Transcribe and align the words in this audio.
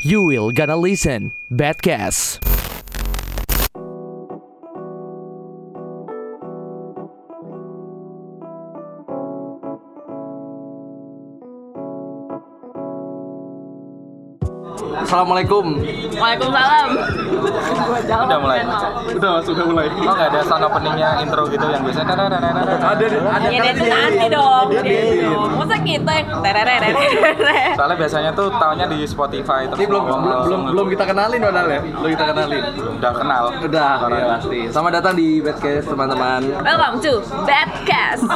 You 0.00 0.22
will 0.22 0.52
gonna 0.52 0.76
listen 0.76 1.32
Badcast. 1.50 2.47
Assalamualaikum. 15.08 15.80
Waalaikumsalam. 16.20 16.88
Udah 18.28 18.38
mulai. 18.44 18.60
Udah 19.16 19.30
mas, 19.40 19.46
udah 19.48 19.64
mulai. 19.64 19.88
Oh 20.04 20.12
nggak 20.12 20.28
ada 20.36 20.40
sound 20.44 20.68
openingnya 20.68 21.24
intro 21.24 21.48
gitu 21.48 21.64
yang 21.64 21.80
biasanya 21.80 22.12
ada 22.12 22.24
Ada, 22.28 22.74
ada. 22.84 23.48
Ya 23.48 23.72
itu 23.72 23.84
nanti 23.88 24.26
dong. 24.28 24.68
dong. 24.68 25.48
Masa 25.56 25.76
kita 25.80 26.12
yang 26.12 26.28
tererere. 26.44 26.88
Soalnya 27.72 27.96
biasanya 27.96 28.30
tuh 28.36 28.52
tahunya 28.52 28.86
di 28.92 28.98
Spotify 29.08 29.64
terus 29.72 29.80
Ini 29.80 29.88
belum 29.88 30.04
belum 30.12 30.60
belum, 30.76 30.86
kita 30.92 31.04
kenalin 31.08 31.40
padahal 31.40 31.68
ya. 31.72 31.80
Belum 31.88 32.10
kita 32.12 32.24
kenalin. 32.28 32.62
udah 33.00 33.12
kenal. 33.16 33.44
Udah, 33.64 33.92
iya 34.12 34.24
pasti. 34.36 34.58
Selamat 34.68 34.92
datang 35.00 35.14
di 35.16 35.28
Badcast 35.40 35.86
teman-teman. 35.88 36.40
Welcome 36.60 36.96
to 37.00 37.12
Badcast. 37.48 38.28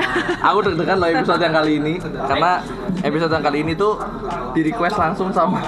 Aku 0.46 0.58
deg-degan 0.62 1.02
loh 1.02 1.10
episode 1.10 1.42
yang 1.42 1.54
kali 1.58 1.82
ini 1.82 1.98
karena 1.98 2.62
episode 3.00 3.32
yang 3.32 3.44
kali 3.44 3.58
ini 3.62 3.72
tuh 3.78 3.96
di 4.52 4.60
request 4.66 4.96
langsung 4.98 5.30
sama 5.30 5.62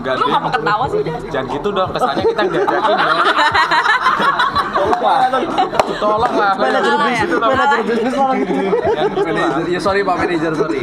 Enggak 0.00 0.18
Lu 0.18 0.26
ngapa 0.28 0.48
ketawa 0.58 0.84
sih 0.90 0.98
udah? 1.00 1.16
Jangan 1.30 1.46
gitu 1.54 1.68
dong, 1.70 1.90
kesannya 1.94 2.24
kita 2.26 2.42
nggak 2.42 2.64
jakin 2.66 2.96
dong. 2.98 3.18
Tolong 6.00 6.34
lah. 6.34 6.52
Manajer 6.56 6.94
bisnis, 7.04 7.36
manajer 7.36 7.80
bisnis 7.84 8.14
manajer. 8.16 8.72
Ya 9.68 9.80
sorry 9.80 10.00
Pak 10.02 10.16
manajer, 10.18 10.52
sorry. 10.56 10.80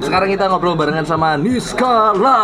Sekarang 0.00 0.28
kita 0.32 0.48
ngobrol 0.48 0.74
barengan 0.76 1.06
sama 1.06 1.36
Niskala. 1.38 2.40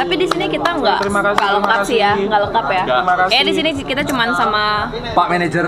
Tapi 0.00 0.03
di 0.24 0.28
sini 0.32 0.46
kita 0.48 0.70
nggak 0.80 0.98
nggak 1.04 1.50
lengkap 1.60 1.80
sih 1.84 1.98
ya, 2.00 2.12
nggak 2.16 2.40
lengkap 2.48 2.66
ya. 2.72 2.82
Eh 3.28 3.42
di 3.44 3.52
sini 3.52 3.70
kita 3.76 4.02
cuman 4.08 4.28
sama 4.32 4.88
Pak 5.12 5.26
manajer. 5.28 5.66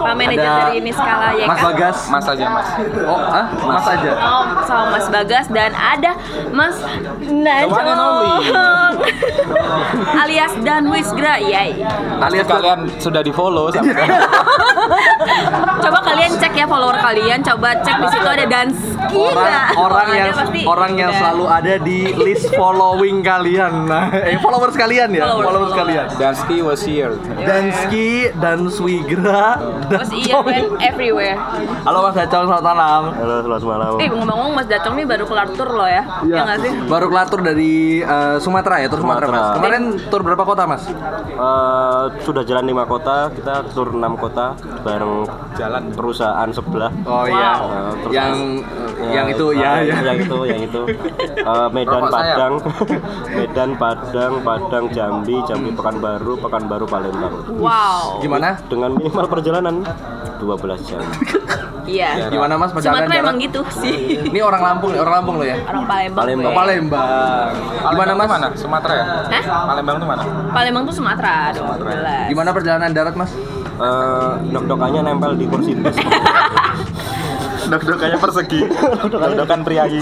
Pak 0.00 0.14
manajer 0.16 0.48
Ada 0.48 0.60
dari 0.64 0.74
ini 0.80 0.90
skala 0.92 1.28
ya 1.36 1.44
Mas 1.44 1.58
kan? 1.60 1.66
Bagas. 1.68 1.98
Mas 2.08 2.26
aja 2.28 2.44
mas. 2.48 2.68
Oh, 3.04 3.20
ah, 3.20 3.46
Mas 3.52 3.86
aja. 3.86 4.10
Oh, 4.16 4.44
sama 4.64 4.84
Mas 4.96 5.06
Bagas 5.12 5.46
dan 5.52 5.72
ada 5.76 6.12
Mas. 6.56 6.76
Najong 7.28 7.76
alias 10.24 10.52
Dan 10.64 10.88
Wisgra 10.88 11.36
yay. 11.42 11.76
Alias 12.22 12.46
kalian 12.48 12.88
sudah 12.96 13.20
di 13.20 13.32
follow 13.34 13.68
sama 13.68 13.92
Coba 15.84 15.98
kalian 16.04 16.32
cek 16.40 16.54
ya 16.56 16.66
follower 16.66 16.96
kalian, 16.96 17.38
coba 17.44 17.76
cek 17.84 17.96
di 18.00 18.06
situ 18.12 18.28
ada 18.28 18.44
Danski 18.48 19.18
orang 19.18 19.54
orang 19.76 20.08
yang 20.14 20.34
orang 20.64 20.92
yang 20.96 21.12
selalu 21.14 21.44
ada 21.48 21.74
di 21.80 21.98
list 22.16 22.48
following 22.54 23.20
kalian. 23.20 23.88
Nah, 23.88 23.97
eh 24.24 24.38
followers 24.38 24.74
kalian 24.74 25.08
ya, 25.10 25.22
Followers, 25.22 25.44
followers, 25.44 25.72
followers. 25.72 25.74
kalian. 25.76 26.06
Danski 26.16 26.56
was 26.60 26.80
here. 26.80 27.12
Danski 27.40 28.08
dan 28.36 28.68
Swigra 28.68 29.58
dan 29.86 30.04
Terus 30.04 30.10
iya 30.14 30.36
kan 30.38 30.64
everywhere. 30.80 31.38
Halo 31.82 31.98
Mas 32.02 32.14
Dacong, 32.14 32.44
selamat 32.46 32.64
malam. 32.66 33.02
Halo, 33.12 33.34
selamat 33.42 33.64
malam. 33.64 33.90
Eh 33.96 34.08
ngomong-ngomong 34.08 34.54
Mas 34.54 34.66
Dacong 34.66 34.94
nih 34.94 35.06
baru 35.06 35.24
kelar 35.24 35.48
tour 35.52 35.70
loh 35.70 35.88
ya? 35.88 36.02
Ya 36.24 36.42
nggak 36.42 36.58
sih? 36.60 36.72
Baru 36.86 37.06
kelar 37.08 37.26
tur 37.26 37.40
dari 37.40 37.74
eh, 38.00 38.36
Sumatera 38.38 38.76
ya, 38.78 38.88
tur 38.88 39.00
Sumatera, 39.00 39.26
Mas. 39.26 39.38
Sumatera. 39.38 39.56
Kemarin 39.56 39.82
tur 40.08 40.20
berapa 40.22 40.42
kota, 40.42 40.62
Mas? 40.64 40.82
Eh, 41.28 42.02
sudah 42.22 42.42
jalan 42.42 42.64
lima 42.64 42.84
kota, 42.84 43.30
kita 43.30 43.54
tur 43.70 43.90
enam 43.90 44.14
kota 44.14 44.52
bareng 44.80 45.24
Jalan. 45.54 45.90
perusahaan 45.90 46.48
sebelah. 46.48 46.90
Oh 47.04 47.24
iya. 47.24 47.50
Eh, 47.56 47.92
terus- 48.00 48.14
Yang 48.14 48.34
Ya, 48.98 49.22
yang 49.22 49.26
itu 49.30 49.46
eh, 49.48 49.62
ya, 49.62 49.70
ya. 49.78 49.94
yang 50.02 50.18
itu, 50.18 50.38
yang 50.42 50.60
itu. 50.60 50.82
Eh, 51.38 51.68
Medan. 51.70 52.02
Padang, 52.08 52.54
Medan 53.36 53.70
Padang, 53.72 53.87
Padang 54.44 54.84
Jambi, 54.92 55.36
Jambi 55.48 55.70
Pekanbaru, 55.72 56.36
Pekanbaru 56.40 56.84
Palembang. 56.84 57.34
Wow. 57.56 58.20
Gimana? 58.20 58.60
Dengan 58.68 58.96
minimal 58.96 59.26
perjalanan 59.28 59.80
12 60.40 60.88
jam. 60.88 61.02
Iya. 61.88 62.28
Gimana 62.28 62.60
Mas 62.60 62.68
perjalanan 62.76 63.08
Sumatera 63.08 63.24
emang 63.24 63.36
gitu 63.40 63.60
sih. 63.80 64.20
Ini 64.28 64.44
orang 64.44 64.60
Lampung 64.60 64.92
orang 64.92 65.14
Lampung 65.20 65.40
lo 65.40 65.44
ya. 65.48 65.56
Orang 65.64 65.88
Palembang. 65.88 66.20
Palembang. 66.20 66.52
Palembang. 66.52 67.52
Gimana 67.88 68.12
Mas? 68.12 68.28
mana? 68.28 68.46
Sumatera 68.52 68.92
ya? 68.92 69.04
Hah? 69.24 69.44
Palembang 69.72 69.96
tuh 69.96 70.08
mana? 70.08 70.22
Palembang 70.52 70.82
tuh 70.84 70.94
Sumatera 71.00 71.36
jelas. 71.56 72.28
Gimana 72.28 72.50
perjalanan 72.52 72.90
darat, 72.92 73.16
Mas? 73.16 73.32
Eh, 73.78 74.32
dok-dokannya 74.52 75.00
nempel 75.06 75.32
di 75.38 75.46
kursi 75.48 75.72
bis. 75.78 75.96
Dok-dokannya 77.68 78.18
persegi. 78.18 78.60
Dok-dokan 79.08 79.58
priayi. 79.62 80.00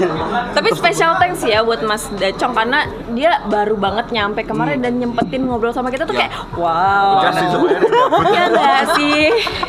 Tapi 0.55 0.69
special 0.73 1.19
thanks 1.19 1.43
ya 1.43 1.61
buat 1.61 1.83
Mas 1.83 2.07
Dacong 2.15 2.53
karena 2.55 2.87
dia 3.13 3.43
baru 3.47 3.75
banget 3.75 4.11
nyampe 4.11 4.41
kemarin 4.43 4.81
dan 4.81 4.97
nyempetin 4.97 5.45
ngobrol 5.45 5.71
sama 5.71 5.91
kita 5.91 6.07
tuh 6.07 6.15
kayak 6.15 6.33
wow. 6.55 7.21
Enggak 7.21 7.33
sih 7.35 7.47
sebenarnya. 7.51 8.05
Iya 8.27 8.45
nggak 8.51 8.83
sih? 8.97 9.21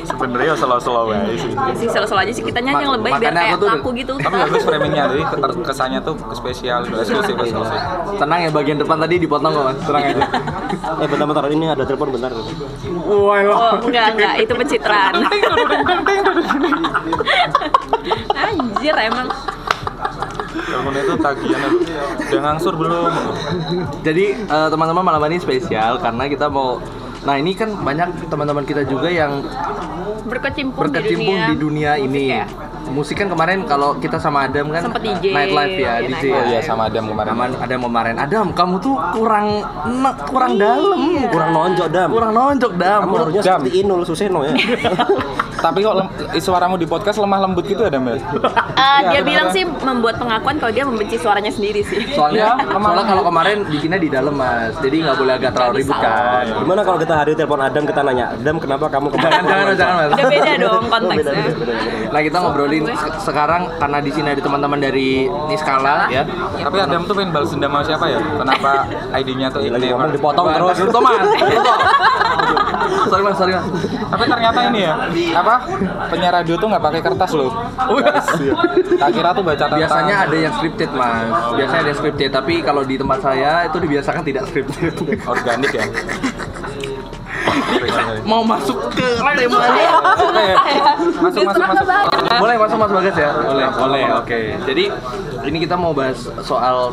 Sebenarnya 0.08 0.54
slow-slow 0.56 1.06
aja 1.12 1.34
sih. 1.36 1.52
Ya 1.52 1.74
sih 1.76 1.88
selalu 1.90 2.18
aja 2.18 2.32
sih 2.34 2.44
kitanya 2.46 2.72
yang 2.78 2.94
lebay 2.98 3.12
biar 3.18 3.34
kayak 3.34 3.58
aku 3.58 3.60
tuh- 3.60 3.74
aku 3.74 3.90
gitu. 3.98 4.14
Tapi 4.18 4.36
bagus 4.38 4.64
framingnya, 4.64 5.04
jadi 5.10 5.24
kesannya 5.66 6.00
tuh 6.02 6.16
spesial, 6.34 6.80
eksklusif, 6.86 7.36
eksklusif. 7.36 7.80
Tenang 8.18 8.40
ya 8.46 8.50
bagian 8.54 8.78
depan 8.78 8.98
tadi 9.02 9.16
dipotong 9.18 9.52
kok, 9.54 9.64
Mas. 9.66 9.78
Tenang 9.84 10.04
aja. 10.04 10.26
eh, 11.04 11.08
bentar-bentar, 11.08 11.44
ini 11.50 11.66
ada 11.70 11.84
telepon 11.84 12.10
bentar. 12.14 12.32
Wah, 13.08 13.40
Oh 13.48 13.74
enggak 13.84 14.06
enggak 14.16 14.34
itu 14.44 14.54
pencitraan. 14.54 15.14
Anjir 18.34 18.96
emang. 18.98 19.28
Telepon 20.58 20.94
itu 20.94 21.14
tagihan 21.18 21.72
udah 22.28 22.42
ngangsur 22.42 22.74
belum? 22.74 23.12
Jadi 24.02 24.26
eh, 24.40 24.68
teman-teman 24.68 25.04
malam 25.06 25.22
ini 25.28 25.38
spesial 25.38 26.02
karena 26.02 26.26
kita 26.26 26.50
mau 26.50 26.82
Nah 27.18 27.36
ini 27.36 27.52
kan 27.52 27.76
banyak 27.76 28.30
teman-teman 28.32 28.64
kita 28.64 28.88
juga 28.88 29.12
yang 29.12 29.44
Berkecimpung, 30.24 30.80
berkecimpung 30.80 31.36
di 31.52 31.56
dunia, 31.56 31.96
musik 31.96 32.08
ini. 32.08 32.24
ya. 32.30 32.46
Musik 32.88 33.16
kan 33.20 33.28
kemarin 33.28 33.68
kalau 33.68 34.00
kita 34.00 34.16
sama 34.16 34.48
Adam 34.48 34.72
kan 34.72 34.80
Sempet 34.80 35.04
DJ, 35.04 35.36
nightlife 35.36 35.76
ya, 35.76 35.94
iya, 36.00 36.08
DJ. 36.08 36.24
Oh 36.32 36.44
iya 36.48 36.60
sama 36.64 36.88
Adam 36.88 37.12
kemarin. 37.12 37.32
Sama 37.36 37.46
Adam 37.60 37.80
kemarin. 37.84 38.16
Adam, 38.16 38.46
kamu 38.56 38.76
tuh 38.80 38.96
kurang 39.12 39.48
kurang 40.24 40.56
dalam, 40.56 41.00
Kurang 41.28 41.52
nonjok, 41.52 41.88
Dam. 41.92 42.10
kurang 42.12 42.32
nonjok 42.32 42.74
Dam. 42.80 43.00
Kamu 43.04 43.16
harusnya 43.20 43.42
seperti 43.44 43.70
Inul 43.84 44.02
Suseno 44.08 44.40
ya. 44.48 44.56
Tapi 45.58 45.80
kok 45.80 45.96
lem- 45.96 46.12
suaramu 46.38 46.76
di 46.76 46.86
podcast 46.86 47.18
lemah 47.18 47.40
lembut 47.40 47.66
gitu 47.66 47.82
ada 47.82 47.98
Mbak? 47.98 48.14
Eh, 48.14 48.20
Iya, 48.20 48.98
dia 49.04 49.10
ada 49.12 49.22
bilang 49.24 49.48
beneran. 49.48 49.56
sih 49.56 49.84
membuat 49.84 50.16
pengakuan 50.18 50.56
kalau 50.58 50.72
dia 50.72 50.84
membenci 50.84 51.16
suaranya 51.16 51.50
sendiri 51.50 51.82
sih. 51.82 52.02
Soalnya, 52.12 52.54
Iya, 52.54 52.66
kemarin. 52.68 52.84
soalnya 52.88 53.06
kalau 53.08 53.24
kemarin 53.24 53.58
bikinnya 53.66 53.98
di 53.98 54.10
dalam 54.10 54.34
mas, 54.34 54.74
jadi 54.78 54.96
nggak 55.04 55.18
boleh 55.18 55.34
agak 55.36 55.52
terlalu 55.52 55.74
ribut 55.78 55.98
kan. 55.98 56.46
Gimana 56.56 56.82
kalau 56.82 56.98
kita 56.98 57.14
hari 57.16 57.32
telepon 57.34 57.60
Adam 57.60 57.84
kita 57.84 58.02
nanya, 58.02 58.26
Adam 58.32 58.56
kenapa 58.58 58.86
kamu 58.88 59.08
kemarin? 59.10 59.34
Jangan, 59.40 59.48
jangan, 59.48 59.76
jangan 59.76 59.96
mas. 59.96 60.10
Udah 60.10 60.26
beda 60.28 60.54
dong 60.58 60.76
Oh, 60.78 60.82
konteksnya. 60.88 61.18
beda, 61.18 61.32
beda, 61.34 61.56
beda, 61.58 61.74
beda. 61.74 62.08
Nah 62.08 62.22
kita 62.22 62.38
ngobrolin 62.40 62.84
se- 62.88 63.18
sekarang 63.22 63.62
karena 63.76 63.98
di 64.00 64.12
sini 64.12 64.28
ada 64.30 64.42
teman-teman 64.42 64.80
dari 64.80 65.10
Niskala 65.48 65.96
ya. 66.08 66.24
Tapi 66.58 66.78
Adam 66.80 67.02
tuh 67.04 67.14
pengen 67.14 67.32
balas 67.32 67.50
dendam 67.50 67.72
sama 67.72 67.84
siapa 67.84 68.06
ya? 68.08 68.20
Kenapa 68.20 68.72
ID-nya 69.14 69.48
tuh 69.50 69.62
Lagi 69.64 69.78
ini? 69.80 69.92
ngomong 69.92 70.12
dipotong 70.12 70.46
terus. 70.48 70.76
Dulu 70.80 70.92
sorry 73.08 73.24
mas, 73.24 73.36
sorry 73.36 73.54
mas. 73.54 73.66
Tapi 74.08 74.24
ternyata 74.26 74.60
ini 74.66 74.80
ya, 74.82 74.94
apa? 75.48 75.64
Penyiar 76.12 76.34
radio 76.44 76.60
tuh 76.60 76.68
nggak 76.68 76.84
pakai 76.84 77.02
kertas 77.02 77.32
loh. 77.32 77.52
Tak 79.00 79.10
kira 79.16 79.30
tuh 79.32 79.44
baca 79.48 79.64
tentang 79.64 79.80
Biasanya 79.80 80.16
ada 80.28 80.36
yang 80.36 80.54
scripted 80.60 80.92
mas. 80.92 81.32
Biasanya 81.56 81.80
ada 81.80 81.90
yang 81.90 82.00
scripted, 82.00 82.30
tapi 82.36 82.54
kalau 82.60 82.84
di 82.84 82.96
tempat 83.00 83.20
saya 83.24 83.64
itu 83.64 83.78
dibiasakan 83.80 84.22
tidak 84.28 84.44
scripted. 84.52 84.92
organik 85.24 85.72
ya. 85.72 85.86
Mau 88.28 88.44
masuk 88.44 88.92
ke 88.92 89.08
tema 89.40 89.58
Oke, 90.20 90.48
masuk 91.24 91.42
masuk 91.48 91.64
masuk. 91.64 91.88
Boleh 92.38 92.56
masuk 92.60 92.78
mas 92.78 92.92
Bagas 92.92 93.16
ya? 93.16 93.32
Boleh, 93.32 93.68
boleh. 93.72 94.04
Oke. 94.20 94.40
Jadi 94.68 94.84
ini 95.48 95.58
kita 95.64 95.80
mau 95.80 95.96
bahas 95.96 96.28
soal 96.44 96.92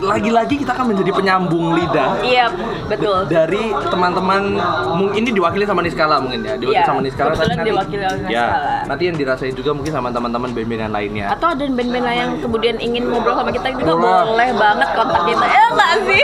lagi-lagi 0.00 0.54
kita 0.56 0.70
akan 0.70 0.86
menjadi 0.88 1.10
penyambung 1.12 1.72
lidah 1.72 2.10
Iya, 2.20 2.46
betul. 2.86 3.26
dari 3.26 3.60
teman-teman 3.84 4.56
mungkin 4.92 5.20
ini 5.20 5.30
diwakili 5.30 5.64
sama 5.64 5.80
Niskala 5.80 6.18
mungkin 6.18 6.40
ya 6.40 6.54
diwakili 6.54 6.74
Iya, 6.74 6.84
sama 6.84 7.00
Niskala 7.00 7.32
tapi 7.32 7.44
nanti- 7.48 7.66
diwakili 7.66 8.04
oleh 8.04 8.20
ya 8.22 8.46
Niskala. 8.46 8.74
nanti 8.86 9.02
yang 9.04 9.16
dirasain 9.16 9.52
juga 9.52 9.70
mungkin 9.72 9.90
sama 9.90 10.08
teman-teman 10.08 10.48
band-band 10.50 10.80
yang 10.80 10.94
lainnya 10.94 11.26
Atau 11.30 11.48
ada 11.48 11.62
band-band 11.64 11.90
lain 12.00 12.18
yang 12.18 12.32
kemudian 12.38 12.76
ingin 12.78 13.02
ngobrol 13.04 13.34
sama 13.34 13.50
kita 13.50 13.68
juga 13.72 13.92
Boleh. 13.92 14.22
boleh 14.24 14.48
banget 14.54 14.88
kontak 14.92 15.22
kita. 15.24 15.44
Eh, 15.44 15.66
nggak 15.70 15.92
sih? 16.04 16.22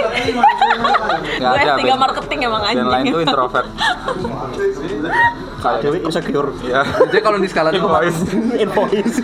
Gue 1.34 1.48
ada, 1.52 1.72
S3 1.74 1.82
band- 1.84 2.00
marketing 2.00 2.40
emang 2.44 2.62
Band 2.62 2.78
lain 2.80 2.94
anjing. 3.00 3.12
tuh 3.12 3.20
introvert. 3.22 3.68
Kak 5.64 5.80
Dewi 5.80 5.98
insecure. 5.98 6.52
Ya. 6.62 6.84
Jadi 7.08 7.20
kalau 7.20 7.40
di 7.40 7.48
skala 7.48 7.72
itu 7.72 7.80
Invoice. 7.80 8.20
Invoice. 8.54 9.16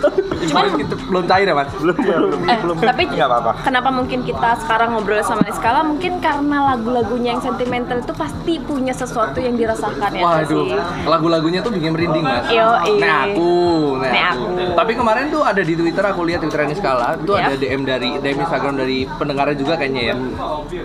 Cuman 0.43 0.63
itu 0.75 0.95
belum 1.03 1.23
cair 1.23 1.45
ya 1.45 1.53
mas? 1.53 1.69
belum 1.75 1.95
belum. 1.95 2.39
Eh, 2.43 2.57
tapi 2.81 3.01
Nggak 3.07 3.27
apa-apa. 3.27 3.51
kenapa 3.61 3.89
mungkin 3.89 4.19
kita 4.21 4.57
sekarang 4.57 4.89
ngobrol 4.91 5.21
sama 5.21 5.41
Niskala 5.41 5.83
mungkin 5.83 6.17
karena 6.17 6.57
lagu-lagunya 6.67 7.29
yang 7.31 7.41
sentimental 7.41 7.99
itu 7.99 8.09
pasti 8.11 8.57
punya 8.59 8.89
sesuatu 8.91 9.37
yang 9.37 9.53
dirasakan 9.53 10.09
ya 10.11 10.23
Waduh, 10.23 10.65
sih? 10.65 10.79
lagu-lagunya 11.05 11.59
tuh 11.59 11.69
bikin 11.69 11.91
merinding 11.91 12.23
mas. 12.23 12.47
Yoi. 12.47 12.97
Nek 12.97 13.13
aku, 13.29 13.53
nek 13.97 14.09
Nek 14.09 14.23
aku. 14.27 14.43
aku. 14.43 14.63
Tapi 14.73 14.91
kemarin 14.95 15.25
tuh 15.29 15.41
ada 15.43 15.61
di 15.61 15.73
Twitter 15.73 16.03
aku 16.03 16.21
lihat 16.23 16.39
Twitter 16.39 16.61
ini 16.63 16.73
skala, 16.73 17.13
itu 17.15 17.31
Ya. 17.31 17.45
ada 17.45 17.55
DM 17.55 17.81
dari 17.83 18.09
DM 18.17 18.37
Instagram 18.39 18.73
dari 18.75 18.97
pendengarnya 19.07 19.55
juga 19.55 19.73
kayaknya 19.75 20.01
ya. 20.03 20.15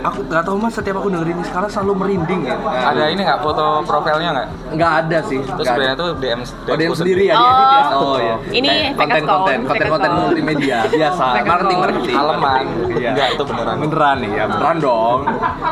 Aku 0.05 0.19
nggak 0.23 0.43
tahu 0.43 0.57
mas, 0.59 0.75
setiap 0.75 0.99
aku 0.99 1.09
dengerin 1.09 1.35
ini 1.35 1.45
skala 1.45 1.67
selalu 1.67 1.93
merinding 1.97 2.41
ya. 2.45 2.57
Ada 2.61 3.09
ini 3.09 3.23
nggak 3.23 3.41
foto 3.41 3.65
profilnya 3.83 4.31
nggak? 4.33 4.49
Nggak 4.75 4.93
ada 5.01 5.19
sih. 5.25 5.41
Terus 5.47 5.67
sebenarnya 5.67 5.97
tuh 5.97 6.09
DM 6.19 6.41
Oh, 6.67 6.77
DM 6.77 6.93
sendiri 6.93 7.23
ya, 7.27 7.35
Oh. 7.35 7.41
dia 7.41 7.53
edit 7.53 7.71
ya. 7.71 7.85
Oh 7.95 8.17
iya. 8.19 8.37
Ini 8.51 8.73
konten-konten, 8.95 9.59
konten-konten 9.65 10.11
multimedia 10.13 10.79
biasa, 10.87 11.25
marketing 11.47 11.79
marketing. 11.79 12.17
Aleman. 12.17 12.65
Iya. 12.91 13.11
Enggak, 13.15 13.29
itu 13.33 13.43
beneran. 13.47 13.77
Beneran 13.79 14.17
nih 14.19 14.31
ya, 14.33 14.45
beneran 14.49 14.77
dong. 14.81 15.21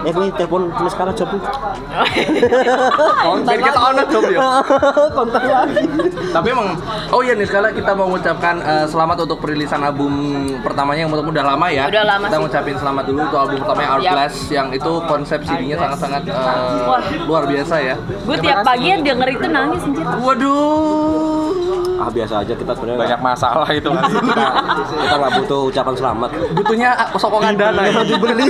Eh 0.05 0.13
gue 0.13 0.27
telepon 0.35 0.63
tulis 0.75 0.93
sekarang 0.93 1.15
job. 1.15 1.29
Konten 3.25 3.57
kita 3.59 3.81
on 3.81 3.97
job 4.09 4.25
ya. 4.29 4.41
Kontak 5.17 5.43
lagi. 5.43 5.85
Tapi 6.31 6.47
emang 6.51 6.69
oh 7.11 7.21
iya 7.25 7.33
nih 7.35 7.47
sekali 7.49 7.69
kita 7.75 7.91
mau 7.97 8.07
mengucapkan 8.11 8.55
eh, 8.61 8.87
selamat 8.87 9.17
untuk 9.27 9.39
perilisan 9.41 9.81
album 9.83 10.13
pertamanya 10.61 11.07
yang 11.07 11.11
menurutku 11.11 11.33
udah 11.33 11.45
lama 11.55 11.67
ya. 11.71 11.85
Udah 11.89 12.05
lama 12.05 12.27
Kita 12.29 12.39
ngucapin 12.41 12.77
selamat 12.79 13.05
dulu 13.09 13.21
untuk 13.25 13.39
album 13.39 13.57
pertamanya 13.65 13.89
Art 13.91 14.03
Yap. 14.05 14.13
Glass 14.15 14.35
yang 14.51 14.69
itu 14.71 14.93
konsep 15.09 15.39
CD-nya 15.43 15.77
sangat-sangat 15.81 16.23
eh, 16.29 16.81
luar 17.27 17.43
biasa 17.49 17.75
ya. 17.81 17.95
Gue 18.25 18.37
tiap 18.39 18.61
pagi 18.63 18.87
yang 18.91 19.03
denger 19.03 19.29
itu 19.33 19.47
nangis 19.49 19.64
anjir. 19.67 20.05
Waduh. 20.05 21.51
Ah 21.95 22.11
biasa 22.11 22.43
aja 22.43 22.53
kita 22.53 22.73
sebenarnya 22.75 23.01
Banyak 23.01 23.17
nggak- 23.17 23.33
masalah 23.33 23.69
itu 23.71 23.89
mas. 23.89 24.11
kita 24.29 24.47
kita 24.99 25.15
nggak 25.17 25.33
butuh 25.39 25.61
ucapan 25.65 25.95
selamat. 25.95 26.31
Butuhnya 26.53 26.91
ah, 26.93 27.09
sokongan 27.15 27.55
dana 27.55 27.83
ya. 27.85 28.01
Dibeli. 28.03 28.45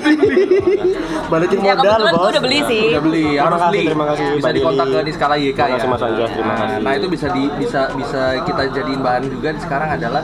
Balikin 1.30 1.58
Ya 1.60 1.72
modal 1.74 2.00
bos. 2.04 2.12
gue 2.14 2.30
udah 2.30 2.42
beli 2.42 2.58
sih. 2.64 2.84
Udah 2.90 3.02
beli, 3.02 3.24
Terima 3.26 3.44
harus 3.44 3.56
kasih, 3.58 3.70
beli. 3.70 3.84
terima 3.86 4.06
kasih, 4.06 4.24
Bisa 4.34 4.50
dikontak 4.52 4.86
ke 4.86 4.98
Niskala 5.02 5.34
YK 5.36 5.50
Terima 5.54 5.64
ya. 5.64 5.74
kasih, 5.74 5.88
Mas 5.88 6.02
Anjas, 6.02 6.30
terima 6.30 6.44
Nah, 6.46 6.56
kasih. 6.58 6.82
Nah, 6.84 6.92
itu 6.94 7.06
bisa 7.08 7.26
di 7.30 7.44
bisa 7.54 7.80
bisa 7.94 8.22
kita 8.44 8.62
jadiin 8.70 9.00
bahan 9.00 9.24
juga 9.26 9.48
sekarang 9.56 9.88
adalah 9.94 10.22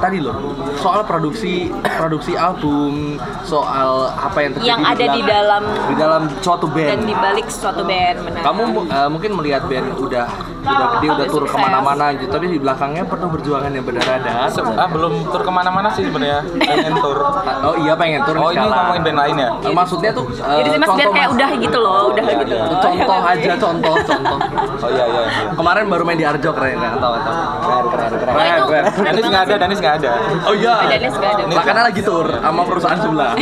tadi 0.00 0.18
loh 0.18 0.36
soal 0.74 1.04
produksi 1.04 1.68
produksi 1.92 2.32
album 2.34 3.14
soal 3.42 3.90
apa 4.10 4.38
yang 4.40 4.52
terjadi 4.54 4.68
Yang 4.70 4.80
ada 4.86 5.04
di 5.06 5.22
dalam 5.22 5.62
di 5.86 5.94
dalam 5.94 6.22
suatu 6.40 6.66
band 6.66 6.88
dan 6.90 7.00
di 7.02 7.14
balik 7.14 7.46
suatu 7.46 7.82
band 7.82 8.16
benar. 8.22 8.42
kamu 8.42 8.62
mu- 8.66 8.86
eh, 8.86 9.08
mungkin 9.08 9.30
melihat 9.34 9.62
band 9.64 9.86
udah 9.94 10.24
udah 10.60 10.86
gede 10.94 11.06
udah 11.10 11.26
tur 11.26 11.44
ke 11.44 11.56
mana-mana 11.56 12.12
gitu 12.14 12.30
tapi 12.30 12.46
di 12.46 12.58
belakangnya 12.58 13.04
penuh 13.04 13.28
perjuangan 13.28 13.70
yang 13.70 13.84
berdarah-darah 13.84 14.48
Se- 14.48 14.64
ah, 14.64 14.88
belum 14.88 15.12
tur 15.26 15.40
ke 15.40 15.50
mana-mana 15.50 15.88
sih 15.90 16.02
sebenarnya. 16.02 16.40
Pengen 16.58 16.94
tur. 16.96 17.16
oh 17.66 17.74
iya 17.78 17.92
pengen 17.94 18.20
tur 18.22 18.36
Oh 18.36 18.48
ini 18.50 18.62
ngomongin 18.62 19.02
band 19.02 19.18
lain 19.18 19.34
ya? 19.36 19.48
Eh, 19.60 19.72
maksudnya 19.72 20.10
tuh 20.10 20.24
eh, 20.30 20.56
Jadi 20.58 20.68
mas 20.74 20.88
biar 20.88 20.88
contoh, 20.98 21.12
kayak 21.12 21.28
Mas. 21.28 21.36
udah 21.36 21.50
gitu 21.58 21.78
loh, 21.78 22.00
udah 22.10 22.22
Iya, 22.22 22.34
gitu. 22.38 22.54
iya. 22.54 22.64
contoh 22.78 23.20
aja 23.22 23.52
contoh 23.58 23.94
contoh 24.00 24.38
Oh 24.80 24.88
iya 24.88 25.04
iya. 25.06 25.22
iya. 25.26 25.42
kemarin 25.52 25.84
baru 25.86 26.02
main 26.02 26.16
di 26.16 26.24
Arjo 26.24 26.50
keren 26.50 26.76
nggak 26.78 26.94
tahu 26.94 27.14
tahu 27.18 27.36
Keren 27.60 27.84
keren 27.86 28.10
keren. 28.12 28.30
Oh, 28.30 28.66
keren. 28.66 28.84
keren 28.86 29.04
Danis 29.06 29.20
banget 29.20 29.30
nggak 29.30 29.44
ada. 29.44 29.54
Danis 29.58 29.78
nggak 29.78 29.89
ada. 29.98 30.12
oh 30.46 30.54
iya 30.54 30.74
Dennis 30.86 31.14
nggak 31.16 31.32
ada. 31.34 31.62
Karena 31.64 31.82
lagi 31.90 32.00
tur 32.04 32.26
sama 32.28 32.62
perusahaan 32.68 33.00
sebelah 33.00 33.32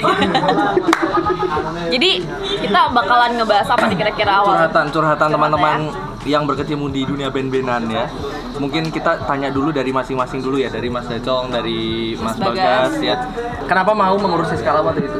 Jadi 1.89 2.11
kita 2.65 2.81
bakalan 2.93 3.31
ngebahas 3.41 3.69
apa 3.73 3.85
nih 3.89 3.97
kira-kira 3.97 4.33
awal? 4.41 4.55
curhatan 4.57 4.87
curhatan 4.93 5.29
teman-teman 5.33 5.81
yang 6.27 6.45
berkecimpung 6.45 6.91
di 6.93 7.07
dunia 7.09 7.33
band-bandan 7.33 7.89
ya 7.89 8.05
mungkin 8.59 8.91
kita 8.91 9.23
tanya 9.25 9.49
dulu 9.55 9.71
dari 9.71 9.95
masing-masing 9.95 10.43
dulu 10.43 10.59
ya 10.59 10.69
dari 10.69 10.91
Mas 10.91 11.07
Decong 11.07 11.49
dari 11.55 12.13
Mas, 12.19 12.35
Mas 12.37 12.53
Bagas. 12.53 12.91
Bagas. 12.93 12.93
ya 13.01 13.17
kenapa 13.71 13.95
mau 13.95 14.19
mengurus 14.19 14.51
skala 14.53 14.83
waktu 14.83 15.07
itu 15.07 15.19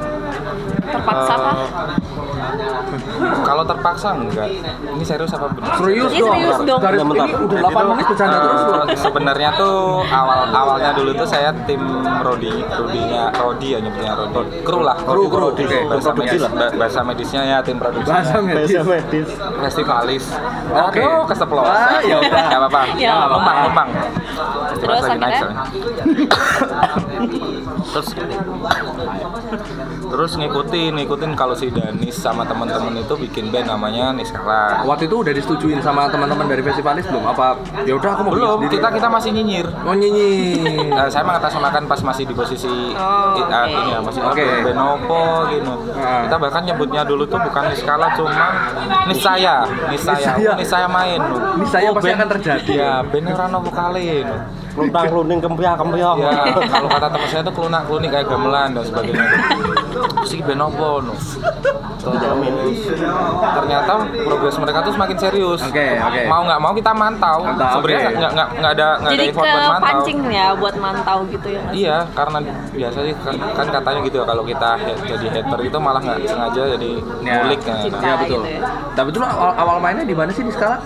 Terpaksa 0.89 1.33
apa? 1.37 1.53
Kalau 3.45 3.63
terpaksa 3.65 4.09
enggak. 4.15 4.49
Ini 4.95 5.05
serius 5.05 5.33
apa 5.33 5.47
benar? 5.51 5.75
serius 5.77 6.11
Ini 6.13 6.21
dong 6.21 6.33
serius 6.35 6.59
dong. 6.65 6.81
dari 6.81 6.97
Bentar, 6.99 7.29
ini 7.29 7.45
udah 7.45 7.59
8 7.69 7.91
menit 7.93 8.07
bercanda 8.09 8.37
Eh, 8.39 8.85
terus 8.89 9.01
sebenarnya 9.03 9.51
tuh 9.57 9.77
awal 10.05 10.39
awalnya 10.51 10.91
dulu 10.95 11.11
tuh 11.15 11.29
saya 11.29 11.51
tim 11.65 11.81
Rodi, 12.23 12.53
Rodinya 12.65 13.31
Rodi 13.35 13.69
ya 13.75 13.79
nyebutnya 13.81 14.13
Rodi. 14.15 14.63
Kru 14.63 14.81
lah, 14.83 14.97
Kru, 14.99 15.29
kru. 15.29 15.49
Bahasa 15.89 16.13
medis, 16.15 16.43
bahasa 16.79 17.01
medisnya 17.03 17.43
ya 17.45 17.59
tim 17.61 17.77
produksi. 17.77 18.09
bahasa 18.09 18.39
medis 18.41 18.71
Bahasa 18.73 18.91
medis. 18.91 19.29
Festivalis. 19.69 20.25
Oke. 20.71 21.03
Aduh, 21.03 21.25
keceplosan. 21.27 21.75
Ah, 21.75 22.01
ya 22.03 22.17
udah. 22.21 22.43
Enggak 22.49 22.61
apa-apa. 22.63 22.83
Ya, 22.97 23.11
nggak 23.13 23.29
numpang, 23.29 23.57
apa-apa. 23.57 23.63
numpang. 23.67 23.89
Terus 24.79 25.03
Lagi 25.03 25.19
naik 25.19 25.35
akhirnya? 25.35 25.65
Terus 27.89 28.09
Terus 30.09 30.33
ngikutin, 30.35 30.93
ngikutin 30.95 31.31
kalau 31.33 31.53
si 31.53 31.69
Danis 31.69 32.17
sama 32.17 32.43
teman-teman 32.43 32.97
itu 32.97 33.15
bikin 33.15 33.49
band 33.49 33.69
namanya 33.69 34.11
Niskala. 34.11 34.83
waktu 34.83 35.05
itu 35.05 35.17
udah 35.19 35.31
disetujuin 35.31 35.79
sama 35.79 36.09
teman-teman 36.09 36.45
dari 36.45 36.61
festivalis 36.61 37.05
belum 37.05 37.25
apa 37.27 37.55
ya 37.83 37.93
udah 37.93 38.11
aku 38.11 38.23
mau 38.23 38.33
Belum, 38.33 38.57
sendiri. 38.59 38.73
kita 38.75 38.89
kita 38.91 39.09
masih 39.09 39.31
nyinyir. 39.31 39.67
mau 39.79 39.93
nyanyi 39.93 40.33
Nah, 40.89 41.07
saya 41.13 41.23
mengatasnamakan 41.23 41.83
pas 41.85 42.01
masih 42.03 42.25
di 42.25 42.33
posisi 42.33 42.69
Oh, 42.91 43.37
i- 43.37 43.45
oke. 43.45 43.63
ini 43.67 43.91
ya, 43.91 43.99
masih 44.01 44.21
Oke. 44.23 44.41
okay. 44.41 44.51
Benopo 44.63 45.23
gitu. 45.49 45.73
Ah. 45.95 46.25
Kita 46.25 46.37
bahkan 46.39 46.63
nyebutnya 46.63 47.03
dulu 47.03 47.25
tuh 47.25 47.39
bukan 47.39 47.63
Niskala 47.69 48.07
cuma 48.15 48.47
Nisaya, 49.07 49.57
Nisaya, 49.87 50.33
Nisaya. 50.35 50.51
oh, 50.51 50.57
Nisaya 50.57 50.87
main. 50.89 51.21
Nisaya 51.57 51.89
pasti 51.91 52.07
band- 52.07 52.19
akan 52.19 52.29
terjadi. 52.35 52.73
Ya, 52.75 52.93
beneran 53.03 53.49
nopo 53.51 53.71
kali. 53.71 54.25
Luntang 54.71 55.11
luning 55.11 55.39
kempiah 55.39 55.75
kempiah. 55.75 56.15
Ya, 56.15 56.31
kalau 56.63 56.87
kata 56.89 57.07
teman 57.09 57.29
saya 57.29 57.43
tuh 57.43 57.51
kelunak 57.53 57.83
kelunik 57.85 58.11
kayak 58.11 58.27
gamelan 58.27 58.69
dan 58.73 58.85
sebagainya. 58.85 59.27
Si 60.25 60.39
Benopo 60.41 61.01
no. 61.01 61.15
Jamin. 61.99 62.55
Ternyata 63.51 63.93
progres 64.19 64.57
mereka 64.57 64.79
tuh 64.81 64.93
semakin 64.93 65.17
serius. 65.19 65.61
Oke, 65.61 65.87
oke. 65.95 66.21
Mau 66.25 66.43
nggak 66.43 66.59
mau 66.59 66.73
kita 66.73 66.93
mantau. 66.93 67.39
Mantau, 67.43 67.75
Sebenarnya 67.77 68.01
oke. 68.01 68.17
nggak 68.17 68.33
nggak 68.33 68.49
nggak 68.55 68.73
ada 68.73 68.89
nggak 68.97 69.05
ada 69.05 69.13
Jadi 69.13 69.25
effort 69.29 69.45
ke 69.45 69.51
buat 69.51 69.69
mantau. 69.69 69.85
pancing 69.85 70.19
ya 70.27 70.47
buat 70.55 70.75
mantau 70.79 71.19
gitu 71.29 71.49
ya. 71.49 71.63
Iya, 71.71 71.97
karena 72.13 72.39
biasa 72.71 72.99
sih 73.03 73.15
kan, 73.19 73.35
kan 73.53 73.67
katanya 73.71 74.01
gitu 74.03 74.17
ya 74.17 74.25
kalau 74.25 74.43
kita 74.43 74.71
jadi 75.05 75.27
hater 75.31 75.61
itu 75.63 75.79
malah 75.79 76.01
nggak 76.01 76.19
sengaja 76.25 76.63
jadi 76.75 76.91
Ya. 77.21 77.35
ngulik 77.39 77.61
kan. 77.61 77.77
Ya 77.99 78.15
betul 78.17 78.41
gitu 78.41 78.49
ya. 78.49 78.61
tapi 78.95 79.09
itu 79.11 79.21
awal, 79.21 79.53
awal 79.55 79.77
mainnya 79.79 80.03
di 80.03 80.17
mana 80.17 80.31
sih 80.31 80.43
di 80.43 80.51
skala 80.51 80.79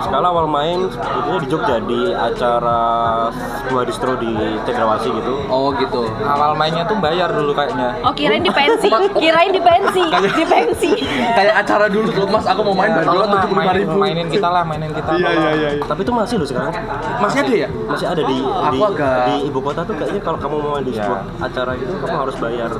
Skala 0.00 0.28
awal 0.28 0.46
main 0.46 0.86
sebetulnya 0.86 1.38
di 1.38 1.48
Jogja 1.48 1.76
di 1.80 2.00
acara 2.10 2.80
sebuah 3.60 3.84
distro 3.84 4.12
di 4.14 4.30
Cendrawasih 4.62 5.10
gitu. 5.12 5.34
oh 5.46 5.74
gitu 5.74 6.02
Awal 6.20 6.54
mainnya 6.54 6.84
tuh 6.84 6.96
bayar 6.96 7.28
dulu 7.28 7.52
kayaknya. 7.52 7.98
Oh 8.00 8.12
kirain 8.12 8.40
di 8.40 8.50
pensi, 8.50 8.88
kirain 9.14 9.50
di 9.50 9.60
pensi, 9.60 10.02
di 10.38 10.44
pensi. 10.44 10.90
kayak 11.30 11.54
acara 11.58 11.86
dulu 11.86 12.08
tuh 12.08 12.26
mas 12.26 12.44
aku 12.44 12.60
mau 12.62 12.74
main 12.74 12.92
Ya, 12.94 13.02
tolong 13.02 13.26
tujuh 13.28 13.48
puluh 13.50 13.74
ribu 13.74 13.94
mainin 13.96 14.26
kita 14.28 14.48
lah, 14.48 14.62
mainin 14.62 14.90
kita. 14.90 15.10
iya 15.14 15.30
iya 15.32 15.50
iya 15.52 15.68
Tapi 15.82 16.00
itu 16.00 16.12
masih 16.12 16.34
loh 16.36 16.46
sekarang. 16.46 16.72
masih 17.18 17.38
ada 17.40 17.54
ya 17.56 17.68
Masih 17.84 18.06
ada 18.06 18.22
di 18.22 18.36
Aku 18.38 18.70
di, 18.70 18.78
agak- 18.80 19.24
di 19.24 19.34
ibu 19.44 19.58
kota 19.58 19.80
tuh 19.82 19.94
kayaknya 19.94 20.20
kalau 20.20 20.38
kamu 20.38 20.54
mau 20.56 20.70
main 20.72 20.84
di 20.84 20.92
Ya. 20.92 21.02
sebuah 21.02 21.20
acara 21.40 21.70
gitu 21.74 21.92
kamu 21.96 22.14
harus 22.16 22.36
bayar. 22.38 22.70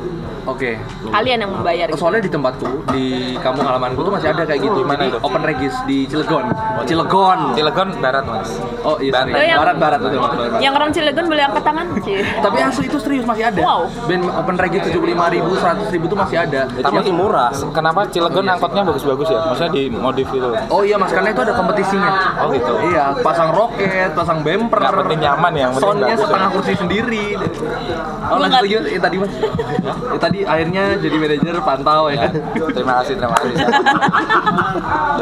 Oke 0.46 0.70
Kalian 1.06 1.38
yang 1.40 1.50
membayar. 1.50 1.86
gitu. 1.86 1.98
soalnya 1.98 2.20
di 2.20 2.30
tempatku 2.30 2.66
di 2.90 3.04
kampung 3.38 3.64
halamanku 3.64 4.00
tuh 4.00 4.12
masih 4.12 4.28
ada 4.30 4.42
kayak 4.42 4.60
gitu 4.60 4.76
Di 4.76 4.86
mana 4.86 5.02
itu? 5.06 5.18
open 5.18 5.42
regis 5.42 5.74
di 5.84 6.04
Cilegon 6.04 6.44
Cilegon 6.84 7.38
Cilegon 7.52 7.88
barat 7.98 8.24
mas. 8.24 8.48
oh 8.80 8.96
iya 8.98 9.12
Barat. 9.14 9.26
Oh, 9.30 9.42
yang- 9.42 9.60
barat 9.60 9.76
barat 9.76 9.98
barat. 10.00 10.20
Yang 10.58 10.72
orang 10.74 10.90
Cilegon 10.90 11.26
boleh 11.26 11.42
angkat 11.44 11.62
tangan, 11.62 11.86
tapi 12.36 12.58
asli 12.58 12.84
itu 12.84 12.98
serius 12.98 13.24
masih 13.24 13.44
ada 13.46 13.60
Wow. 13.60 13.88
band 14.04 14.24
open 14.28 14.56
regis 14.56 14.80
tujuh 14.84 14.98
puluh 14.98 15.12
lima 15.12 15.26
ribu 15.28 15.50
seratus 15.54 15.88
ribu 15.88 16.06
tuh 16.06 16.16
masih 16.16 16.36
ada 16.38 16.66
Itu 16.68 16.90
masih 16.90 17.12
murah. 17.12 17.50
Kenapa 17.70 18.04
Cilegon 18.06 18.44
angkotnya 18.46 18.82
bagus-bagus 18.84 19.26
ya? 19.26 19.38
Maksudnya 19.44 19.72
di 19.72 19.82
modif 19.88 20.28
itu. 20.28 20.48
Oh 20.68 20.82
iya 20.82 20.96
mas, 20.96 21.10
karena 21.10 21.30
itu 21.30 21.40
ada 21.40 21.52
kompetisinya. 21.52 22.10
Oh 22.38 22.48
gitu. 22.50 22.74
Iya, 22.84 23.04
pasang 23.20 23.50
roket, 23.50 24.10
pasang 24.12 24.38
bumper. 24.40 24.78
Nggak 24.78 24.94
penting 25.00 25.20
nyaman 25.20 25.52
ya, 25.54 25.66
Soundnya 25.74 26.14
setengah 26.14 26.48
kursi 26.50 26.72
sendiri. 26.74 27.24
Oh 28.24 28.36
lanjut 28.36 28.60
nggak- 28.60 28.64
lagi, 28.82 28.90
eh, 28.90 29.00
tadi 29.00 29.16
mas. 29.16 29.32
Eh, 30.14 30.20
tadi 30.34 30.42
akhirnya 30.42 30.84
jadi 30.98 31.14
manajer 31.16 31.54
pantau 31.62 32.10
ya. 32.10 32.26
Ya, 32.26 32.66
terima 32.74 32.92
kasih, 33.00 33.14
terima 33.14 33.36
kasih. 33.38 33.54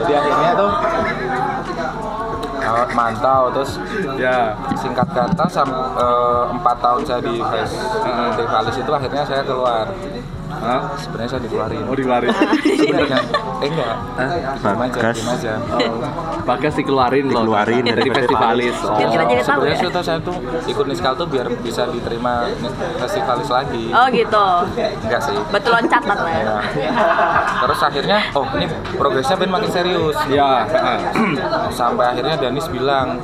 Jadi 0.01 0.13
akhirnya 0.17 0.51
tuh 0.57 0.71
eh, 2.63 2.87
mantau 2.97 3.43
terus 3.53 3.73
Ya. 4.17 4.57
singkat 4.73 5.05
kata 5.13 5.45
sam- 5.53 5.93
eh, 5.93 6.43
empat 6.49 6.77
tahun 6.81 7.03
saya 7.05 7.21
di 7.21 7.37
festivalis 7.45 8.77
itu 8.81 8.89
akhirnya 8.91 9.23
saya 9.29 9.43
keluar 9.45 9.85
Hah? 10.55 10.81
sebenarnya 10.95 11.31
saya 11.31 11.43
dikeluarin 11.43 11.83
Oh 11.83 11.95
dikeluarin. 11.95 12.31
sebenarnya 12.31 13.19
eh 13.59 13.69
enggak 13.69 13.93
Hah? 14.13 14.29
diam 14.55 14.81
aja 14.81 14.93
Bagas. 14.93 15.17
diam 15.17 15.31
aja 15.31 15.53
Oh, 15.73 15.95
Bagas 16.43 16.75
dikeluarin 16.75 17.25
loh. 17.25 17.41
Dikeluarin 17.41 17.83
dari 17.85 17.95
dari 17.97 18.11
festivalis. 18.13 18.77
Biar 18.77 19.09
Oh. 19.09 19.43
sebenarnya 19.43 19.71
ya. 19.71 19.79
sih 19.79 19.89
tuh 19.89 20.03
saya 20.03 20.19
tuh 20.19 20.37
ikut 20.65 20.85
Niskal 20.85 21.15
tuh 21.15 21.27
biar 21.27 21.47
bisa 21.57 21.87
diterima 21.87 22.51
festivalis 22.99 23.49
lagi 23.49 23.85
Oh 23.91 24.07
gitu. 24.09 24.47
enggak 25.01 25.21
sih 25.21 25.37
Betul 25.49 25.71
loncatan 25.73 26.17
lah 26.17 26.33
ya. 26.33 26.43
Ya. 26.75 26.93
Terus 27.63 27.81
akhirnya, 27.81 28.19
oh 28.33 28.47
ini 28.53 28.67
progresnya 28.93 29.37
Ben 29.37 29.49
makin 29.49 29.71
serius. 29.71 30.17
Ya. 30.27 30.67
Sampai 31.73 32.07
akhirnya 32.09 32.35
Danis 32.37 32.67
bilang, 32.67 33.23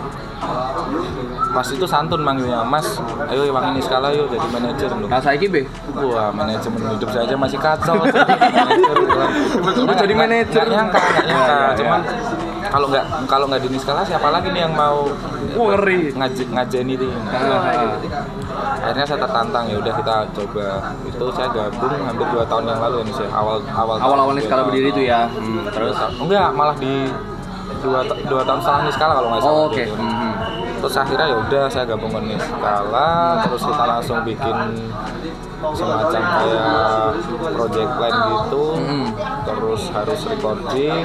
Mas 1.58 1.74
itu 1.74 1.90
santun 1.90 2.22
manggilnya, 2.22 2.62
Mas, 2.62 3.02
ayo 3.34 3.50
wangin 3.50 3.82
skala 3.82 4.14
yuk 4.14 4.30
jadi 4.30 4.46
manajer 4.46 4.94
loh. 4.94 5.10
Nah, 5.10 5.18
saiki 5.18 5.50
be. 5.50 5.66
Wah, 5.90 6.30
manajemen 6.30 6.86
hidup 6.94 7.10
saya 7.10 7.26
aja 7.26 7.34
masih 7.34 7.58
kacau. 7.58 7.98
manajer, 7.98 9.98
jadi 10.06 10.14
manajer. 10.14 10.62
Nggak 10.62 10.78
nyangka, 10.78 11.00
nggak 11.02 11.24
nyangka. 11.26 11.50
Ya, 11.50 11.58
ya, 11.58 11.66
ya. 11.66 11.74
Cuman 11.74 12.00
kalau 12.70 12.86
nggak 12.94 13.04
kalau 13.26 13.50
nggak 13.50 13.62
di 13.66 13.74
Niskala 13.74 14.06
siapa 14.06 14.30
lagi 14.30 14.54
nih 14.54 14.70
yang 14.70 14.74
mau 14.78 15.10
ngeri. 15.50 16.14
ngaj 16.14 16.46
ngajain 16.46 16.88
itu? 16.94 17.10
Ah. 17.10 17.98
Akhirnya 18.78 19.06
saya 19.10 19.18
tertantang 19.18 19.66
ya 19.66 19.82
udah 19.82 19.92
kita 19.98 20.14
coba. 20.38 20.94
Itu 21.10 21.26
saya 21.34 21.50
gabung 21.50 22.06
hampir 22.06 22.26
dua 22.38 22.46
tahun 22.46 22.70
yang 22.70 22.80
lalu 22.86 23.10
nih 23.10 23.14
saya 23.18 23.34
awal 23.34 23.58
awal 23.74 23.98
Awal-awal 23.98 24.30
dua 24.30 24.38
Niskala 24.38 24.62
berdiri 24.62 24.94
itu 24.94 25.10
ya. 25.10 25.26
Hmm, 25.26 25.66
terus. 25.74 25.98
enggak 26.22 26.54
malah 26.54 26.78
di 26.78 27.10
dua, 27.82 28.06
dua 28.30 28.46
tahun 28.46 28.62
setelah 28.62 28.86
Niskala 28.86 29.12
kalau 29.18 29.34
nggak 29.34 29.42
salah. 29.42 29.58
Oh, 29.58 29.66
oke. 29.66 29.82
gitu. 29.82 29.98
Mhm. 29.98 30.27
Terus 30.78 30.94
akhirnya 30.94 31.26
ya 31.26 31.36
udah 31.42 31.64
saya 31.66 31.84
gabung 31.90 32.14
ke 32.14 32.20
Niskala, 32.22 33.42
terus 33.46 33.62
kita 33.66 33.84
langsung 33.84 34.18
bikin 34.22 34.56
semacam 35.58 36.22
kayak 36.22 36.62
project 37.50 37.90
plan 37.90 38.12
gitu. 38.14 38.64
Mhm. 38.74 39.04
Terus 39.40 39.82
harus 39.90 40.20
recording, 40.24 41.02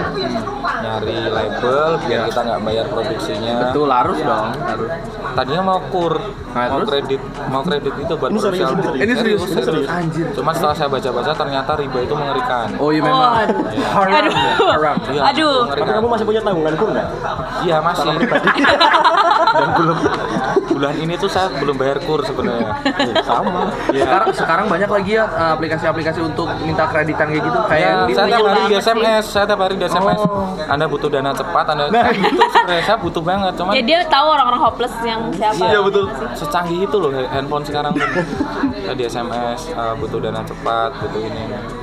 nyari 0.61 1.17
label 1.25 1.79
biar 1.99 2.11
Ya. 2.13 2.27
kita 2.27 2.41
nggak 2.43 2.59
bayar 2.61 2.85
produksinya. 2.87 3.55
Betul 3.63 3.87
harus 3.87 4.19
dong, 4.19 4.47
harus. 4.59 4.89
Tadinya 5.33 5.63
mau 5.65 5.79
kur, 5.89 6.13
Nah, 6.53 6.69
mau 6.69 6.77
terus? 6.77 6.89
kredit, 6.91 7.21
mau 7.49 7.61
kredit 7.63 7.93
itu 7.95 8.13
buat 8.13 8.29
Ini 8.29 8.39
serius, 8.39 8.67
produksi 8.69 8.97
ini 8.99 9.13
serius, 9.15 9.41
ini 9.41 9.49
serius. 9.49 9.65
serius. 9.65 9.87
Anjir. 9.89 10.25
Cuma 10.33 10.51
setelah 10.53 10.75
saya 10.75 10.89
baca-baca 10.91 11.31
ternyata 11.33 11.71
riba 11.73 11.99
itu 11.99 12.13
mengerikan. 12.13 12.67
Oh 12.77 12.89
iya 12.89 13.01
memang. 13.01 13.31
Waduh. 13.33 13.57
Iya. 13.71 13.87
Aduh. 14.13 14.33
Haram. 14.69 14.95
Iya, 15.09 15.21
Aduh. 15.25 15.57
Tapi 15.65 15.81
kamu 15.89 16.07
masih 16.07 16.25
punya 16.27 16.41
tanggungan 16.41 16.73
kur 16.75 16.89
nggak? 16.91 17.07
Iya 17.63 17.77
masih. 17.81 18.13
Dan 19.53 19.69
belum 19.71 19.97
bulan 20.73 20.95
ini 20.97 21.13
tuh 21.15 21.29
saya 21.29 21.47
belum 21.53 21.75
bayar 21.77 21.97
kur 22.03 22.19
sebenarnya. 22.25 22.73
Sama. 23.21 23.69
Iya. 23.93 24.03
Sekarang 24.09 24.29
sekarang 24.33 24.65
banyak 24.67 24.89
lagi 24.89 25.11
ya 25.15 25.25
uh, 25.29 25.53
aplikasi-aplikasi 25.55 26.19
untuk 26.25 26.49
minta 26.65 26.89
kreditan 26.89 27.29
kayak 27.29 27.43
gitu 27.45 27.59
kayak 27.69 27.81
Ya, 27.83 27.89
yang 27.93 28.01
di 28.07 28.13
saya 28.15 28.27
tiap 28.31 28.47
hari 28.47 28.61
di. 28.63 28.75
SMS, 28.79 29.23
saya 29.27 29.45
tiap 29.45 29.61
hari 29.61 29.75
di 29.77 29.85
SMS. 29.85 30.19
Oh. 30.23 30.55
Anda 30.71 30.85
butuh 30.87 31.09
dana 31.11 31.31
cepat, 31.35 31.65
Anda 31.69 31.83
Nah. 31.93 32.05
itu 32.15 32.43
sebenarnya 32.49 32.83
saya 32.87 32.97
butuh 32.97 33.21
banget, 33.21 33.53
cuman 33.59 33.71
Ya 33.75 33.83
dia 33.83 33.99
tahu 34.07 34.27
orang-orang 34.33 34.61
hopeless 34.63 34.95
yang 35.03 35.21
siapa. 35.35 35.61
Iya 35.61 35.79
betul. 35.83 36.05
Secanggih 36.33 36.79
itu 36.87 36.95
loh 36.97 37.11
handphone 37.11 37.63
sekarang 37.67 37.91
tuh. 37.93 38.07
Saya 38.87 38.95
di 38.95 39.03
SMS 39.05 39.59
uh, 39.75 39.93
butuh 39.99 40.19
dana 40.23 40.41
cepat, 40.41 40.89
butuh 41.03 41.21
ini. 41.21 41.82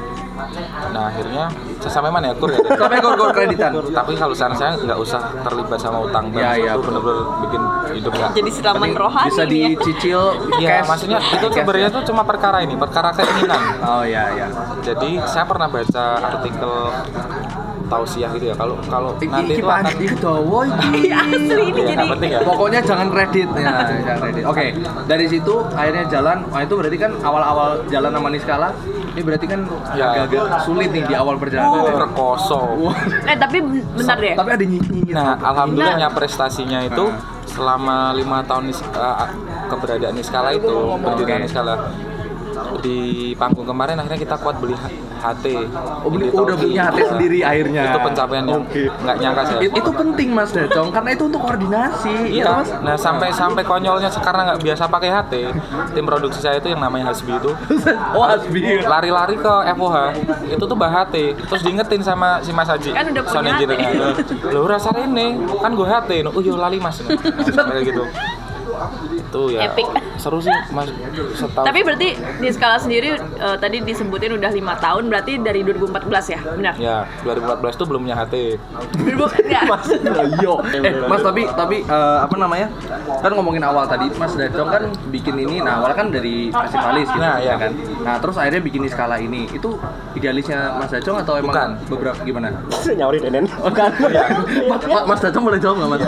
Nah 0.91 1.03
akhirnya 1.09 1.45
saya 1.81 1.93
sampai 1.93 2.11
mana 2.11 2.31
ya 2.31 2.35
kur 2.37 2.51
ya? 2.51 2.59
sampai 2.81 2.99
gor-gor 3.01 3.31
kreditan. 3.33 3.71
Tapi 3.81 4.13
kalau 4.15 4.35
sekarang 4.35 4.57
saya 4.57 4.71
nggak 4.77 4.99
usah 4.99 5.21
terlibat 5.43 5.79
sama 5.79 5.99
utang 6.03 6.29
bank 6.29 6.45
iya, 6.57 6.75
itu 6.75 6.81
betul. 6.81 6.85
benar-benar 6.87 7.19
bikin 7.43 7.63
hidup 7.97 8.13
nggak. 8.13 8.31
Jadi 8.37 8.51
siraman 8.51 8.91
rohani 8.93 9.29
bisa 9.31 9.43
ya. 9.43 9.49
dicicil 9.49 10.21
Iya, 10.61 10.69
cash. 10.83 10.89
maksudnya 10.89 11.19
itu 11.21 11.47
sebenarnya 11.51 11.89
ya. 11.89 11.97
tuh 11.97 12.03
cuma 12.09 12.23
perkara 12.23 12.59
ini, 12.61 12.75
perkara 12.77 13.09
keinginan. 13.13 13.61
Oh 13.83 14.03
iya 14.05 14.25
iya. 14.35 14.47
Jadi 14.81 15.21
saya 15.25 15.45
pernah 15.45 15.67
baca 15.67 16.05
artikel 16.21 16.73
tausiah 17.91 18.31
gitu 18.39 18.47
ya. 18.47 18.55
Kalau 18.55 18.79
kalau 18.87 19.11
nanti 19.19 19.59
itu 19.59 19.67
akan 19.67 19.85
dawa 20.23 20.61
iki. 20.65 20.89
Iya, 21.11 21.17
Asli 21.27 21.63
ini 21.75 21.81
Iya, 21.83 21.97
jadi. 21.99 22.07
penting 22.15 22.31
ya. 22.31 22.41
Pokoknya 22.47 22.81
jangan 22.87 23.09
kredit 23.11 23.49
ya, 23.59 23.73
jangan 24.07 24.19
kredit. 24.23 24.43
Oke, 24.47 24.65
dari 25.11 25.27
situ 25.27 25.55
akhirnya 25.75 26.05
jalan. 26.07 26.37
Itu 26.55 26.75
berarti 26.79 26.97
kan 27.01 27.13
awal-awal 27.21 27.83
jalan 27.91 28.11
sama 28.15 28.29
Niskala. 28.31 28.69
Ini 29.21 29.29
berarti 29.29 29.47
kan 29.47 29.61
Ya. 29.93 30.07
agak-agak 30.25 30.65
sulit 30.65 30.89
nih 30.89 31.05
di 31.05 31.13
awal 31.13 31.37
perjalanan. 31.37 31.93
rekoso. 32.01 32.57
Wah. 32.81 32.97
Eh 33.29 33.37
tapi 33.37 33.61
bentar 33.93 34.17
deh. 34.17 34.33
Tapi 34.33 34.51
ada 34.51 34.65
nyinyi 34.65 35.13
Nah, 35.13 35.37
gitu. 35.37 35.45
alhamdulillahnya 35.45 36.09
prestasinya 36.09 36.81
itu 36.81 37.05
Nah. 37.05 37.21
selama 37.45 38.17
lima 38.17 38.41
tahun 38.41 38.73
eh, 38.73 39.29
keberadaan 39.69 40.17
Niskala 40.17 40.57
itu, 40.57 40.73
berdirinya 40.97 41.37
Oke. 41.37 41.45
Niskala 41.45 41.73
di 42.81 42.99
panggung 43.35 43.65
kemarin 43.65 43.97
akhirnya 43.97 44.19
kita 44.19 44.37
kuat 44.37 44.57
beli 44.57 44.75
HT. 45.21 45.45
Oh, 46.01 46.09
beli- 46.09 46.27
Di 46.27 46.35
udah 46.35 46.57
punya 46.57 46.83
HT 46.87 46.99
sendiri 47.07 47.39
akhirnya. 47.41 47.83
Itu 47.87 47.99
pencapaian 48.03 48.45
yang 48.45 48.63
Oke. 48.63 48.83
nggak 48.89 49.17
nyangka 49.17 49.43
saya. 49.45 49.61
It- 49.61 49.75
itu 49.75 49.91
penting 49.91 50.29
Mas 50.31 50.51
Dacong 50.51 50.89
karena 50.91 51.11
itu 51.11 51.25
untuk 51.25 51.41
koordinasi. 51.41 52.15
Iya, 52.31 52.43
ya, 52.43 52.53
Mas. 52.55 52.69
nah 52.81 52.97
sampai 52.97 53.29
sampai 53.31 53.63
konyolnya 53.63 54.09
sekarang 54.09 54.45
nggak 54.47 54.61
biasa 54.61 54.83
pakai 54.87 55.11
HT. 55.11 55.35
Tim 55.91 56.05
produksi 56.05 56.39
saya 56.39 56.57
itu 56.57 56.69
yang 56.69 56.81
namanya 56.81 57.11
Hasbi 57.11 57.33
itu 57.33 57.51
oh 58.17 58.25
Hasbi. 58.25 58.81
lari-lari 58.81 59.37
ke 59.37 59.55
FOH 59.71 59.97
itu 60.49 60.63
tuh 60.63 60.75
bah 60.75 60.91
HT 60.91 61.15
terus 61.43 61.61
diingetin 61.61 62.01
sama 62.01 62.41
si 62.41 62.51
Mas 62.51 62.67
Haji 62.67 62.91
Kan 62.91 63.05
udah 63.07 63.23
punya 63.23 63.51
engineer-nya. 63.53 64.11
lo 64.49 64.65
rasa 64.65 64.91
ini 64.97 65.27
kan 65.57 65.71
gue 65.71 65.85
HT 65.85 66.11
oh 66.27 66.41
yo 66.41 66.55
lali 66.55 66.79
mas 66.79 67.01
Nah, 67.51 67.67
kayak 67.67 67.85
gitu 67.87 68.03
itu 69.31 69.43
ya 69.55 69.61
Epic. 69.65 69.87
seru 70.19 70.43
sih 70.43 70.51
mas 70.71 70.91
setahun 71.33 71.65
Tapi 71.65 71.81
berarti 71.81 72.09
di 72.19 72.49
skala 72.51 72.77
sendiri 72.77 73.15
eh, 73.17 73.57
tadi 73.57 73.79
disebutin 73.81 74.35
udah 74.35 74.51
lima 74.51 74.75
tahun 74.77 75.07
berarti 75.07 75.39
dari 75.39 75.63
2014 75.63 76.11
ya, 76.29 76.41
benar? 76.43 76.75
ya 76.77 76.97
2014 77.23 77.79
tuh 77.79 77.87
belum 77.87 78.01
punya 78.05 78.17
HT 78.19 78.35
Ya. 79.47 79.63
Iya. 80.31 80.53
Eh, 80.81 80.93
Mas 81.07 81.21
tapi 81.21 81.47
tapi 81.49 81.77
eh, 81.83 82.19
apa 82.19 82.35
namanya? 82.35 82.69
Kan 83.21 83.31
ngomongin 83.33 83.63
awal 83.63 83.87
tadi 83.87 84.11
Mas 84.13 84.35
Dacong 84.35 84.69
kan 84.69 84.83
bikin 85.11 85.37
ini 85.39 85.61
nah 85.61 85.79
awal 85.79 85.93
kan 85.93 86.09
dari 86.09 86.51
festivalis 86.51 87.07
gitu 87.07 87.21
Nah, 87.21 87.37
ya 87.37 87.45
iya. 87.45 87.55
kan. 87.57 87.71
Nah, 88.01 88.17
terus 88.17 88.35
akhirnya 88.35 88.61
bikin 88.61 88.81
di 88.81 88.91
skala 88.91 89.17
ini. 89.17 89.45
Itu 89.47 89.77
idealisnya 90.15 90.75
Mas 90.75 90.91
Dacong 90.91 91.21
atau 91.21 91.37
emang 91.37 91.53
Bukan. 91.53 91.69
beberapa 91.89 92.19
gimana? 92.21 92.49
Nyaurin 92.99 93.23
Enen. 93.25 93.45
Oh, 93.61 93.69
kan. 93.71 93.93
Ma- 94.71 94.81
Ma- 94.81 95.07
Mas 95.07 95.21
Dacong 95.21 95.45
boleh 95.45 95.59
jawab 95.59 95.77
nggak 95.79 95.91
Mas? 95.91 96.03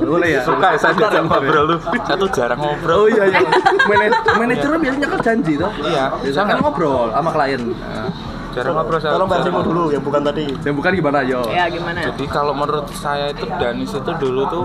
Boleh 0.00 0.28
ya. 0.30 0.42
suka 0.42 0.66
ya 0.70 0.78
saya 0.78 0.92
ya. 0.96 1.20
ngobrol 1.22 1.64
tuh 1.66 1.78
saya 2.02 2.16
tuh 2.16 2.28
jarang 2.30 2.58
ngobrol 2.66 2.96
Oh 2.96 3.06
iya 3.06 3.24
iya. 3.26 3.40
Manaj- 3.90 4.20
manajernya 4.34 4.78
biasanya 4.80 5.08
kan 5.08 5.20
janji 5.22 5.52
toh. 5.54 5.72
Iya. 5.80 6.04
Biasanya 6.16 6.46
kan 6.46 6.56
ngobrol 6.60 7.06
sama 7.10 7.30
klien. 7.30 7.62
Nah, 7.74 8.08
jarang 8.50 8.74
ngobrol 8.76 8.98
saya 8.98 9.12
Tolong 9.12 9.26
versimu 9.28 9.60
dulu 9.60 9.82
yang 9.90 9.98
bukan 10.00 10.22
tadi. 10.22 10.46
yang 10.62 10.74
bukan 10.74 10.90
gimana 10.94 11.18
yo? 11.20 11.42
Ya 11.48 11.66
gimana? 11.66 11.98
Jadi 12.00 12.24
kalau 12.24 12.54
menurut 12.54 12.86
saya 12.88 13.28
itu 13.28 13.44
Danis 13.50 13.90
itu 13.90 14.12
dulu 14.14 14.42
tuh 14.46 14.64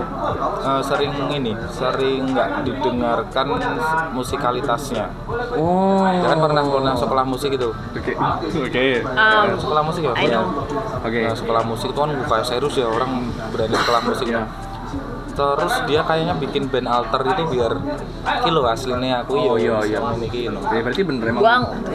eh, 0.62 0.82
sering 0.84 1.10
ini, 1.28 1.52
sering 1.68 2.30
nggak 2.30 2.48
didengarkan 2.62 3.46
musikalitasnya. 4.10 5.10
Oh. 5.52 6.06
Dia 6.06 6.28
kan 6.28 6.38
pernah 6.40 6.62
pernah 6.62 6.94
sekolah 6.94 7.24
musik 7.24 7.50
itu. 7.50 7.70
Oke. 7.92 8.12
Oke. 8.56 8.86
Um, 9.04 9.46
Sekolah 9.58 9.82
musik 9.82 10.02
ya? 10.02 10.12
I 10.14 10.26
know. 10.28 10.46
Oke. 11.00 11.20
Nah, 11.26 11.34
sekolah 11.34 11.62
musik 11.62 11.88
itu 11.90 11.98
kan 11.98 12.10
kayak 12.24 12.44
serius 12.46 12.74
ya 12.76 12.86
orang 12.86 13.10
berani 13.50 13.74
sekolah 13.74 14.00
musik. 14.02 14.26
Iya. 14.28 14.46
Terus 15.56 15.74
dia 15.88 16.00
kayaknya 16.04 16.34
bikin 16.36 16.62
band 16.68 16.88
alter 16.88 17.20
itu 17.26 17.42
biar 17.52 17.72
kilo 18.44 18.60
aslinya 18.68 19.24
aku 19.24 19.32
Oh, 19.40 19.56
ya 19.56 19.80
iya, 19.84 19.96
iya. 19.96 20.00
ini 20.20 20.28
kilo. 20.28 20.60
Ya, 20.68 20.80
berarti 20.84 21.02
bener 21.06 21.24
emang. 21.32 21.42
Gua 21.42 21.54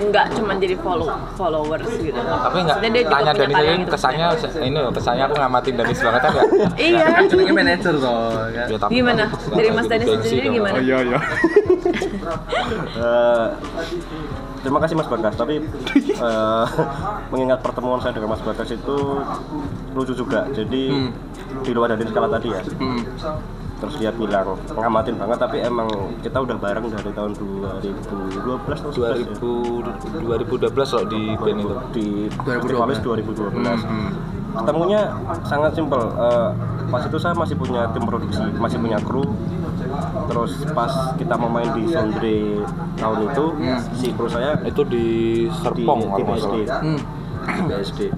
nggak 0.10 0.26
cuma 0.40 0.54
jadi 0.58 0.76
follow 0.82 1.10
followers 1.38 1.92
gitu. 2.00 2.20
Tapi 2.20 2.58
nggak 2.66 2.80
tanya 3.06 3.32
karya 3.36 3.72
ini 3.78 3.86
kesannya 3.86 4.28
ini 4.66 4.78
loh, 4.78 4.92
kesannya 4.92 5.24
aku 5.30 5.36
ngamatin 5.38 5.74
Danis 5.78 6.00
banget 6.02 6.22
kan 6.26 6.32
ya? 6.34 6.44
Iya. 6.76 7.06
Kan 7.14 7.24
jenenge 7.30 7.54
manajer 7.54 7.94
toh. 8.00 8.32
Ya, 8.52 8.78
tapi 8.80 8.92
Gimana? 8.98 9.24
Dari 9.30 9.70
Mas 9.72 9.88
gengsi 9.88 10.16
sendiri 10.26 10.48
gimana? 10.58 10.78
iya 10.82 10.98
iya. 11.04 11.20
Terima 14.66 14.82
kasih 14.82 14.98
Mas 14.98 15.06
Bagas. 15.06 15.38
Tapi 15.38 15.62
eh, 16.26 16.66
mengingat 17.30 17.62
pertemuan 17.62 18.02
saya 18.02 18.18
dengan 18.18 18.34
Mas 18.34 18.42
Bagas 18.42 18.74
itu 18.74 18.98
lucu 19.94 20.14
juga. 20.18 20.50
Jadi 20.50 20.84
Hmm. 20.90 21.12
di 21.62 21.72
luar 21.72 21.94
dari 21.94 22.04
skala 22.04 22.26
tadi 22.28 22.50
ya. 22.50 22.62
Hmm. 22.82 23.00
Terus 23.76 23.96
dia 24.00 24.10
bilang 24.10 24.56
ngamatin 24.72 25.20
banget 25.20 25.38
tapi 25.38 25.60
emang 25.60 25.86
kita 26.20 26.40
udah 26.40 26.56
bareng 26.56 26.88
dari 26.88 27.12
tahun 27.12 27.32
2012 27.36 28.80
atau 28.82 28.90
11 28.90 29.20
ya? 29.20 29.28
2000 29.36 30.26
2012 30.26 30.96
loh 30.96 31.06
di 31.06 31.22
band 31.36 31.60
itu. 31.60 31.70
di 31.92 32.08
2012. 32.32 32.58
festivalis 32.64 32.98
2012. 33.04 33.80
Hmm. 33.84 34.10
Ketemunya 34.56 35.02
sangat 35.44 35.76
simpel. 35.76 36.00
Eh, 36.02 36.50
pas 36.88 37.04
itu 37.04 37.18
saya 37.20 37.36
masih 37.36 37.56
punya 37.56 37.92
tim 37.92 38.08
produksi, 38.08 38.42
masih 38.56 38.80
punya 38.80 38.98
kru. 39.04 39.28
Terus 40.26 40.52
pas 40.74 40.94
kita 41.16 41.34
mau 41.38 41.50
main 41.50 41.70
di 41.74 41.84
Sondre 41.90 42.38
tahun 42.98 43.18
itu, 43.30 43.46
si 43.94 44.08
kru 44.14 44.28
saya 44.28 44.58
Itu 44.66 44.82
di 44.86 45.06
di 45.46 45.52
Serpong 45.62 46.00
kalau 46.02 46.18
nggak 46.18 46.38
TPSD. 46.42 46.56
salah. 46.66 47.25
Hmm. 47.46 47.68
BSD 47.70 48.10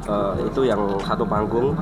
Eh, 0.00 0.34
itu 0.42 0.60
yang 0.64 0.80
satu 1.04 1.22
panggung 1.22 1.76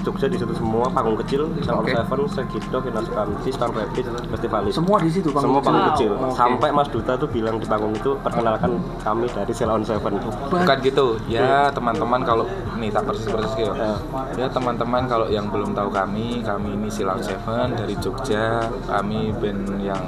Jogja 0.00 0.28
di 0.28 0.36
situ 0.36 0.52
semua 0.52 0.86
panggung 0.86 1.16
kecil 1.16 1.48
Salon 1.60 1.82
Oke. 1.82 1.96
Seven, 1.96 2.20
Segido, 2.28 2.78
Kinas 2.78 3.08
Kamsi, 3.08 3.50
Stan 3.50 3.72
Rabbit, 3.72 4.04
Festivalis 4.28 4.74
Semua 4.76 4.96
di 5.00 5.10
situ 5.10 5.32
semua 5.32 5.58
panggung 5.58 5.64
panggung 5.64 5.86
kecil. 5.96 6.12
Oke. 6.14 6.36
sampai 6.36 6.68
Mas 6.70 6.88
Duta 6.88 7.16
tuh 7.16 7.26
bilang 7.26 7.56
di 7.56 7.64
panggung 7.64 7.90
itu 7.90 8.14
perkenalkan 8.20 8.76
kami 9.00 9.26
dari 9.26 9.50
Salon 9.50 9.82
Seven 9.82 10.20
bukan 10.22 10.76
gitu 10.80 11.18
ya 11.26 11.72
teman-teman 11.72 12.20
kalau 12.22 12.44
nih 12.76 12.90
tak 12.90 13.08
persis 13.08 13.26
persis 13.26 13.54
gitu 13.56 13.72
Ya. 13.74 13.96
ya 14.36 14.46
teman-teman 14.46 15.08
kalau 15.08 15.26
yang 15.26 15.48
belum 15.48 15.72
tahu 15.72 15.88
kami 15.90 16.44
kami 16.44 16.76
ini 16.76 16.88
Silang 16.88 17.18
Seven 17.18 17.74
dari 17.74 17.96
Jogja 17.98 18.60
kami 18.86 19.32
band 19.34 19.80
yang 19.80 19.98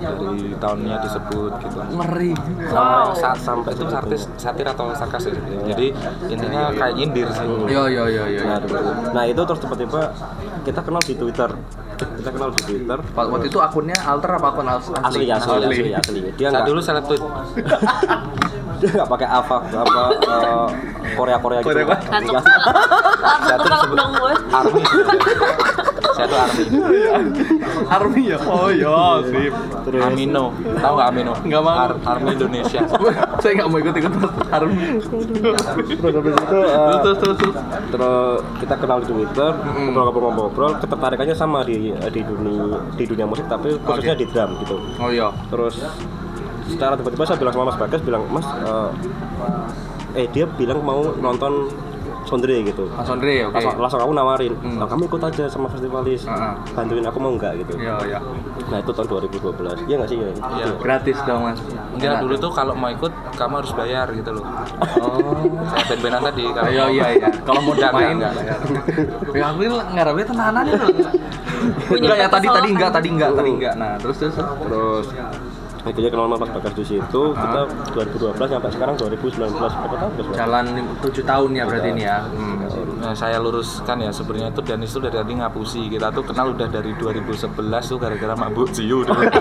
dari 0.00 0.56
tahunnya 0.56 0.96
disebut 1.00 1.52
gitu 1.60 1.78
Ngeri. 1.94 2.32
Wow. 2.70 3.12
Sampai 3.14 3.72
itu 3.72 3.84
artis 3.86 4.26
satir 4.34 4.66
atau 4.66 4.90
sarkas 4.94 5.28
ya 5.30 5.73
jadi 5.74 5.86
intinya 6.30 6.62
kayak 6.70 6.94
nyindir 6.94 7.28
sih. 7.34 7.46
Yo 7.66 7.82
yo 7.90 8.04
yo 8.06 8.24
yo. 8.30 8.42
Nah, 8.46 8.58
begitu. 8.62 8.90
nah 9.10 9.24
itu 9.26 9.40
terus 9.42 9.60
tiba-tiba 9.60 10.00
kita 10.62 10.80
kenal 10.80 11.02
di 11.02 11.14
Twitter. 11.18 11.50
Kita 11.98 12.30
kenal 12.30 12.50
di 12.54 12.62
Twitter. 12.62 12.98
Waktu 13.12 13.46
itu 13.50 13.58
akunnya 13.58 13.98
alter 14.06 14.30
apa 14.38 14.46
akun 14.54 14.66
as- 14.70 14.94
asli? 15.02 15.26
Asli 15.28 15.58
asli 15.58 15.90
asli. 15.92 16.20
dia 16.38 16.48
saat 16.48 16.62
nggak 16.62 16.66
dulu 16.70 16.80
saya 16.80 17.02
tweet. 17.02 17.22
Dia 18.74 18.90
nggak 18.90 19.06
pakai 19.06 19.28
apa 19.30 19.56
apa 19.70 20.02
eh, 20.18 20.66
Korea 21.14 21.38
Korea 21.38 21.60
gitu 21.62 21.72
Korea 21.72 21.94
langsung 21.94 22.34
ketolak 23.54 23.90
dong 23.94 24.12
gue. 24.18 24.34
Saya 26.14 26.26
tuh 26.26 26.38
army 26.38 26.64
Army 27.96 28.22
ya. 28.26 28.38
Oh 28.40 28.68
iya, 28.68 28.96
sip. 29.24 29.52
Amino 29.96 30.50
tahu 30.76 30.94
nggak 30.94 31.08
Amino 31.10 31.32
Nggak 31.40 31.60
mau. 31.60 31.74
Ar- 31.76 31.98
army 32.06 32.30
Indonesia 32.32 32.80
Saya 33.42 33.52
nggak 33.54 33.68
mau 33.68 33.78
ikut 33.78 33.94
ikut 33.94 34.12
Army. 34.48 35.02
terus 35.02 35.60
habis 35.60 35.88
itu 35.90 36.06
eh, 36.06 36.96
Terus 36.96 37.18
terus 37.18 37.18
terus. 37.18 37.36
terus. 37.36 37.54
terus 37.90 38.38
kita 38.58 38.74
kenal 38.76 38.98
di 38.98 39.06
Twitter 39.06 39.50
ngobrol-ngobrol-ngobrol 39.84 40.70
ketertarikannya 40.78 41.34
sama 41.34 41.62
di 41.62 41.74
di 41.90 42.20
dunia 42.22 42.64
di 42.94 43.04
dunia 43.04 43.26
musik 43.26 43.44
tapi 43.44 43.74
khususnya 43.78 44.14
Oke. 44.14 44.22
di 44.22 44.26
drum 44.26 44.50
gitu 44.60 44.76
Oh 44.98 45.10
iya. 45.10 45.28
terus 45.48 45.82
secara 46.64 46.94
tiba-tiba 46.94 47.24
saya 47.24 47.36
bilang 47.36 47.52
sama 47.52 47.64
Mas 47.66 47.76
Bagas 47.76 48.00
bilang 48.00 48.22
Mas 48.28 48.46
eh, 48.46 48.90
eh 50.14 50.26
dia 50.28 50.46
bilang 50.48 50.78
mau 50.80 51.12
nonton 51.12 51.68
Sondre 52.34 52.56
gitu 52.64 52.84
Mas 52.90 53.06
Andre, 53.06 53.34
oke. 53.44 53.54
langsung, 53.54 53.74
langsung 53.78 54.00
aku 54.00 54.12
nawarin 54.12 54.52
Hmm. 54.56 54.76
"Oh, 54.76 54.86
kamu 54.86 55.02
ikut 55.06 55.22
aja 55.22 55.44
sama 55.46 55.66
festivalis 55.68 56.22
Heeh. 56.24 56.52
bantuin 56.74 57.04
aku 57.04 57.18
mau 57.18 57.30
nggak 57.32 57.52
gitu 57.60 57.78
Iya 57.78 57.94
iya. 58.04 58.18
nah 58.64 58.76
itu 58.76 58.90
tahun 58.90 59.06
2012 59.08 59.86
iya 59.86 59.94
nggak 59.96 60.10
sih 60.10 60.18
ya 60.18 60.28
Iya. 60.34 60.66
Gratis 60.76 61.18
dong 61.22 61.40
mas. 61.44 61.58
Enggak 61.94 62.18
dulu 62.20 62.34
tuh 62.36 62.50
kalau 62.50 62.74
mau 62.74 62.88
ikut 62.88 63.08
kamu 63.32 63.54
harus 63.56 63.72
bayar 63.72 64.10
gitu 64.10 64.30
loh. 64.32 64.44
Oh. 64.98 65.46
Saya 65.64 65.84
band-bandan 65.86 66.22
tadi 66.24 66.42
kalau 66.48 66.68
Iya 66.68 66.84
iya 66.90 67.06
iya. 67.14 67.28
Kalau 67.40 67.60
mau 67.60 67.72
Enggak, 67.72 67.92
main 67.92 68.16
enggak, 68.16 68.32
Ya 69.32 69.44
aku 69.46 69.60
ini 69.62 69.74
ngarepnya 69.92 70.26
tenanan 70.26 70.64
itu. 70.64 70.86
Enggak 71.92 72.16
ya 72.16 72.28
tadi 72.28 72.46
tadi 72.48 72.68
enggak 72.68 72.90
tadi 72.90 73.08
enggak 73.08 73.30
tadi 73.32 73.50
enggak. 73.52 73.74
Nah 73.74 73.92
terus 73.96 74.16
terus. 74.18 74.34
terus 74.36 75.06
akhirnya 75.84 76.10
kenal 76.10 76.26
sama 76.26 76.36
Mas 76.40 76.50
Bagas 76.56 76.74
di 76.80 76.84
situ 76.84 77.22
kita 77.36 77.60
2012 77.92 78.40
sampai 78.40 78.70
sekarang 78.72 78.94
2019 78.96 79.52
berapa 79.52 79.96
tahun? 80.00 80.12
Jalan 80.32 80.64
7 81.04 81.20
tahun 81.22 81.50
ya 81.52 81.64
berarti 81.68 81.88
ini 81.92 82.02
ya. 82.08 82.18
Hmm. 82.24 82.56
Nah, 83.04 83.12
saya 83.12 83.36
luruskan 83.36 84.00
ya 84.00 84.08
sebenarnya 84.08 84.48
itu 84.56 84.62
Danis 84.64 84.90
itu 84.96 85.00
dari 85.04 85.16
tadi 85.20 85.32
ngapusi. 85.36 85.92
Kita 85.92 86.08
tuh 86.08 86.24
kenal 86.24 86.56
udah 86.56 86.68
dari 86.72 86.96
2011 86.96 87.52
tuh 87.84 87.98
gara-gara 88.00 88.32
mabuk 88.32 88.72
Ziu 88.72 89.04
dulu. 89.04 89.22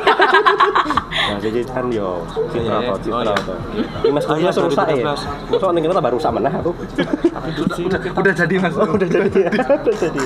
Nah, 1.24 1.40
jadi 1.40 1.64
kan 1.64 1.88
yo 1.88 2.20
citra 2.52 2.84
atau 2.84 2.98
citra 3.00 3.16
Oh, 3.16 3.34
atau. 3.34 3.56
Ini 4.04 4.12
Mas 4.12 4.26
Oh, 4.28 4.36
iya, 4.36 4.52
rusak 4.52 4.86
ya. 4.92 5.16
2012. 5.16 5.56
Masa 5.56 5.66
ning 5.72 5.84
kita 5.88 6.04
baru 6.04 6.16
rusak 6.20 6.32
meneh 6.36 6.52
aku. 6.52 6.72
Tapi 7.32 7.50
Udah 8.12 8.34
jadi 8.36 8.56
mas. 8.60 8.74
Udah 8.76 9.08
jadi 9.08 9.32
ya. 9.32 9.52
Udah 9.88 9.96
jadi. 9.96 10.24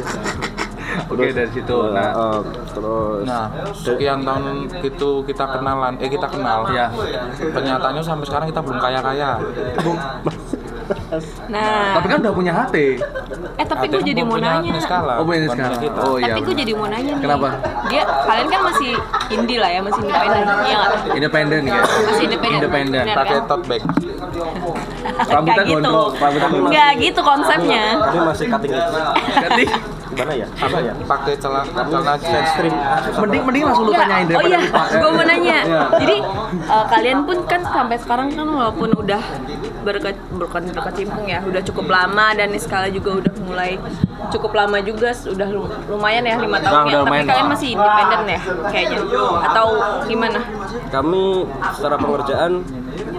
Oke 1.06 1.30
dari 1.30 1.52
situ. 1.54 1.78
Nah. 1.94 2.10
eh, 2.10 2.40
terus 2.74 3.22
Nah, 3.24 3.46
sekian 3.74 4.20
tahun 4.26 4.46
itu 4.82 5.10
kita 5.24 5.46
kenalan, 5.46 5.94
eh 6.02 6.10
kita 6.10 6.28
kenal. 6.28 6.60
Ya. 6.74 6.90
Kenyataannya 7.38 8.02
sampai 8.02 8.26
sekarang 8.26 8.48
kita 8.50 8.62
belum 8.66 8.80
kaya-kaya. 8.82 9.32
Nah, 11.48 12.00
Tapi 12.00 12.08
kan 12.08 12.18
udah 12.24 12.34
punya 12.36 12.52
HT. 12.52 12.76
eh 13.58 13.66
tapi 13.68 13.86
gue 13.92 14.02
jadi 14.04 14.22
mau 14.24 14.40
nanya. 14.40 14.72
Oh 15.20 15.24
punya 15.28 15.48
kita. 15.80 16.00
Oh 16.04 16.16
iya. 16.20 16.36
Tapi 16.36 16.42
gue 16.44 16.56
jadi 16.56 16.72
mau 16.76 16.88
nanya 16.88 17.12
nih. 17.16 17.24
Kenapa? 17.24 17.48
Dia 17.92 18.04
kalian 18.24 18.48
kan 18.48 18.62
masih 18.72 18.92
indie 19.32 19.60
lah 19.60 19.70
ya, 19.72 19.80
masih 19.84 20.02
independen. 20.04 20.44
Iya 20.48 20.76
nggak? 20.78 20.92
Independen 21.18 21.62
ya. 21.64 21.82
Masih 21.84 22.24
independen. 22.28 22.60
Independen. 22.60 23.06
Pakai 23.12 23.38
kan? 23.40 23.48
tote 23.48 23.66
bag. 23.68 23.82
Rambutnya 25.28 25.56
Nggak 25.58 25.66
gitu. 25.66 25.74
gondrong, 25.82 26.12
rambutnya 26.20 26.50
gondrong. 26.52 26.72
Nggak 26.72 26.90
gitu 27.00 27.20
konsepnya. 27.24 27.84
Ini 27.98 28.20
masih 28.24 28.46
cutting 28.48 28.72
edge. 28.76 28.96
Ganti. 29.44 29.66
Gimana 30.18 30.34
ya? 30.34 30.48
Apa 30.50 30.78
ya? 30.82 30.94
Pakai 30.98 31.34
celana 31.38 31.82
celana 31.86 32.14
jeans. 32.18 32.50
Stream. 32.50 32.74
Mending 33.22 33.44
mending 33.46 33.64
langsung 33.70 33.86
lu 33.86 33.94
tanyain 33.94 34.26
oh 34.26 34.30
daripada 34.34 34.50
iya, 34.50 34.60
gue 34.98 35.10
mau 35.14 35.24
nanya. 35.24 35.60
Iya. 35.62 35.84
Jadi 36.02 36.18
eh, 36.66 36.86
kalian 36.90 37.20
pun 37.24 37.38
kan 37.46 37.62
sampai 37.62 37.98
sekarang 38.02 38.28
kan 38.34 38.48
walaupun 38.50 38.90
udah 38.98 39.22
berke, 39.86 40.12
bukan 40.34 40.64
berkecimpung 40.74 41.26
ya, 41.30 41.40
udah 41.46 41.62
cukup 41.62 41.88
lama 41.88 42.34
dan 42.34 42.50
skala 42.58 42.90
juga 42.90 43.22
udah 43.22 43.34
mulai 43.46 43.78
cukup 44.28 44.52
lama 44.52 44.82
juga, 44.82 45.14
udah 45.14 45.48
lu- 45.48 45.72
lumayan 45.88 46.26
ya 46.26 46.36
lima 46.36 46.60
tahun 46.60 46.76
Nah, 46.76 46.92
ya. 46.92 47.00
Tapi 47.06 47.24
kalian 47.24 47.48
masih 47.48 47.68
independen 47.78 48.22
ya, 48.28 48.40
kayaknya. 48.68 49.00
Atau 49.48 49.68
gimana? 50.10 50.40
Kami 50.88 51.24
secara 51.74 51.96
pengerjaan 51.96 52.52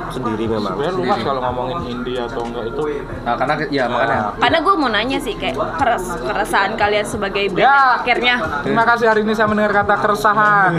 sendiri 0.09 0.45
memang. 0.47 0.75
Sebenarnya 0.75 0.95
luas 0.97 1.21
kalau 1.21 1.41
ngomongin 1.43 1.79
indie 1.89 2.19
atau 2.19 2.43
enggak 2.43 2.65
itu. 2.67 2.83
Nah, 3.23 3.35
karena 3.37 3.55
ya 3.69 3.85
makanya. 3.87 4.19
Karena 4.37 4.59
gue 4.59 4.75
mau 4.75 4.89
nanya 4.89 5.19
sih 5.19 5.35
kayak 5.35 5.55
keres, 5.77 6.05
keresahan 6.19 6.73
kalian 6.75 7.05
sebagai 7.05 7.45
band 7.51 7.63
Ya. 7.63 8.01
akhirnya 8.01 8.35
Terima 8.65 8.85
kasih 8.85 9.07
hari 9.07 9.21
ini 9.23 9.33
saya 9.33 9.47
mendengar 9.47 9.73
kata 9.77 9.95
keresahan. 9.99 10.73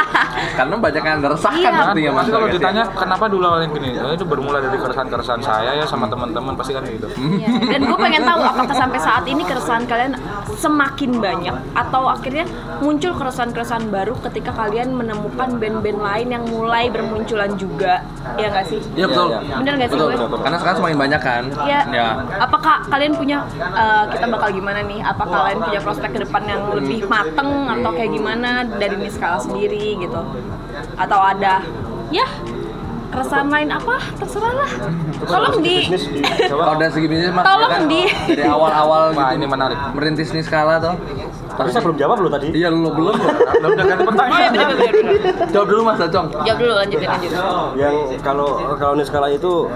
Karena 0.58 0.74
banyak 0.76 1.02
yang 1.02 1.20
resahkan 1.20 1.58
Iya. 1.58 1.70
sepertinya 1.72 2.10
mas. 2.12 2.26
Kalau 2.28 2.38
Bagas, 2.40 2.48
ya. 2.48 2.56
ditanya 2.56 2.82
kenapa 2.92 3.24
dulu 3.26 3.44
awalnya 3.44 3.68
gini, 3.68 3.90
"Eh, 3.92 4.12
itu 4.14 4.24
bermula 4.24 4.58
dari 4.58 4.78
keresahan-keresahan 4.78 5.42
saya 5.42 5.70
ya 5.74 5.84
sama 5.84 6.06
teman-teman 6.06 6.54
pasti 6.54 6.72
kan 6.72 6.82
gitu. 6.84 7.06
Iya. 7.10 7.48
Dan 7.68 7.80
gue 7.84 7.98
pengen 7.98 8.22
tahu 8.22 8.40
apakah 8.40 8.76
sampai 8.76 8.98
saat 8.98 9.24
ini 9.26 9.42
keresahan 9.42 9.84
kalian 9.84 10.12
semakin 10.54 11.10
banyak 11.18 11.54
atau 11.74 12.02
akhirnya 12.06 12.44
muncul 12.80 13.12
keresahan-keresahan 13.12 13.86
baru 13.88 14.14
ketika 14.22 14.50
kalian 14.52 14.94
menemukan 14.94 15.58
band-band 15.58 15.98
lain 16.08 16.28
yang 16.30 16.44
mulai 16.44 16.88
bermunculan 16.88 17.52
juga, 17.54 18.00
ya 18.34 18.48
nggak 18.48 18.66
sih? 18.66 18.80
Iya 18.92 19.06
betul. 19.06 19.26
Iya, 19.28 19.38
iya. 19.42 19.54
Bener 19.56 19.72
nggak 19.74 19.88
sih 19.88 19.94
Betul, 19.94 20.08
gue? 20.08 20.16
betul. 20.18 20.38
Karena 20.40 20.56
sekarang 20.56 20.76
semakin 20.78 20.98
banyak 20.98 21.20
kan. 21.20 21.42
Ya. 21.62 21.80
Ya. 21.88 22.08
Apakah 22.38 22.76
kalian 22.86 23.12
punya 23.12 23.38
eh, 23.58 24.04
kita 24.10 24.26
bakal 24.26 24.48
gimana 24.50 24.80
nih? 24.82 25.00
Apa 25.00 25.22
kalian 25.22 25.58
punya 25.60 25.80
prospek 25.80 26.10
ke 26.10 26.20
depan 26.20 26.42
yang 26.44 26.62
lebih 26.70 27.00
mateng 27.06 27.50
atau 27.68 27.90
kayak 27.92 28.10
gimana 28.10 28.50
dari 28.72 28.96
Niskala 28.96 29.38
sendiri 29.38 29.98
gitu? 29.98 30.20
Atau 30.94 31.18
ada 31.18 31.60
ya 32.08 32.24
keresahan 33.08 33.48
lain 33.48 33.68
apa? 33.70 33.96
Terserah 34.16 34.52
lah. 34.54 34.70
Tolong 35.22 35.56
di 35.58 35.76
Kalau 36.50 36.76
dari 36.76 36.92
segi 36.92 37.06
bisnis 37.06 37.32
mas, 37.32 37.40
Tolong 37.42 37.64
ya 37.64 37.74
kan, 37.74 37.82
di- 37.86 38.12
dari 38.30 38.44
awal-awal 38.46 39.02
Wah, 39.10 39.32
gitu, 39.32 39.34
ini 39.34 39.46
menarik. 39.46 39.78
merintis 39.92 40.28
nih 40.30 40.42
skala 40.42 40.76
tuh. 40.78 40.94
Tapi 41.58 41.68
saya 41.74 41.82
belum 41.82 41.98
jawab 41.98 42.16
loh 42.22 42.30
tadi. 42.30 42.54
Iya 42.54 42.70
lu 42.70 42.86
belum. 42.86 43.14
Udah 43.18 43.68
udah 43.74 43.84
ganti 43.90 44.02
ya 44.02 44.06
pertanyaan. 44.06 44.50
bener. 44.54 45.50
Jawab 45.50 45.66
dulu 45.66 45.80
mas 45.82 45.98
Dacong. 45.98 46.26
Jawab 46.46 46.58
dulu 46.62 46.72
lanjutin 46.78 47.08
lanjutin. 47.10 47.38
Yang 47.74 47.94
kalau 48.22 48.48
kalau 48.78 48.94
Niskala 48.94 49.28
itu 49.34 49.66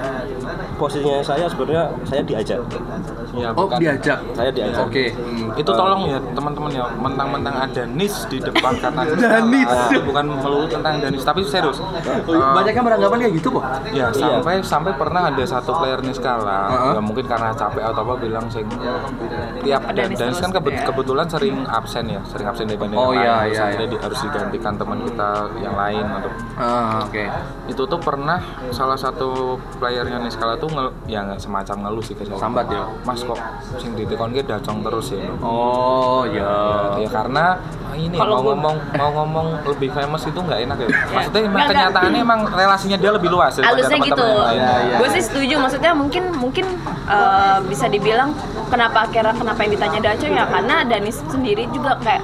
posisinya 0.79 1.19
saya 1.27 1.51
sebenarnya 1.51 1.91
saya 2.07 2.23
diajak. 2.23 2.63
Ya, 3.33 3.49
Oh 3.51 3.65
bukan. 3.65 3.79
diajak. 3.79 4.19
Saya 4.33 4.51
diajak. 4.51 4.85
Oke. 4.85 5.09
Hmm. 5.11 5.49
Itu 5.55 5.71
tolong 5.71 6.05
ya 6.05 6.21
teman-teman 6.31 6.71
ya, 6.71 6.85
mentang-mentang 6.93 7.55
ada 7.59 7.83
nis 7.87 8.25
di 8.27 8.37
depan 8.39 8.77
kata 8.77 9.03
Danis. 9.11 9.65
Nah, 9.65 9.89
itu 9.89 10.01
bukan 10.03 10.25
melulu 10.37 10.67
tentang 10.67 11.01
danis, 11.01 11.23
tapi 11.23 11.41
serius. 11.43 11.81
Oh, 11.81 12.53
banyak 12.53 12.73
yang 12.73 12.85
beranggapan 12.85 13.17
kayak 13.19 13.35
gitu 13.35 13.49
kok. 13.51 13.65
Ya 13.91 14.07
sampai 14.11 14.61
sampai 14.61 14.93
pernah 14.93 15.27
ada 15.27 15.41
satu 15.43 15.73
player 15.75 16.01
Niskala, 16.03 16.61
Heeh. 16.69 16.93
ya 16.93 17.01
mungkin 17.01 17.25
karena 17.25 17.51
capek 17.53 17.81
atau 17.83 18.01
apa 18.03 18.15
bilang 18.19 18.47
sing 18.47 18.69
tiap 19.61 19.83
Ada 19.83 19.97
dan 19.97 20.09
nis 20.09 20.19
Danis 20.19 20.39
kan 20.39 20.51
kebet- 20.51 20.85
kebetulan 20.85 21.27
sering 21.27 21.57
absen 21.67 22.05
ya, 22.07 22.21
sering 22.27 22.47
absen 22.47 22.65
dari 22.67 22.77
band 22.77 22.93
Oh, 22.93 23.11
iya, 23.11 23.47
iya, 23.47 23.65
iya. 23.73 23.87
di- 23.87 23.97
harus 23.97 24.19
digantikan 24.21 24.75
teman 24.75 24.99
kita 25.03 25.31
yang 25.57 25.73
lain 25.73 26.05
atau 26.05 26.31
Ah, 26.55 27.01
oke. 27.03 27.25
itu 27.67 27.83
tuh 27.83 27.97
pernah 27.99 28.39
salah 28.69 28.97
satu 28.97 29.57
playernya 29.79 30.19
Niskala 30.19 30.55
tuh 30.55 30.69
ngel, 30.69 30.89
ya 31.07 31.25
semacam 31.35 31.77
ngeluh 31.83 32.03
sih 32.03 32.13
ke 32.13 32.23
saya. 32.23 32.37
Sambat 32.37 32.67
ya? 32.69 32.85
Mas 33.03 33.22
kok 33.23 33.41
sing 33.79 33.91
ditekon 33.95 34.31
ki 34.35 34.43
dacong 34.45 34.79
terus 34.83 35.07
ya. 35.15 35.31
Oh 35.41 36.23
ya. 36.27 36.53
Ya 36.99 37.09
karena 37.09 37.45
ah, 37.89 37.97
ini 37.97 38.17
Kalau 38.19 38.43
mau 38.43 38.53
ngomong 38.53 38.77
mau 38.99 39.11
ngomong 39.23 39.47
lebih 39.67 39.91
famous 39.95 40.23
itu 40.27 40.39
nggak 40.39 40.61
enak 40.67 40.77
ya. 40.83 40.89
Maksudnya 41.15 41.41
emang 41.47 41.63
kenyataannya 41.71 42.21
emang 42.21 42.41
relasinya 42.51 42.99
dia 42.99 43.11
lebih 43.15 43.29
luas 43.31 43.53
daripada 43.57 43.75
Halusnya 43.79 43.99
gitu. 44.03 44.27
Ya, 44.27 44.73
ya. 44.85 44.97
Gue 45.01 45.09
sih 45.15 45.23
setuju. 45.25 45.55
Maksudnya 45.63 45.93
mungkin 45.95 46.25
mungkin 46.37 46.67
eh, 47.09 47.59
bisa 47.67 47.87
dibilang 47.89 48.35
kenapa 48.69 49.09
akhirnya 49.09 49.35
kenapa 49.37 49.59
yang 49.65 49.73
ditanya 49.77 50.01
Daco 50.03 50.27
ya 50.27 50.45
karena 50.49 50.77
Danis 50.89 51.17
sendiri 51.29 51.65
juga 51.71 52.01
kayak 52.01 52.23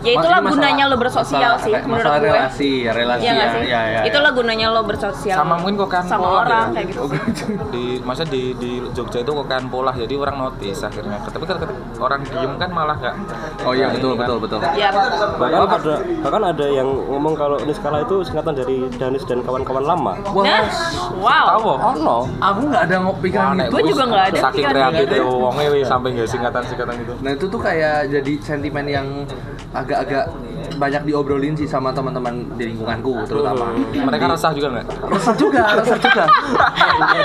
Ya 0.00 0.12
itulah 0.12 0.38
Maksudnya 0.38 0.50
gunanya 0.68 0.84
lo 0.84 0.96
bersosial 0.96 1.40
masalah- 1.52 1.60
sih, 1.60 1.70
kayak 1.70 1.84
menurut 1.84 2.02
masalah 2.02 2.18
gue. 2.18 2.28
relasi 2.28 2.70
ya 2.80 2.92
relasi 2.92 3.22
Iya 3.22 3.28
ya, 3.28 3.34
nggak 3.34 3.50
sih? 3.52 3.64
ya, 3.64 3.80
ya, 3.84 4.00
Itulah 4.04 4.30
gunanya 4.32 4.66
lo 4.68 4.80
bersosial. 4.82 5.36
Sama 5.36 5.54
mungkin 5.56 5.76
kokan 5.78 6.02
sama 6.02 6.24
pola 6.24 6.40
orang 6.42 6.66
ya. 6.66 6.74
kayak 6.74 6.86
gitu. 6.88 7.02
di 7.70 7.84
masa 8.02 8.22
di 8.24 8.42
di 8.54 8.70
Jogja 8.90 9.18
itu 9.20 9.32
kokan 9.32 9.62
pola 9.66 9.92
jadi 9.92 10.14
orang 10.14 10.36
notice 10.38 10.80
akhirnya 10.82 11.18
tapi 11.24 11.44
kan 11.44 11.56
orang 11.98 12.20
diem 12.22 12.52
kan 12.56 12.70
malah 12.70 12.96
nggak 12.96 13.14
oh 13.62 13.72
iya 13.72 13.86
nggak 13.86 13.94
betul 13.94 14.10
ini 14.10 14.16
kan. 14.16 14.26
betul 14.26 14.38
betul 14.38 14.60
Ya, 14.72 14.88
bahkan 15.38 15.68
ada 15.74 15.94
bahkan 16.20 16.42
ada 16.44 16.66
yang 16.66 16.88
ngomong 17.06 17.34
kalau 17.34 17.56
Niskala 17.62 18.02
itu 18.02 18.16
singkatan 18.22 18.54
dari 18.54 18.76
Danis 18.92 19.24
dan 19.24 19.40
kawan-kawan 19.40 19.84
lama 19.84 20.12
nah, 20.36 20.64
wow. 21.16 21.46
tahu 21.52 21.68
oh 21.72 21.94
no 21.96 22.16
aku 22.38 22.60
nggak 22.66 22.82
ada 22.84 22.96
pikiran 23.18 23.46
Wah, 23.48 23.58
gitu 23.58 23.72
Gue 23.72 23.82
juga 23.86 24.02
nggak 24.06 24.24
ada 24.26 24.38
saking 24.42 24.64
kreatif 24.66 25.00
gitu. 25.02 25.14
ya 25.14 25.24
wongnya 25.24 25.68
sampai 25.84 26.08
nggak 26.12 26.28
singkatan 26.28 26.62
singkatan 26.64 26.94
gitu 26.98 27.12
Nah 27.20 27.30
itu 27.32 27.44
tuh 27.46 27.60
kayak 27.60 27.96
jadi 28.08 28.32
sentimen 28.40 28.86
yang 28.86 29.06
agak-agak 29.82 30.24
banyak 30.72 31.02
diobrolin 31.04 31.54
sih 31.54 31.66
sama 31.66 31.90
teman-teman 31.90 32.48
di 32.56 32.64
lingkunganku 32.64 33.22
terutama. 33.26 33.70
mereka 33.92 34.30
resah 34.30 34.50
juga 34.50 34.68
nggak 34.72 34.86
Resah 35.04 35.34
juga, 35.36 35.62
resah 35.74 35.98
juga. 35.98 36.24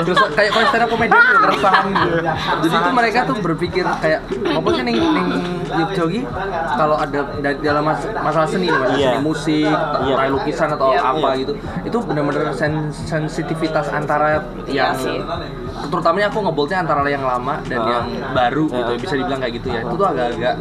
Resah, 0.04 0.28
kayak 0.36 0.52
kalau 0.52 0.68
stand 0.68 0.84
up 0.84 0.90
comedy 0.90 1.14
juga 1.14 1.38
keresahan 1.44 1.86
gitu. 1.88 2.18
Jadi 2.60 2.76
itu 2.76 2.92
mereka 2.92 3.20
tuh 3.24 3.36
berpikir 3.40 3.86
kayak 3.98 4.20
apa 4.28 4.68
sih 4.74 4.84
ning 4.84 4.98
ning 5.00 5.28
Yogyakarta 5.68 6.22
kalau 6.76 6.96
ada 6.96 7.20
da- 7.40 7.60
dalam 7.60 7.84
mas- 7.84 8.10
masalah 8.16 8.48
seni, 8.48 8.68
masalah 8.68 8.94
Iya. 8.94 9.10
seni 9.10 9.20
musik, 9.22 9.68
entah 9.68 10.28
lukisan 10.30 10.70
atau 10.74 10.88
Iya. 10.92 11.02
apa 11.04 11.30
gitu. 11.38 11.54
Itu 11.84 11.98
benar-benar 12.04 12.54
sen- 12.54 12.90
sensitivitas 12.92 13.90
antara 13.90 14.44
Iya 14.66 14.92
yang 14.94 14.98
terutamanya 15.88 16.28
aku 16.28 16.40
ngeboltnya 16.42 16.78
antara 16.82 17.06
yang 17.06 17.22
lama 17.22 17.62
dan 17.66 17.80
Ah. 17.80 17.90
yang 17.90 18.06
baru 18.34 18.66
gitu 18.68 18.92
Iya. 18.92 19.02
bisa 19.02 19.14
dibilang 19.16 19.40
kayak 19.40 19.54
gitu 19.62 19.68
ya. 19.70 19.82
Itu 19.82 19.96
tuh 19.96 20.08
agak-agak 20.08 20.56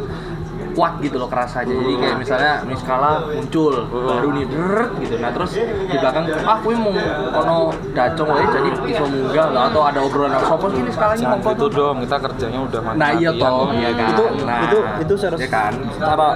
kuat 0.77 1.01
gitu 1.01 1.17
loh 1.17 1.25
kerasanya. 1.25 1.73
Jadi 1.73 1.93
kayak 1.97 2.17
misalnya 2.21 2.53
Miskala 2.69 3.25
muncul 3.25 3.73
baru 3.89 4.29
nih 4.37 4.45
deret 4.45 4.91
gitu. 5.01 5.15
Nah 5.17 5.33
terus 5.33 5.51
di 5.65 5.97
belakang 5.97 6.29
ah 6.45 6.57
kuwi 6.61 6.75
mau 6.77 6.93
kono 7.33 7.57
dacong 7.97 8.29
wae 8.29 8.45
jadi 8.45 8.69
iso 8.85 9.05
munggah 9.09 9.47
lah 9.49 9.73
atau 9.73 9.81
ada 9.89 9.99
obrolan 10.05 10.37
sopo 10.45 10.69
sih 10.69 10.85
Miskala 10.85 11.17
ini 11.17 11.25
jangan 11.25 11.41
mongko? 11.41 11.49
Gitu 11.57 11.67
dong 11.73 11.95
kita 12.05 12.17
kerjanya 12.21 12.59
udah 12.61 12.79
mati 12.85 12.97
nah 13.01 13.09
iya 13.17 13.31
toh 13.33 13.67
iya 13.73 13.89
kan. 13.97 14.09
Itu 14.13 14.23
nah, 14.45 14.59
itu 14.69 14.77
itu 15.01 15.13
secara 15.17 15.35
ya 15.41 15.49
kan. 15.49 15.73
Secara 15.97 16.27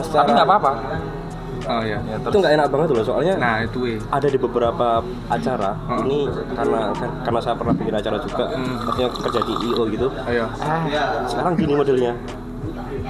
secara 0.00 0.20
tapi 0.24 0.30
nggak 0.32 0.48
apa-apa. 0.48 0.72
Oh 1.70 1.82
iya. 1.84 2.00
Ya, 2.08 2.16
itu 2.16 2.24
terus. 2.24 2.40
nggak 2.40 2.52
enak 2.56 2.66
banget 2.72 2.88
loh 2.96 3.04
soalnya 3.04 3.34
nah 3.36 3.54
itu 3.60 3.78
weh 3.84 3.98
ada 4.08 4.26
di 4.26 4.38
beberapa 4.40 5.04
acara 5.28 5.76
Hmm. 5.86 6.08
ini 6.08 6.24
karena 6.56 6.80
karena 7.20 7.40
saya 7.44 7.54
pernah 7.54 7.74
bikin 7.76 7.94
acara 7.94 8.16
juga 8.24 8.44
maksudnya 8.56 9.08
kerja 9.12 9.40
di 9.44 9.54
IO 9.68 9.82
gitu. 9.92 10.08
Ayo 10.24 10.48
sekarang 11.28 11.52
gini 11.60 11.76
modelnya 11.76 12.16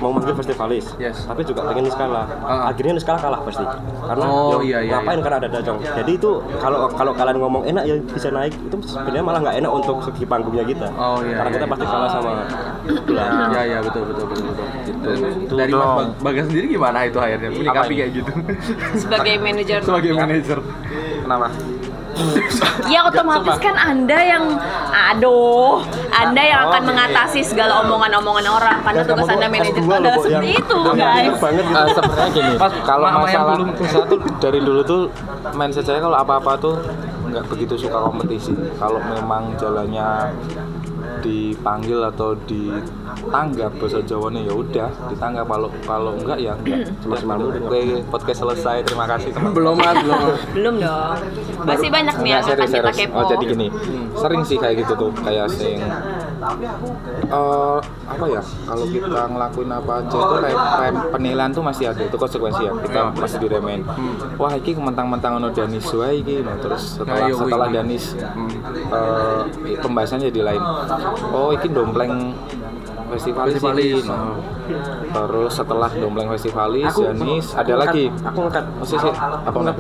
mau 0.00 0.10
manggil 0.10 0.32
festivalis 0.34 0.96
Yes. 0.96 1.22
tapi 1.22 1.44
juga 1.44 1.60
pengen 1.62 1.84
Niskala 1.84 2.24
Ah. 2.40 2.68
akhirnya 2.68 2.96
Niskala 2.96 3.18
kalah 3.18 3.40
pasti 3.40 3.64
karena 4.00 4.24
Oh, 4.24 4.58
ya, 4.58 4.64
iya, 4.64 4.78
iya, 4.80 4.90
ngapain 4.94 5.14
iya. 5.14 5.22
karena 5.22 5.36
ada 5.38 5.48
dacong 5.50 5.78
jadi 5.82 6.10
itu 6.10 6.30
kalau 6.56 6.88
kalau 6.90 7.12
kalian 7.12 7.36
ngomong 7.38 7.62
enak 7.64 7.84
ya 7.84 7.94
bisa 8.02 8.28
naik 8.28 8.56
itu 8.56 8.76
sebenarnya 8.82 9.20
malah 9.22 9.40
nggak 9.40 9.56
enak 9.58 9.70
untuk 9.70 9.96
segi 10.02 10.24
panggungnya 10.24 10.64
kita 10.64 10.88
Oh, 10.92 11.20
iya, 11.20 11.36
karena 11.36 11.46
iya, 11.46 11.54
kita 11.54 11.64
iya. 11.64 11.70
pasti 11.70 11.84
kalah 11.86 12.10
sama 12.10 12.30
gelar 13.02 13.30
ya 13.50 13.62
ya 13.66 13.78
betul 13.80 14.02
betul 14.06 14.24
betul 14.26 14.44
betul 14.46 14.66
Gitu. 14.80 15.10
gitu. 15.38 15.54
dari 15.54 15.70
Mas 15.70 15.80
dong. 15.80 15.96
Bag- 15.96 16.16
Bagas 16.22 16.44
sendiri 16.46 16.66
gimana 16.70 16.98
itu 17.02 17.18
akhirnya 17.18 17.48
menyikapi 17.50 17.86
ini? 17.86 17.98
kayak 17.98 18.10
gitu 18.12 18.32
Sebagai 18.96 19.34
manajer. 19.38 19.80
sebagai 19.86 20.12
manajer 20.12 20.58
kenapa 21.20 21.46
Ya 22.86 23.06
otomatis 23.06 23.56
kan 23.58 23.74
Anda 23.76 24.18
yang 24.18 24.44
aduh, 24.90 25.84
Anda 26.10 26.42
yang 26.42 26.60
akan 26.68 26.82
mengatasi 26.90 27.40
segala 27.42 27.86
omongan-omongan 27.86 28.46
orang 28.50 28.78
karena 28.82 29.02
tugas 29.06 29.28
Anda 29.30 29.46
manajer 29.46 29.74
itu 29.78 29.86
adalah 29.86 30.18
seperti 30.18 30.48
itu, 30.58 30.78
guys. 30.94 31.38
banget 31.38 31.64
gitu. 31.66 31.78
Eh, 31.80 31.88
sebenarnya 31.94 32.28
gini 32.34 32.52
Pas 32.58 32.72
kalau 32.82 33.06
masalah 33.14 33.54
belum. 33.56 33.68
saya 33.86 34.04
tuh 34.06 34.18
dari 34.38 34.60
dulu 34.60 34.80
tuh 34.82 35.02
mindset 35.54 35.84
saya 35.86 36.00
kalau 36.02 36.18
apa-apa 36.18 36.52
tuh 36.58 36.74
nggak 37.30 37.44
begitu 37.46 37.78
suka 37.78 37.98
kompetisi 38.02 38.50
kalau 38.76 38.98
memang 38.98 39.54
jalannya 39.54 40.34
dipanggil 41.20 41.98
atau 42.06 42.38
ditanggap 42.46 43.74
bahasa 43.76 44.00
Jawanya 44.06 44.46
ya 44.46 44.54
udah 44.54 44.88
ditanggap 45.10 45.46
kalau 45.50 45.68
kalau 45.84 46.12
enggak 46.16 46.38
ya 46.38 46.54
enggak 46.54 47.22
malu 47.26 47.50
oke 47.52 47.80
podcast 48.08 48.40
selesai 48.46 48.86
terima 48.86 49.04
kasih 49.10 49.34
teman 49.34 49.50
belum 49.52 49.76
mas 49.76 49.96
belum 50.00 50.20
Belum 50.54 50.74
dong. 50.80 51.16
Masih 51.64 51.88
banyak 51.92 52.16
nih 52.20 52.30
yang 52.36 52.42
Nggak, 52.44 52.56
akan 52.56 52.68
serius, 52.68 52.96
kita 52.96 53.08
kepo. 53.08 53.16
Oh 53.20 53.24
jadi 53.28 53.44
gini, 53.44 53.66
sering 54.16 54.42
sih 54.44 54.56
kayak 54.56 54.74
gitu 54.84 54.92
tuh, 54.96 55.10
kayak 55.20 55.46
sing 55.52 55.78
eh 57.30 57.78
apa 58.10 58.24
ya? 58.26 58.42
Kalau 58.42 58.86
kita 58.88 59.20
ngelakuin 59.28 59.70
apa 59.70 59.92
aja 60.02 60.16
itu 60.18 60.36
kayak, 60.40 60.58
penilaian 61.12 61.50
tuh 61.52 61.62
masih 61.62 61.84
ada, 61.92 62.02
itu 62.02 62.16
konsekuensi 62.16 62.62
ya. 62.64 62.72
Kita 62.80 63.00
masih 63.14 63.38
diremehin. 63.44 63.82
Wah, 64.40 64.52
iki 64.56 64.72
mentang-mentang 64.74 65.38
ono 65.38 65.48
Danis 65.52 65.86
wae 65.92 66.24
iki, 66.24 66.42
nah, 66.42 66.56
terus 66.58 66.96
setelah 66.98 67.20
Nah, 67.20 67.28
iya, 67.28 67.34
setelah. 67.36 67.68
Danis 67.70 68.04
eh 68.90 69.40
pembahasannya 69.78 70.32
jadi 70.32 70.40
lain. 70.42 70.62
Oh, 71.32 71.48
iki 71.56 71.72
dompleng 71.72 72.29
festivalis, 73.10 73.52
Festivalis. 73.54 74.04
Nah, 74.04 74.38
Terus 75.10 75.50
setelah 75.52 75.90
dompleng 75.90 76.30
festivalis, 76.30 76.86
Aku- 76.88 77.02
Danis 77.04 77.46
aku 77.48 77.58
ada 77.58 77.72
ngekat- 77.72 77.82
lagi. 77.84 78.04
aku 78.22 78.38
ngekat 78.40 78.64
Oh, 78.70 78.86
sih. 78.86 78.98
Apa 79.00 79.42
aku 79.42 79.58
enggak? 79.60 79.74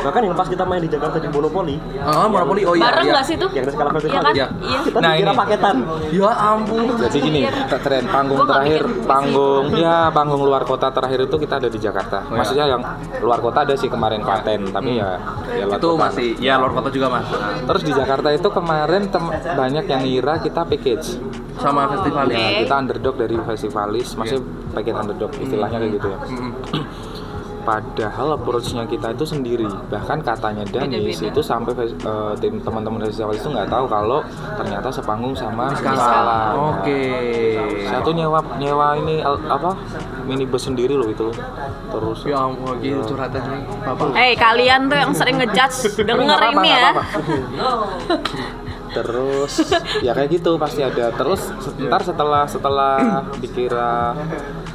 bahkan 0.00 0.20
yang 0.22 0.34
pas 0.34 0.46
kita 0.46 0.64
main 0.64 0.78
di 0.78 0.88
Jakarta 0.88 1.16
di 1.16 1.28
Monopoli 1.28 1.76
ah 2.00 2.26
monopoli 2.26 2.62
oh 2.62 2.74
iya 2.74 2.84
Bareng 2.84 3.02
iya. 3.04 3.12
nggak 3.12 3.24
sih 3.24 3.36
tuh? 3.36 3.50
yang 3.52 3.64
ada 3.64 3.72
skala 3.72 3.88
Iya 3.88 3.94
festival 3.96 4.22
kan? 4.22 4.32
Iya. 4.32 4.46
Iya. 4.60 4.78
kita 4.82 4.98
Nah, 4.98 5.12
dikira 5.12 5.26
ini. 5.26 5.38
paketan 5.38 5.76
ya 6.10 6.30
ampun 6.32 6.82
Jadi 7.02 7.18
gini, 7.20 7.40
tren 7.76 8.04
panggung 8.06 8.40
terakhir, 8.44 8.82
panggung 9.04 9.64
ya 9.74 9.96
panggung 10.08 10.42
luar 10.42 10.62
kota 10.62 10.86
terakhir 10.88 11.20
itu 11.22 11.36
kita 11.36 11.54
ada 11.56 11.68
di 11.68 11.78
Jakarta. 11.78 12.18
Oh, 12.22 12.30
ya. 12.30 12.38
Maksudnya 12.38 12.66
yang 12.68 12.82
luar 13.20 13.40
kota 13.40 13.58
ada 13.62 13.74
sih 13.74 13.88
kemarin 13.88 14.22
Klaten, 14.22 14.70
tapi 14.70 14.90
ya 14.96 15.18
ya 15.50 15.64
luar 15.66 15.78
itu 15.78 15.88
masih 15.96 16.28
ya 16.38 16.54
luar 16.56 16.72
kota 16.72 16.88
juga 16.88 17.06
mas 17.10 17.26
Terus 17.64 17.82
di 17.82 17.92
Jakarta 17.92 18.28
itu 18.30 18.48
kemarin 18.48 19.02
banyak 19.52 19.84
yang 19.84 20.00
ngira 20.00 20.34
kita 20.38 20.62
package. 20.62 21.18
Sama 21.58 21.88
festival 21.88 22.26
Oke. 22.26 22.34
ya 22.34 22.40
Ya, 22.42 22.58
kita 22.62 22.74
underdog 22.76 23.14
dari 23.16 23.36
festivalis, 23.38 24.08
masih 24.14 24.38
package 24.70 24.96
underdog 24.96 25.30
istilahnya 25.36 25.78
kayak 25.78 25.92
gitu 25.92 26.06
ya. 26.08 26.18
Padahal 27.62 28.34
approach-nya 28.34 28.90
kita 28.90 29.14
itu 29.14 29.22
sendiri. 29.22 29.62
Bahkan 29.62 30.26
katanya 30.26 30.66
Danis 30.66 31.22
itu 31.22 31.38
sampai 31.38 31.70
eh, 31.86 32.32
tim 32.42 32.58
teman-teman 32.58 33.06
festivalis 33.06 33.38
itu 33.38 33.54
nggak 33.54 33.70
tahu 33.70 33.86
kalau 33.86 34.18
ternyata 34.58 34.90
sepanggung 34.90 35.30
sama 35.30 35.70
skala 35.70 36.58
oke. 36.58 37.02
Saya 37.86 38.02
tuh 38.02 38.18
nyewa 38.18 38.42
nyewa 38.58 38.98
ini 38.98 39.22
al- 39.22 39.46
apa 39.46 39.78
minibus 40.26 40.66
sendiri 40.66 40.98
loh 40.98 41.06
itu. 41.06 41.30
Terus 41.86 42.18
ya 42.26 42.50
ampun 42.50 42.82
gitu 42.82 43.14
curhatan 43.14 43.38
nih 43.46 43.62
bapak. 43.78 44.10
Eh 44.10 44.34
kalian 44.34 44.90
tuh 44.90 44.98
yang 44.98 45.12
sering 45.14 45.38
ngejudge 45.38 45.78
denger 46.10 46.38
ini 46.50 46.66
ya. 46.66 46.90
terus 48.92 49.52
ya 50.04 50.12
kayak 50.12 50.28
gitu 50.36 50.60
pasti 50.60 50.84
ada. 50.84 51.08
Terus 51.10 51.48
sebentar 51.58 52.00
setelah 52.04 52.44
setelah 52.44 53.24
dikira 53.40 54.12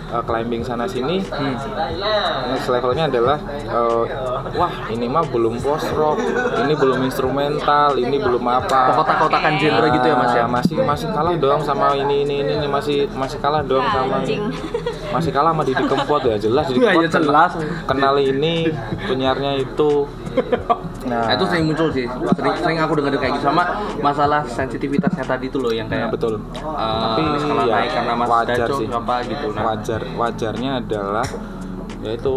uh, 0.10 0.24
climbing 0.26 0.66
sana 0.66 0.90
sini, 0.90 1.22
next 2.50 2.68
levelnya 2.68 3.06
adalah 3.08 3.38
uh, 3.70 4.04
wah 4.58 4.74
ini 4.90 5.06
mah 5.06 5.22
belum 5.30 5.62
post 5.62 5.94
rock, 5.94 6.18
ini 6.66 6.74
belum 6.74 7.06
instrumental, 7.06 7.94
ini 7.96 8.18
belum 8.18 8.42
apa. 8.42 8.98
kotak-kotakan 8.98 9.54
genre 9.62 9.88
gitu 9.94 10.08
ya 10.10 10.16
mas 10.18 10.34
ya 10.34 10.44
Nah, 10.48 10.64
masih 10.64 10.80
masih 10.80 11.08
kalah 11.12 11.36
dong 11.36 11.60
sama 11.60 11.92
ini 11.92 12.24
ini 12.24 12.40
ini, 12.40 12.54
ini 12.56 12.68
masih 12.72 13.12
masih 13.12 13.36
kalah 13.44 13.60
dong 13.68 13.84
sama 13.92 14.24
Anjing. 14.24 14.40
masih 15.12 15.32
kalah 15.36 15.52
sama 15.52 15.64
Didi 15.68 15.84
Kempot 15.84 16.24
ya 16.24 16.40
jelas 16.40 16.72
Didi 16.72 16.80
Iya, 16.80 16.88
Kempot 16.96 17.04
iya, 17.04 17.10
jelas. 17.12 17.52
kenal, 17.52 17.84
kenal 17.84 18.16
ini 18.16 18.72
penyiarnya 19.12 19.52
itu 19.60 20.08
Nah, 21.08 21.32
itu 21.32 21.46
sering 21.48 21.66
muncul 21.66 21.88
sih. 21.90 22.06
Sering, 22.36 22.56
sering 22.60 22.78
aku 22.78 22.94
dengar 23.00 23.16
kayak 23.16 23.34
gitu 23.40 23.48
sama 23.48 23.64
masalah 24.00 24.44
sensitivitasnya 24.44 25.24
tadi 25.24 25.48
tuh 25.48 25.64
loh 25.64 25.72
yang 25.72 25.88
Nah, 25.88 26.12
kayak 26.12 26.12
betul 26.14 26.34
eh, 26.36 27.02
Tapi 27.02 27.22
skala 27.40 27.64
ya, 27.64 27.76
naik 27.80 27.92
karena 27.96 28.14
Mas 28.14 28.28
wajar 28.30 28.58
Daco 28.68 28.78
sih. 28.78 28.88
apa 28.92 29.16
gitu. 29.24 29.48
Nah, 29.56 29.64
wajar 29.66 30.02
wajarnya 30.14 30.72
adalah 30.84 31.28
yaitu 32.04 32.36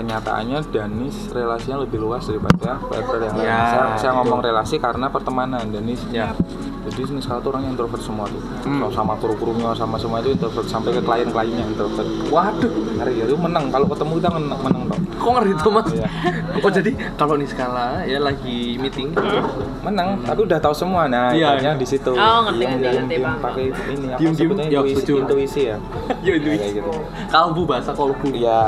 kenyataannya 0.00 0.58
Danis 0.66 1.28
relasinya 1.28 1.76
lebih 1.78 1.98
luas 1.98 2.24
daripada 2.24 2.80
Peter 2.82 3.20
yang 3.20 3.34
lain. 3.34 3.44
Ya, 3.44 3.60
saya, 3.66 3.84
saya 3.96 4.12
ngomong 4.16 4.40
relasi 4.40 4.76
karena 4.76 5.06
pertemanan 5.06 5.68
Danis 5.68 6.00
Ya. 6.10 6.32
jadi 6.80 7.04
ini 7.06 7.20
sekarang 7.20 7.40
tuh 7.40 7.50
orangnya 7.52 7.70
introvert 7.70 8.00
semua 8.00 8.24
tuh 8.24 8.40
Hmm. 8.60 8.76
Kalau 8.78 8.92
sama 8.92 9.12
kru-krunya 9.16 9.72
sama 9.74 9.96
semua 9.96 10.18
itu 10.18 10.32
introvert 10.32 10.64
sampai 10.64 10.90
ke 10.90 11.00
klien-kliennya 11.00 11.64
introvert 11.66 12.08
Waduh, 12.28 12.72
ngeri 12.94 13.14
ya 13.14 13.24
itu 13.26 13.36
menang 13.36 13.68
kalau 13.68 13.84
ketemu 13.86 14.12
kita 14.16 14.30
menang, 14.30 14.58
menang 14.58 14.82
dong 14.86 15.00
kok 15.12 15.30
ngeri 15.30 15.52
tuh 15.54 15.70
mas? 15.70 15.88
Iya. 15.90 16.08
Oh 16.60 16.68
jadi 16.68 16.90
kalau 17.14 17.34
nih 17.34 17.46
skala 17.46 18.04
ya 18.04 18.18
lagi 18.18 18.76
meeting, 18.76 19.16
menang 19.80 20.20
tapi 20.20 20.40
udah 20.42 20.58
tahu 20.58 20.74
semua 20.74 21.04
nah 21.06 21.30
ibaratnya 21.30 21.72
iya. 21.72 21.78
di 21.78 21.86
situ 21.86 22.12
Oh, 22.12 22.38
ngerti, 22.44 22.62
Yang 22.62 22.72
ngerti, 22.74 22.96
ngerti, 22.98 23.16
paham. 23.18 23.38
pakai 23.40 23.64
ini 23.88 24.06
apa 24.10 24.20
sebutnya 24.30 24.64
ya, 24.66 24.80
intuisi, 24.82 24.96
setuju. 24.98 25.12
intuisi 25.18 25.60
ya 25.62 25.76
Ya, 26.26 26.32
intuisi. 26.34 26.60
kayak 26.60 26.72
gitu 26.76 26.92
kalbu 27.28 27.62
bahasa 27.64 27.90
kalbu. 27.92 28.28
ya 28.34 28.60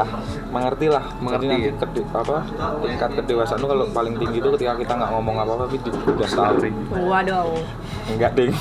mengerti 0.52 0.86
lah 0.86 1.04
Mengerti, 1.16 1.46
nanti 1.48 1.64
ya. 1.64 1.72
kede- 1.74 2.06
apa 2.12 2.36
tingkat 2.82 3.10
kedewasaan 3.16 3.58
lu 3.58 3.66
kalau 3.66 3.84
paling 3.88 4.14
tinggi 4.14 4.38
itu 4.38 4.48
ketika 4.52 4.72
kita 4.76 4.92
nggak 4.94 5.10
ngomong 5.10 5.36
apa 5.38 5.50
apa 5.50 5.62
tapi 5.64 5.76
di- 5.80 5.92
udah 6.06 6.28
tahu 6.28 6.56
Waduh. 7.02 7.56
enggak 8.08 8.32
ding 8.34 8.52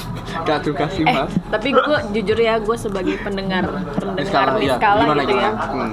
Gak 0.42 0.64
juga 0.64 0.88
sih 0.88 1.04
Eh, 1.04 1.12
mas. 1.12 1.28
tapi 1.52 1.70
gue 1.70 1.98
jujur 2.14 2.40
ya, 2.40 2.56
gue 2.58 2.72
sebagai 2.74 3.20
pendengar 3.20 3.68
pendengar 3.92 4.48
iya. 4.58 4.74
Niskala 4.74 5.02
Gimana, 5.04 5.22
gitu 5.22 5.36
ya. 5.36 5.52
Hmm. 5.52 5.92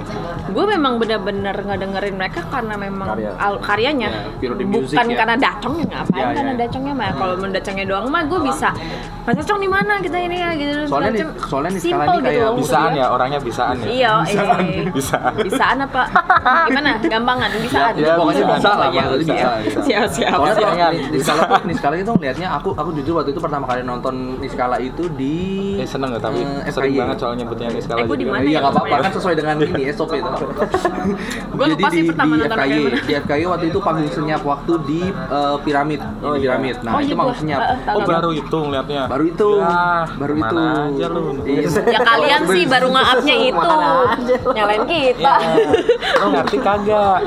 Gue 0.49 0.65
memang 0.65 0.93
bener-bener 0.95 1.55
ngedengerin 1.59 2.15
mereka 2.15 2.47
karena 2.47 2.73
memang 2.73 3.07
Karya. 3.13 3.31
al- 3.35 3.59
karyanya, 3.59 4.09
Ya, 4.39 4.49
the 4.49 4.63
music 4.63 4.95
bukan 4.95 5.05
ya. 5.05 5.15
karena 5.17 5.35
dacongnya 5.35 5.85
ngapain 5.91 6.15
Ya, 6.15 6.23
ya, 6.23 6.33
karena 6.33 6.51
ya. 6.51 6.57
dacongnya 6.57 6.93
mah. 6.95 7.11
Kalau 7.11 7.35
mendacongnya 7.35 7.85
doang 7.85 8.07
mah 8.07 8.23
gue 8.23 8.39
bisa. 8.41 8.69
Mas 9.19 9.35
Dacong 9.35 9.59
di 9.59 9.69
mana 9.69 9.93
kita 9.99 10.17
ini 10.17 10.37
ya 10.37 10.49
gitu. 10.55 10.73
Soalnya 10.87 11.11
soalnya 11.37 11.69
ini 11.69 11.79
gitu 11.83 12.19
kayak 12.23 12.49
bisaan 12.55 12.91
ya 12.95 13.05
orangnya 13.07 13.39
bisaan 13.39 13.75
ya 13.77 13.85
Iya, 13.85 14.13
eh. 14.25 14.89
bisaan 14.89 15.31
Bisaan 15.37 15.77
apa? 15.89 16.03
Gimana? 16.67 16.91
Gampangan, 17.01 17.49
bisaan. 17.57 17.93
Ya, 17.95 18.13
pokoknya 18.13 18.43
bisa. 18.43 18.55
bisa 18.55 18.71
lah, 18.71 18.87
Ya, 18.89 19.03
bisa. 19.09 19.17
bisa. 19.17 19.49
bisa. 19.59 19.79
Siap, 19.89 20.05
siap. 20.11 20.37
Soalnya 20.37 20.55
kalau 20.55 20.91
di- 20.91 21.09
Niskala 21.09 21.41
tuh, 21.43 21.59
Niskala 21.65 21.95
itu 21.97 22.11
ngeliatnya 22.11 22.47
aku 22.51 22.69
aku 22.71 22.89
jujur 22.93 23.13
waktu 23.15 23.31
itu 23.31 23.39
pertama 23.39 23.65
kali 23.65 23.81
nonton 23.81 24.15
Niskala 24.37 24.77
itu 24.79 25.03
di 25.11 25.35
eh 25.75 25.87
seneng 25.87 26.13
ya 26.13 26.19
tapi 26.19 26.39
eh, 26.39 26.69
sering 26.69 26.93
banget 26.93 27.17
soalnya 27.17 27.37
nyebutnya 27.41 27.67
ini 27.69 27.81
sekali 27.81 27.99
Eh, 28.01 28.07
di 28.11 28.25
mana 28.25 28.41
Iya 28.41 28.49
ya 28.49 28.59
nggak 28.59 28.71
apa-apa 28.71 28.87
namanya? 28.87 29.03
kan 29.03 29.11
sesuai 29.15 29.33
dengan 29.35 29.55
ini 29.65 29.83
SOP 29.91 30.11
itu. 30.13 30.29
Gua 31.57 31.65
lupa 31.67 31.87
sih 31.89 32.01
pertama 32.05 32.33
di 32.33 32.41
nonton 32.41 32.57
FKY, 32.59 32.77
di 32.99 33.13
FKY 33.17 33.43
waktu 33.47 33.65
itu 33.67 33.79
panggung 33.79 34.11
senyap 34.11 34.41
waktu 34.43 34.73
di 34.83 35.01
eh, 35.09 35.57
piramid, 35.59 36.01
Oh, 36.19 36.33
di 36.33 36.39
iya. 36.39 36.43
piramid. 36.45 36.75
Nah 36.79 36.91
Oh, 36.91 36.99
itu 36.99 37.07
iya, 37.07 37.17
panggung 37.17 37.37
senyap. 37.37 37.59
oh 37.89 38.01
baru 38.01 38.29
itu 38.31 38.57
ngeliatnya 38.59 39.01
Baru 39.07 39.23
itu, 39.25 39.49
Ya, 39.57 39.79
baru 40.13 40.33
itu. 40.35 40.43
mana 40.45 40.63
aja 40.85 41.05
lu 41.07 41.23
Iya. 41.41 41.67
Ya 41.87 41.99
kalian 42.01 42.41
sih 42.47 42.63
baru 42.65 42.87
ngaapnya 42.89 43.35
itu. 43.41 43.71
Nyalain 44.49 44.83
kita. 44.85 45.33
Lo 46.15 46.27
ngerti 46.31 46.57
kagak 46.57 47.17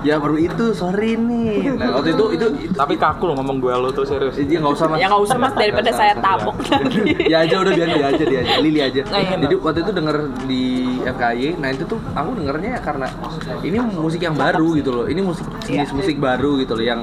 Ya 0.00 0.16
baru 0.16 0.36
itu, 0.36 0.72
sorry 0.72 1.14
nih. 1.14 1.74
Nah 1.74 1.96
waktu 1.96 2.12
itu 2.12 2.24
itu, 2.32 2.46
itu 2.60 2.74
tapi 2.74 2.94
kaku 2.94 3.24
lo 3.26 3.34
ngomong 3.34 3.56
gue 3.58 3.72
lo 3.72 3.88
tuh 3.88 4.04
serius 4.04 4.36
dia 4.36 4.58
nggak 4.58 4.74
usah 4.74 4.86
mas. 4.86 4.98
Ya 4.98 5.06
nggak 5.06 5.22
usah 5.22 5.36
mas 5.36 5.52
daripada 5.54 5.90
saya 5.90 6.14
tabok 6.16 6.56
nanti. 6.62 7.12
ya 7.24 7.42
aja 7.42 7.54
udah 7.56 7.72
biar 7.72 7.88
dia 7.90 8.06
aja 8.06 8.24
dia 8.24 8.40
aja 8.40 8.54
Lili 8.58 8.80
aja 8.80 9.02
Oh, 9.04 9.16
iya. 9.16 9.36
jadi 9.36 9.54
waktu 9.56 9.80
itu 9.80 9.92
denger 9.92 10.16
di 10.44 10.62
FKY 11.00 11.44
nah 11.56 11.68
itu 11.68 11.84
tuh 11.84 11.98
aku 12.10 12.30
dengernya 12.34 12.70
ya 12.76 12.80
karena 12.80 13.06
ini 13.60 13.78
musik 13.78 14.20
yang 14.20 14.34
baru 14.34 14.68
gitu 14.74 14.90
loh 14.92 15.06
ini 15.06 15.20
musik 15.20 15.46
Iya. 15.64 15.84
jenis 15.84 15.92
musik 15.94 16.16
baru 16.18 16.58
gitu 16.58 16.74
loh 16.74 16.84
yang 16.84 17.00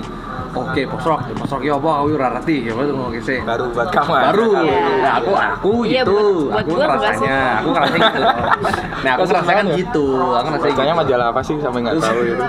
oke 0.54 0.82
post 0.88 1.06
rock 1.06 1.22
post 1.34 1.52
rock 1.52 1.62
ya 1.62 1.74
apa 1.74 1.90
aku 1.98 2.08
ora 2.12 2.28
ngerti 2.32 2.56
ya 2.62 2.74
betul 2.74 2.96
oke 3.02 3.20
sih 3.20 3.38
baru 3.42 3.66
buat 3.70 3.90
kamu 3.90 4.12
ya? 4.12 4.24
baru 4.28 4.50
Iya. 4.52 4.80
Nah, 5.02 5.12
aku 5.18 5.32
aku 5.34 5.72
Iya, 5.82 6.02
gitu 6.02 6.12
buat- 6.14 6.52
buat 6.52 6.62
aku 6.62 6.72
ngerasanya 6.78 7.38
aku 7.56 7.70
ngerasanya 7.70 8.02
gitu 8.02 8.22
nah 9.04 9.12
aku 9.12 9.24
ya? 9.24 9.64
gitu 9.74 10.06
aku 10.32 10.48
bacanya 10.54 10.84
gitu. 10.86 11.02
majalah 11.02 11.26
apa 11.30 11.42
sih 11.42 11.56
sampai 11.58 11.80
nggak 11.82 11.96
tahu 11.98 12.20
gitu 12.22 12.44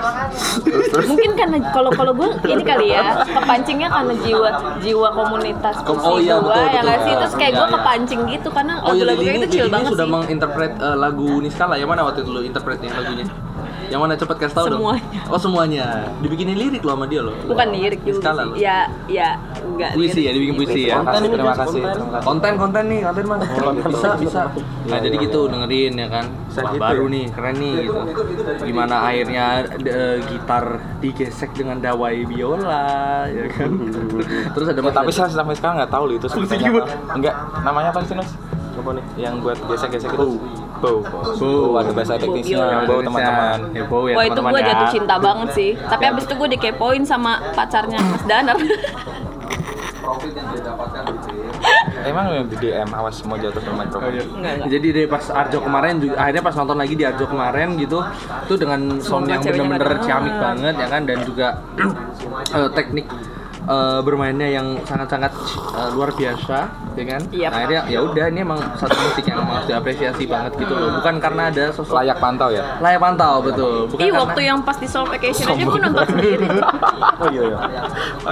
terus 0.63 1.05
Mungkin 1.05 1.31
karena 1.33 1.57
kalau 1.69 1.91
kalau 1.91 2.13
gue 2.13 2.29
ini 2.45 2.63
kali 2.63 2.85
ya 2.89 3.03
kepancingnya 3.23 3.89
karena 3.89 4.13
jiwa 4.19 4.49
jiwa 4.79 5.07
komunitas 5.13 5.75
oh 5.85 6.17
iya, 6.17 6.35
betul, 6.37 6.53
ya 6.53 6.69
betul. 6.69 6.81
nggak 6.83 6.99
sih 6.99 7.13
terus 7.15 7.33
kayak 7.33 7.51
Iya, 7.51 7.59
gue 7.59 7.67
iya. 7.67 7.75
kepancing 7.75 8.21
gitu 8.29 8.49
karena 8.49 8.73
Oh 8.75 8.91
iya, 8.91 9.03
lagu-lagu 9.05 9.15
Lili 9.15 9.25
kayak 9.25 9.37
ini, 9.37 9.45
itu 9.45 9.53
chill 9.53 9.69
banget 9.69 9.91
sudah 9.91 10.03
sih. 10.03 10.13
menginterpret 10.13 10.73
eh, 10.75 10.97
lagu 10.97 11.29
Niskala. 11.37 11.75
Yang 11.75 11.89
mana 11.89 12.01
waktu 12.03 12.19
itu 12.19 12.31
lo 12.31 12.41
interpretnya 12.41 12.89
lagunya? 12.91 13.25
Yang 13.89 13.99
mana 13.99 14.13
cepet 14.15 14.37
kasih 14.39 14.55
tau 14.55 14.65
Semuanya. 14.69 15.03
dong? 15.25 15.33
Oh 15.33 15.39
semuanya. 15.39 15.85
Dibikinin 16.21 16.55
lirik 16.55 16.81
lo 16.81 16.93
sama 16.93 17.05
dia 17.05 17.21
lo. 17.21 17.33
Bukan 17.43 17.67
lirik 17.69 18.01
juga 18.01 18.29
lo. 18.33 18.53
Ya 18.55 18.87
ya 19.09 19.35
enggak 19.59 19.91
Puisi 19.93 20.21
ya, 20.23 20.31
dibikin 20.31 20.55
puisi 20.55 20.81
ya. 20.87 21.01
terima 21.01 21.11
kasih 21.11 21.29
terima 21.29 21.55
kasih 21.55 21.81
Konten 22.23 22.51
konten 22.55 22.83
nih, 22.87 22.99
konten 23.03 23.23
mah. 23.27 23.37
bisa 23.83 24.09
bisa. 24.15 24.41
Nah 24.87 24.97
jadi 24.99 25.15
gitu 25.17 25.39
dengerin 25.49 25.93
ya 25.97 26.07
kan. 26.07 26.25
Wah, 26.53 26.71
gitu 26.71 26.79
baru 26.79 27.05
ya? 27.09 27.13
nih, 27.17 27.25
keren 27.33 27.55
nih 27.57 27.73
gitu. 27.81 28.01
Gimana 28.63 28.95
akhirnya 29.03 29.45
gitar 30.23 30.65
digesek 31.01 31.51
dengan 31.51 31.77
dawai 31.81 32.15
biola 32.23 32.87
ya 33.27 33.45
kan. 33.51 33.69
Terus 34.55 34.67
ada 34.69 34.81
Ya, 34.83 34.91
tapi 34.91 35.09
saya 35.09 35.25
sampai 35.25 35.55
sekarang 35.57 35.81
nggak 35.81 35.89
tahu 35.89 36.03
loh 36.05 36.15
itu 36.15 36.27
enggak 37.17 37.33
namanya 37.65 37.89
apa 37.89 38.05
sih 38.05 38.13
Nus 38.13 38.29
apa 38.73 38.89
nih 38.93 39.05
yang 39.17 39.41
buat 39.41 39.57
gesek-gesek 39.65 40.11
itu 40.11 40.37
bow 40.83 40.99
Bow. 41.39 41.79
ada 41.79 41.91
bahasa 41.95 42.19
teknisnya 42.19 42.59
biola. 42.59 42.83
bow 42.83 42.99
teman-teman 42.99 43.59
Ya, 43.71 43.83
bow 43.87 44.03
ya, 44.11 44.15
Wah 44.19 44.25
itu 44.27 44.41
gue 44.43 44.59
ya. 44.59 44.67
jatuh 44.67 44.87
cinta 44.91 45.15
banget 45.15 45.49
sih. 45.55 45.71
Tapi 45.79 46.03
abis 46.11 46.23
itu 46.27 46.33
gue 46.35 46.49
dikepoin 46.59 47.03
sama 47.07 47.39
pacarnya 47.55 47.99
Mas 48.03 48.23
Danar. 48.27 48.57
emang 52.03 52.25
yang 52.35 52.47
di 52.51 52.57
DM 52.59 52.89
awas 52.91 53.23
mau 53.23 53.39
jatuh 53.39 53.61
sama 53.63 53.87
mikrofon 53.87 54.11
iya. 54.11 54.23
Enggak, 54.27 54.53
enggak. 54.59 54.69
Jadi 54.75 54.87
dari 54.91 55.07
pas 55.07 55.25
Arjo 55.31 55.59
kemarin 55.63 55.93
juga 56.03 56.15
akhirnya 56.19 56.43
pas 56.43 56.55
nonton 56.59 56.77
lagi 56.77 56.93
di 56.99 57.03
Arjo 57.07 57.25
kemarin 57.25 57.67
gitu 57.79 57.99
tuh 58.51 58.57
dengan 58.59 58.81
sound 58.99 59.27
yang 59.31 59.41
bener-bener 59.41 59.89
ciamik 60.03 60.35
banget 60.35 60.75
ya 60.75 60.87
kan 60.91 61.01
dan 61.07 61.17
juga 61.23 61.47
eh, 62.59 62.69
teknik 62.75 63.07
eh, 63.67 63.99
bermainnya 64.03 64.49
yang 64.49 64.67
sangat-sangat 64.83 65.31
eh, 65.75 65.89
luar 65.95 66.09
biasa 66.15 66.57
ya 66.93 67.05
kan. 67.09 67.21
Yap. 67.33 67.49
Nah, 67.49 67.57
akhirnya 67.57 67.81
ya 67.89 67.99
udah 68.05 68.25
ini 68.29 68.39
emang 68.45 68.59
satu 68.77 68.93
musik 68.93 69.23
yang 69.25 69.37
emang 69.41 69.55
harus 69.61 69.67
diapresiasi 69.69 70.23
banget 70.29 70.51
gitu 70.59 70.73
loh. 70.73 70.89
Bukan 71.01 71.15
karena 71.17 71.49
ada 71.49 71.63
sosok 71.73 71.95
layak 72.03 72.17
pantau 72.21 72.49
ya 72.53 72.63
layak 72.79 73.01
pantau 73.01 73.35
betul. 73.41 73.89
Bukan 73.89 74.03
Ih 74.03 74.09
karena 74.11 74.23
waktu 74.25 74.41
yang 74.45 74.59
pas 74.61 74.77
di 74.77 74.87
Soul 74.87 75.07
Vacation 75.09 75.45
aja 75.49 75.63
gue 75.63 75.81
nonton 75.81 76.05
sendiri. 76.07 76.47
oh 77.23 77.27
iya 77.31 77.43
iya 77.49 77.81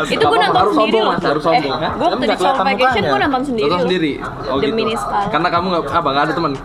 itu 0.08 0.24
gue 0.24 0.40
nonton 0.40 0.62
harus 0.62 0.76
sendiri 0.76 1.00
sombong, 1.00 1.06
loh. 1.06 1.30
Harus 1.32 1.44
sombong, 1.44 1.78
eh, 1.78 1.82
ya. 1.82 1.90
gue 1.92 2.08
waktu 2.08 2.26
di 2.26 2.38
Soul 2.38 2.56
Vacation 2.56 3.04
gue 3.04 3.20
nonton 3.20 3.42
sendiri. 3.44 3.64
Nonton 3.66 3.78
loh. 3.78 3.86
sendiri. 3.88 4.12
Oh 4.52 4.58
Demi 4.60 4.84
gitu. 4.88 5.06
Karena 5.32 5.48
kamu 5.50 5.66
nggak 5.72 5.84
apa 5.92 6.10
nggak 6.12 6.26
ada 6.26 6.34
teman. 6.34 6.54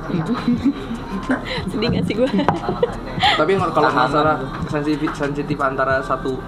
Sedih 1.71 1.89
gak 1.91 2.05
sih 2.07 2.15
gue? 2.15 2.31
Tapi 3.35 3.59
kalau 3.59 3.91
masalah 3.91 4.37
sensitif 4.71 5.11
sensitif 5.19 5.59
antara 5.59 5.99
satu 5.99 6.39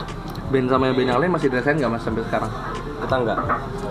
band 0.49 0.67
sama 0.67 0.91
band 0.91 1.09
yang 1.09 1.21
lain 1.21 1.31
masih 1.31 1.49
dirasain 1.49 1.77
nggak 1.77 1.93
mas 1.93 2.03
sampai 2.03 2.25
sekarang? 2.27 2.53
kita 2.99 3.15
enggak 3.15 3.39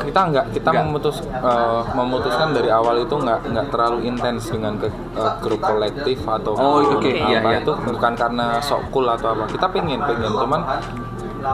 kita 0.03 0.19
enggak 0.19 0.45
kita 0.51 0.69
Enggak. 0.69 0.83
memutus 0.83 1.15
eh, 1.23 1.81
memutuskan 1.95 2.49
dari 2.51 2.69
awal 2.69 2.95
itu 2.99 3.15
enggak 3.15 3.39
enggak 3.47 3.65
terlalu 3.71 3.97
intens 4.03 4.43
dengan 4.51 4.73
ke, 4.75 4.87
eh, 4.91 5.33
grup 5.39 5.61
kolektif 5.63 6.19
atau 6.21 6.53
Oh, 6.53 6.83
oke. 6.83 7.07
apa 7.07 7.27
Iya, 7.31 7.39
iya. 7.39 7.57
itu 7.63 7.71
bukan 7.71 8.13
karena 8.13 8.59
sok 8.59 8.91
cool 8.91 9.07
atau 9.07 9.31
apa. 9.33 9.47
Kita 9.47 9.71
pengen 9.71 10.03
pengen. 10.03 10.27
Cuman 10.27 10.61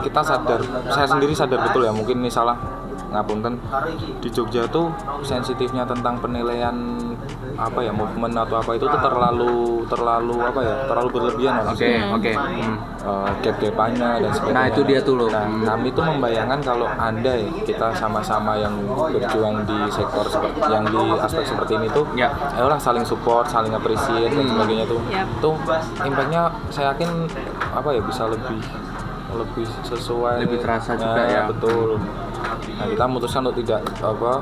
kita 0.02 0.20
sadar. 0.20 0.60
Saya 0.90 1.06
sendiri 1.06 1.32
sadar 1.32 1.62
betul 1.62 1.86
ya. 1.86 1.92
Mungkin 1.94 2.20
ini 2.20 2.28
salah. 2.28 2.58
Ngapunten. 3.14 3.54
Di 4.18 4.28
Jogja 4.28 4.66
tuh 4.66 4.90
sensitifnya 5.22 5.86
tentang 5.86 6.18
penilaian 6.18 6.74
apa 7.54 7.78
ya 7.80 7.92
movement 7.94 8.34
atau 8.34 8.56
apa 8.58 8.70
itu 8.74 8.82
tuh 8.84 8.98
terlalu 8.98 9.54
terlalu 9.86 10.36
apa 10.42 10.60
ya 10.60 10.74
terlalu 10.90 11.08
berlebihan 11.10 11.54
Oke 11.64 11.90
oke. 12.10 12.32
Hmm. 12.34 12.76
uh, 13.04 13.30
gap-gapannya 13.40 14.10
dan 14.20 14.30
sebagainya. 14.32 14.56
Nah, 14.56 14.64
itu 14.66 14.80
dia 14.82 14.98
tuh 14.98 15.14
loh. 15.14 15.28
Nah, 15.30 15.44
Hmm. 15.44 15.62
kami 15.62 15.88
tuh 15.92 16.02
membayangkan 16.02 16.60
kalau 16.60 16.88
andai 16.88 17.46
kita 17.62 17.92
sama-sama 17.92 18.56
yang 18.56 18.74
berjuang 18.86 19.62
di 19.64 19.78
sektor 19.88 20.24
seperti 20.24 20.58
yang 20.66 20.84
di 20.84 20.98
aspek 21.20 21.44
seperti 21.44 21.72
ini 21.76 21.88
tuh, 21.90 22.04
Ya. 22.14 22.32
ayolah 22.54 22.80
saling 22.80 23.04
support, 23.04 23.46
saling 23.46 23.70
appreciate 23.70 24.28
dan 24.28 24.42
Hmm. 24.42 24.52
sebagainya 24.56 24.84
tuh. 24.84 25.00
Yap. 25.08 25.26
Tuh 25.38 25.54
impactnya 26.00 26.42
saya 26.68 26.90
yakin 26.90 27.10
apa 27.70 27.88
ya 27.90 28.00
bisa 28.00 28.22
lebih 28.26 28.60
lebih 29.34 29.66
sesuai 29.82 30.46
Lebih 30.46 30.62
terasa 30.62 30.94
juga 30.94 31.18
Nah, 31.18 31.26
ya. 31.26 31.42
betul 31.50 31.98
nah 32.74 32.86
kita 32.86 33.02
memutuskan 33.06 33.42
untuk 33.42 33.58
tidak 33.60 33.82
apa 33.98 34.32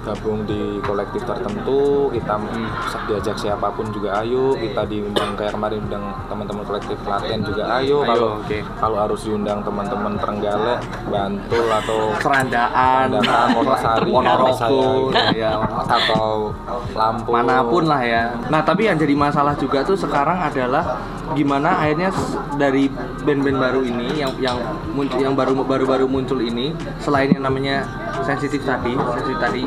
gabung 0.00 0.42
di 0.44 0.80
kolektif 0.80 1.22
tertentu 1.22 2.08
kita 2.10 2.34
Hmm. 2.40 2.66
diajak 3.06 3.36
siapa 3.36 3.68
pun 3.68 3.84
juga 3.90 4.22
ayo 4.22 4.54
kita 4.54 4.86
diundang 4.86 5.34
kayak 5.34 5.52
kemarin 5.52 5.82
undang 5.82 6.04
teman-teman 6.26 6.64
kolektif 6.64 6.96
Klaten 7.00 7.40
juga 7.42 7.62
ayo, 7.76 8.00
Ayo, 8.00 8.06
kalau 8.06 8.28
oke. 8.38 8.58
kalau 8.76 8.96
harus 8.98 9.20
diundang 9.22 9.60
teman-teman 9.60 10.12
Trenggalek 10.16 10.80
Bantul 11.06 11.66
atau 11.68 11.98
Serandaan, 12.16 13.06
Serandaan, 13.10 13.48
Wonosari, 13.52 14.10
Ponorogo, 14.10 14.82
saya. 15.12 15.30
ya, 15.34 15.50
atau 15.84 16.54
Lampung 16.90 17.34
mana 17.34 17.62
pun 17.62 17.84
lah 17.86 18.02
ya. 18.02 18.22
Nah 18.48 18.60
tapi 18.60 18.86
yang 18.86 18.96
jadi 18.96 19.12
masalah 19.12 19.54
juga 19.54 19.82
tuh 19.82 19.94
sekarang 19.94 20.38
adalah 20.40 20.98
gimana 21.30 21.78
akhirnya 21.78 22.10
dari 22.56 22.90
band-band 23.22 23.58
baru 23.58 23.80
ini 23.82 24.18
yang 24.18 24.32
yang 24.38 24.58
muncul 24.90 25.18
yang 25.18 25.34
baru 25.34 25.54
baru-baru 25.62 26.06
muncul 26.06 26.38
ini 26.38 26.74
selain 26.98 27.30
yang 27.30 27.44
namanya 27.44 27.86
sensitif 28.30 28.62
tadi, 28.62 28.92
sensitif 28.94 29.36
tadi, 29.36 29.62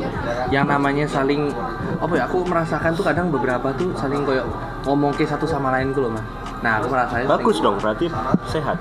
yang 0.49 0.65
namanya 0.65 1.03
saling 1.03 1.51
apa 1.99 2.13
ya? 2.15 2.23
Aku 2.25 2.43
merasakan 2.43 2.91
tuh 2.93 3.03
kadang 3.03 3.27
beberapa 3.27 3.71
tuh 3.73 3.91
saling 3.93 4.23
kayak 4.23 4.47
ngomong 4.83 5.11
ke 5.11 5.23
satu 5.23 5.43
sama 5.43 5.71
lain 5.71 5.91
tuh 5.91 6.07
loh 6.07 6.11
mas. 6.11 6.23
Nah 6.59 6.79
aku 6.79 6.87
merasain 6.87 7.27
bagus 7.27 7.59
dong 7.59 7.75
berarti 7.75 8.07
sehat 8.47 8.79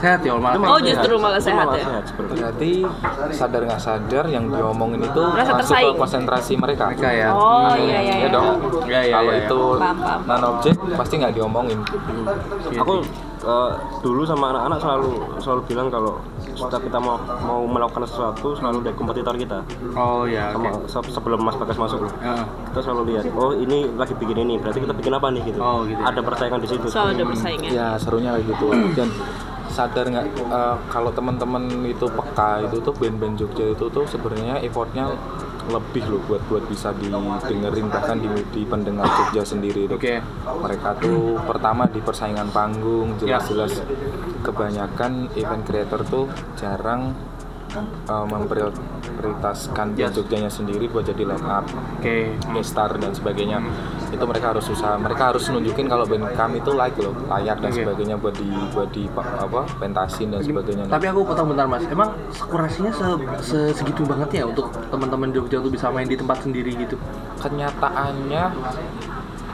sehat 0.00 0.24
ya 0.24 0.32
malah. 0.34 0.56
Oh 0.72 0.80
justru 0.80 1.12
malah 1.14 1.36
sehat 1.36 1.68
malah 1.68 1.76
ya. 1.76 1.84
sehat 1.84 2.04
seperti 2.08 2.30
itu. 2.30 2.40
berarti 2.40 2.70
sadar 3.30 3.60
nggak 3.68 3.80
sadar 3.80 4.24
yang 4.26 4.48
diomongin 4.48 5.00
itu 5.02 5.20
Merasa 5.20 5.52
masuk 5.52 5.52
ke 5.52 5.60
tersaing. 5.76 5.96
konsentrasi 5.98 6.52
mereka 6.56 6.84
Mereka 6.88 7.10
ya. 7.12 7.28
Oh 7.28 7.76
iya 7.76 7.98
iya 8.00 8.00
ya 8.00 8.14
iya. 8.16 8.28
dong 8.30 8.56
Iya, 8.88 9.00
iya, 9.04 9.14
kalau 9.14 9.28
iya, 9.28 9.36
iya. 9.36 9.44
itu 9.44 9.60
non 10.24 10.42
objek 10.48 10.74
pasti 10.96 11.14
nggak 11.20 11.34
diomongin 11.34 11.78
aku 12.72 12.94
eh, 13.42 13.70
dulu 14.00 14.22
sama 14.24 14.44
anak-anak 14.52 14.78
selalu 14.80 15.10
selalu 15.36 15.60
bilang 15.66 15.86
kalau 15.88 16.16
setiap 16.62 16.82
kita 16.82 16.98
mau 16.98 17.16
mau 17.40 17.60
melakukan 17.64 18.04
sesuatu 18.04 18.52
selalu 18.52 18.78
dari 18.82 18.94
kompetitor 18.94 19.34
kita 19.34 19.58
Oh 19.92 20.24
ya. 20.24 20.52
sama 20.52 20.68
se- 20.84 21.10
sebelum 21.10 21.40
Mas 21.40 21.56
Bagas 21.56 21.76
masuk 21.76 21.98
nih 22.02 22.12
Heeh. 22.20 22.44
kita 22.68 22.80
selalu 22.82 23.02
lihat 23.10 23.24
oh 23.32 23.52
ini 23.52 23.78
lagi 23.92 24.12
bikin 24.14 24.36
ini 24.38 24.54
berarti 24.56 24.78
kita 24.80 24.92
bikin 24.92 25.12
apa 25.12 25.26
nih 25.28 25.42
gitu 25.44 25.58
Oh, 25.58 25.82
gitu. 25.82 25.98
ada 25.98 26.20
persaingan 26.20 26.58
di 26.58 26.68
situ 26.68 26.86
Soal 26.86 27.12
ada 27.12 27.24
persaingan. 27.24 27.70
ya 27.70 27.96
serunya 27.96 28.30
kayak 28.32 28.46
gitu 28.46 28.66
dan 28.94 29.08
sadar 29.66 30.04
nggak 30.04 30.26
eh, 30.42 30.76
kalau 30.86 31.10
teman-teman 31.10 31.62
itu 31.84 32.04
peka 32.04 32.50
itu 32.60 32.76
tuh 32.78 32.92
band-band 32.92 33.34
Jogja 33.36 33.70
itu 33.70 33.86
tuh 33.86 34.04
sebenarnya 34.04 34.58
effortnya 34.60 35.14
lebih 35.70 36.04
loh 36.10 36.20
buat 36.26 36.42
buat 36.50 36.64
bisa 36.66 36.90
didengerin 36.92 37.86
bahkan 37.88 38.18
di, 38.18 38.28
di 38.50 38.62
pendengar 38.66 39.06
Jogja 39.06 39.46
sendiri. 39.46 39.86
Oke. 39.90 40.18
mereka 40.60 40.98
tuh 40.98 41.38
pertama 41.46 41.86
di 41.86 42.02
persaingan 42.02 42.50
panggung 42.50 43.16
jelas-jelas 43.22 43.80
kebanyakan 44.42 45.30
event 45.36 45.62
creator 45.64 46.00
tuh 46.04 46.26
jarang 46.58 47.14
uh, 47.76 48.26
memprioritaskan 48.26 49.92
Yes. 49.94 50.12
Jogjanya 50.12 50.48
sendiri 50.48 50.86
buat 50.86 51.04
jadi 51.04 51.22
line 51.24 51.44
up 51.44 51.66
Oke. 51.98 52.32
gestar 52.52 52.96
dan 52.96 53.12
sebagainya 53.12 53.60
itu 54.08 54.24
mereka 54.24 54.52
harus 54.52 54.66
usaha 54.66 54.96
mereka 54.96 55.30
harus 55.30 55.44
nunjukin 55.46 55.86
kalau 55.86 56.04
band 56.04 56.30
kami 56.32 56.58
itu 56.58 56.72
like 56.72 56.96
loh 56.96 57.12
layak 57.28 57.60
dan 57.60 57.70
Oke. 57.70 57.82
sebagainya 57.82 58.16
buat 58.16 58.34
di 58.34 58.48
buat 58.72 58.88
di 58.90 59.04
apa 59.12 59.60
pentasin 59.76 60.30
dan 60.30 60.40
sebagainya 60.40 60.84
Tapi 60.88 61.06
aku 61.06 61.20
potong 61.22 61.52
bentar 61.52 61.66
mas, 61.66 61.84
emang 61.86 62.16
kurasinya 62.40 62.90
se, 62.90 63.04
se- 63.40 63.72
segitu 63.72 64.02
banget 64.02 64.40
ya 64.40 64.44
untuk 64.46 64.72
teman-teman 64.88 65.30
Jogja 65.30 65.60
tuh 65.60 65.70
bisa 65.70 65.90
main 65.90 66.08
di 66.08 66.16
tempat 66.16 66.42
sendiri 66.42 66.72
gitu? 66.74 66.96
kenyataannya 67.40 68.44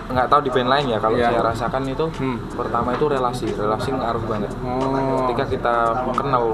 nggak 0.07 0.27
tahu 0.29 0.41
di 0.41 0.51
band 0.51 0.69
lain 0.69 0.85
ya 0.87 0.99
kalau 0.99 1.17
Iya. 1.17 1.29
saya 1.29 1.41
rasakan 1.45 1.83
itu 1.85 2.07
Hmm. 2.15 2.39
pertama 2.49 2.89
itu 2.93 3.05
relasi 3.07 3.47
relasi 3.51 3.89
ngaruh 3.91 4.23
banget 4.23 4.51
Oh. 4.57 5.27
ketika 5.27 5.45
kita 5.49 5.75
kenal 6.13 6.45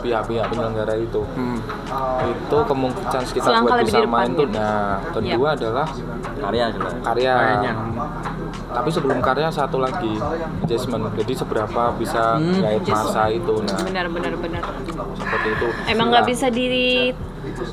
pihak-pihak 0.00 0.44
penyelenggara 0.46 0.94
itu 0.96 1.20
Hmm. 1.30 1.58
itu 2.24 2.56
kemungkinan 2.62 3.24
kita 3.26 3.44
Selangkah 3.44 3.76
buat 3.76 3.84
bisa 3.84 4.00
main 4.02 4.30
tuh 4.32 4.48
nah 4.48 4.96
kedua 5.12 5.48
adalah 5.52 5.86
karya 6.34 6.64
juga 6.70 6.88
karya 7.02 7.34
Kayaknya. 7.34 7.72
tapi 8.72 8.88
sebelum 8.88 9.18
karya 9.20 9.48
satu 9.48 9.76
lagi 9.76 10.12
adjustment 10.62 11.04
jadi 11.12 11.32
seberapa 11.34 11.82
bisa 11.94 12.22
Hmm. 12.34 12.60
guide 12.60 12.86
masa 12.86 13.22
itu 13.28 13.54
nah 13.60 13.78
benar 13.82 14.06
benar 14.08 14.32
benar 14.36 14.62
seperti 15.14 15.48
itu 15.50 15.66
emang 15.86 16.00
Nah, 16.02 16.18
nggak 16.18 16.26
bisa 16.26 16.46
diri 16.48 17.12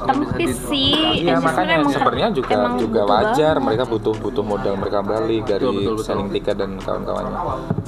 tempis 0.02 0.54
sih 0.66 0.92
Iya 1.20 1.38
Adjustment 1.38 1.44
makanya 1.46 1.74
emang- 1.76 1.94
sebenarnya 1.94 2.28
juga 2.32 2.52
emang 2.52 2.74
juga 2.76 3.02
wajar 3.04 3.54
banget. 3.54 3.66
mereka 3.66 3.84
butuh 3.86 4.14
butuh 4.16 4.44
modal 4.44 4.74
mereka 4.76 5.00
balik 5.02 5.44
dari 5.46 5.64
Betul, 5.64 5.76
betul, 5.76 5.94
betul. 5.94 6.06
selling 6.06 6.30
tiket 6.30 6.56
dan 6.56 6.72
kawan-kawannya. 6.78 7.38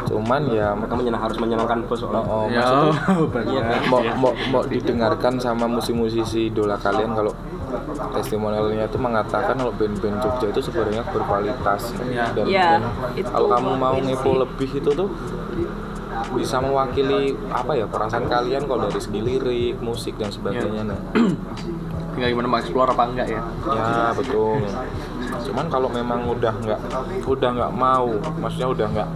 Cuman 0.03 0.41
ya 0.49 0.67
mereka 0.71 0.93
menyenang, 0.93 1.21
harus 1.21 1.37
menyenangkan 1.37 1.79
bos 1.83 2.01
oh, 2.01 2.11
oh, 2.11 2.45
Ya, 2.47 2.61
maksudnya 2.61 2.93
iya 3.47 3.63
kan 3.63 3.81
mau, 3.87 3.99
mau, 4.15 4.31
mau 4.49 4.61
didengarkan 4.63 5.33
sama 5.37 5.65
musisi-musisi 5.67 6.47
idola 6.47 6.75
kalian 6.75 7.11
kalau 7.11 7.33
testimonialnya 8.11 8.85
itu 8.85 8.97
mengatakan 8.97 9.55
kalau 9.55 9.71
band-band 9.71 10.19
Jogja 10.19 10.47
itu 10.49 10.61
sebenarnya 10.61 11.01
berkualitas 11.05 11.81
Iya. 12.03 12.25
dan, 12.33 12.45
Iya, 12.45 12.67
dan 12.69 12.81
itu 13.15 13.27
kalau 13.27 13.47
kamu 13.49 13.71
mau 13.75 13.95
ngepo 13.95 14.31
lebih 14.37 14.69
itu 14.73 14.89
tuh 14.91 15.07
bisa 16.31 16.57
mewakili 16.57 17.35
apa 17.49 17.71
ya 17.75 17.85
perasaan 17.85 18.25
kalian 18.25 18.63
kalau 18.65 18.87
dari 18.87 18.97
segi 18.97 19.19
lirik, 19.19 19.75
musik 19.79 20.15
dan 20.15 20.31
sebagainya. 20.31 20.83
Nah, 20.87 20.99
tinggal 22.15 22.29
gimana 22.29 22.47
mau 22.47 22.59
explore 22.59 22.91
apa 22.91 23.03
enggak 23.07 23.27
ya? 23.29 23.41
Ya 23.67 24.11
betul. 24.15 24.59
Cuman 25.41 25.65
kalau 25.67 25.87
memang 25.87 26.27
udah 26.27 26.53
nggak 26.53 26.79
udah 27.25 27.49
nggak 27.51 27.71
mau, 27.73 28.07
maksudnya 28.39 28.69
udah 28.69 28.87
nggak 28.89 29.09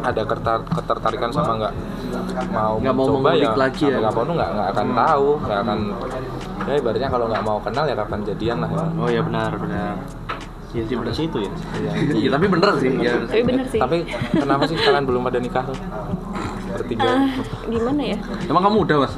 ada 0.00 0.22
ketar, 0.24 0.58
ketertarikan 0.64 1.30
sama 1.30 1.52
nggak 1.60 1.74
mau 2.50 2.80
Nggak 2.80 2.94
mau 2.96 3.04
mencoba 3.04 3.28
mengulik 3.30 3.44
ya, 3.44 3.56
lagi 3.56 3.84
ya. 3.84 3.96
nggak 4.00 4.12
mau 4.12 4.24
nggak 4.24 4.50
nggak 4.56 4.68
akan 4.72 4.86
tahu, 4.96 5.28
nggak 5.44 5.58
akan 5.60 5.78
ya 6.64 6.72
ibaratnya 6.76 7.08
kalau 7.08 7.26
nggak 7.28 7.44
mau 7.44 7.58
kenal 7.60 7.84
ya 7.84 7.94
kapan 7.96 8.20
jadian 8.24 8.58
lah 8.64 8.70
ya. 8.72 8.84
Oh 8.96 9.08
ya 9.08 9.20
benar 9.20 9.52
benar. 9.60 9.94
Iya 10.68 10.84
sih 10.84 10.96
benar. 11.00 11.14
situ 11.16 11.36
ya 11.40 11.52
Iya 12.12 12.28
tapi 12.28 12.44
bener 12.44 12.68
sih. 12.76 12.92
Ya. 13.00 13.16
tapi 13.24 13.40
bener 13.40 13.64
sih 13.72 13.80
Tapi 13.80 13.96
kenapa 14.36 14.68
sih 14.68 14.76
kalian 14.76 15.04
belum 15.08 15.24
pada 15.24 15.40
nikah 15.40 15.64
tuh? 15.64 15.76
Bertiga. 16.78 17.06
Ah, 17.10 17.26
gimana 17.66 18.02
ya 18.14 18.16
Emang 18.46 18.62
kamu 18.62 18.76
udah 18.86 18.96
mas? 19.02 19.12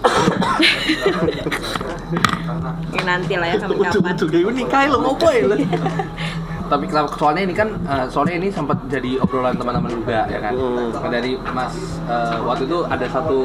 ya 2.90 3.02
nanti 3.04 3.34
lah 3.36 3.46
ya 3.52 3.56
kapan-kapan 3.60 4.14
kayak 4.16 4.44
ini 4.48 4.52
nikah 4.64 4.82
lo 4.88 4.98
ngopo 5.04 5.28
ya 5.30 5.44
lo. 5.46 5.56
Tapi 6.70 6.84
kenapa- 6.86 7.10
soalnya 7.12 7.42
ini 7.42 7.52
kan 7.52 7.68
eh, 7.82 8.06
soalnya 8.06 8.34
ini 8.36 8.48
sempat 8.48 8.78
jadi 8.86 9.18
obrolan 9.18 9.52
teman-teman 9.52 9.90
juga 9.92 10.22
ya 10.24 10.38
kan. 10.38 10.54
Hmm. 10.54 11.10
Dari 11.10 11.34
Mas 11.50 11.74
eh, 12.00 12.38
waktu 12.40 12.64
itu 12.64 12.78
ada 12.86 13.06
satu 13.06 13.38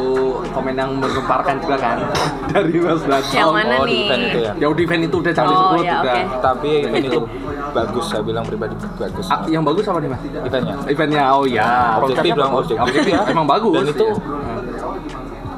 komen 0.47 0.73
yang 0.73 0.93
menggemparkan 0.93 1.57
juga 1.57 1.75
kan 1.75 1.97
dari 2.53 2.77
Mas 2.77 3.01
Dacol. 3.01 3.33
yang 3.33 3.49
mana 3.49 3.73
Oh, 3.75 3.83
di 3.83 3.89
nih 3.89 3.99
event 4.05 4.23
itu 4.23 4.39
ya. 4.39 4.51
Ya 4.55 4.67
udah 4.69 4.83
event 4.83 5.03
itu 5.03 5.15
udah 5.17 5.31
jangan 5.33 5.49
Oh, 5.49 5.53
disebut 5.55 5.77
ya, 5.81 5.95
udah. 5.97 6.03
oke. 6.05 6.21
Tapi 6.39 6.69
event 6.85 7.05
itu 7.07 7.19
bagus, 7.73 8.05
saya 8.05 8.21
bilang 8.21 8.45
pribadi 8.45 8.71
bagus. 8.95 9.25
Ah, 9.27 9.41
yang 9.47 9.65
bagus 9.65 9.83
apa 9.83 9.97
nih 9.97 10.07
mas? 10.07 10.21
Eventnya. 10.39 10.75
Eventnya, 10.85 11.23
oh 11.33 11.43
ya. 11.43 11.97
Objektif 11.99 12.31
objektif 12.31 12.77
Objektif 12.77 13.09
ya. 13.09 13.19
Emang 13.33 13.43
bagus. 13.45 13.73
Dan 13.75 13.87
itu 13.89 14.07
Iya. 14.07 14.44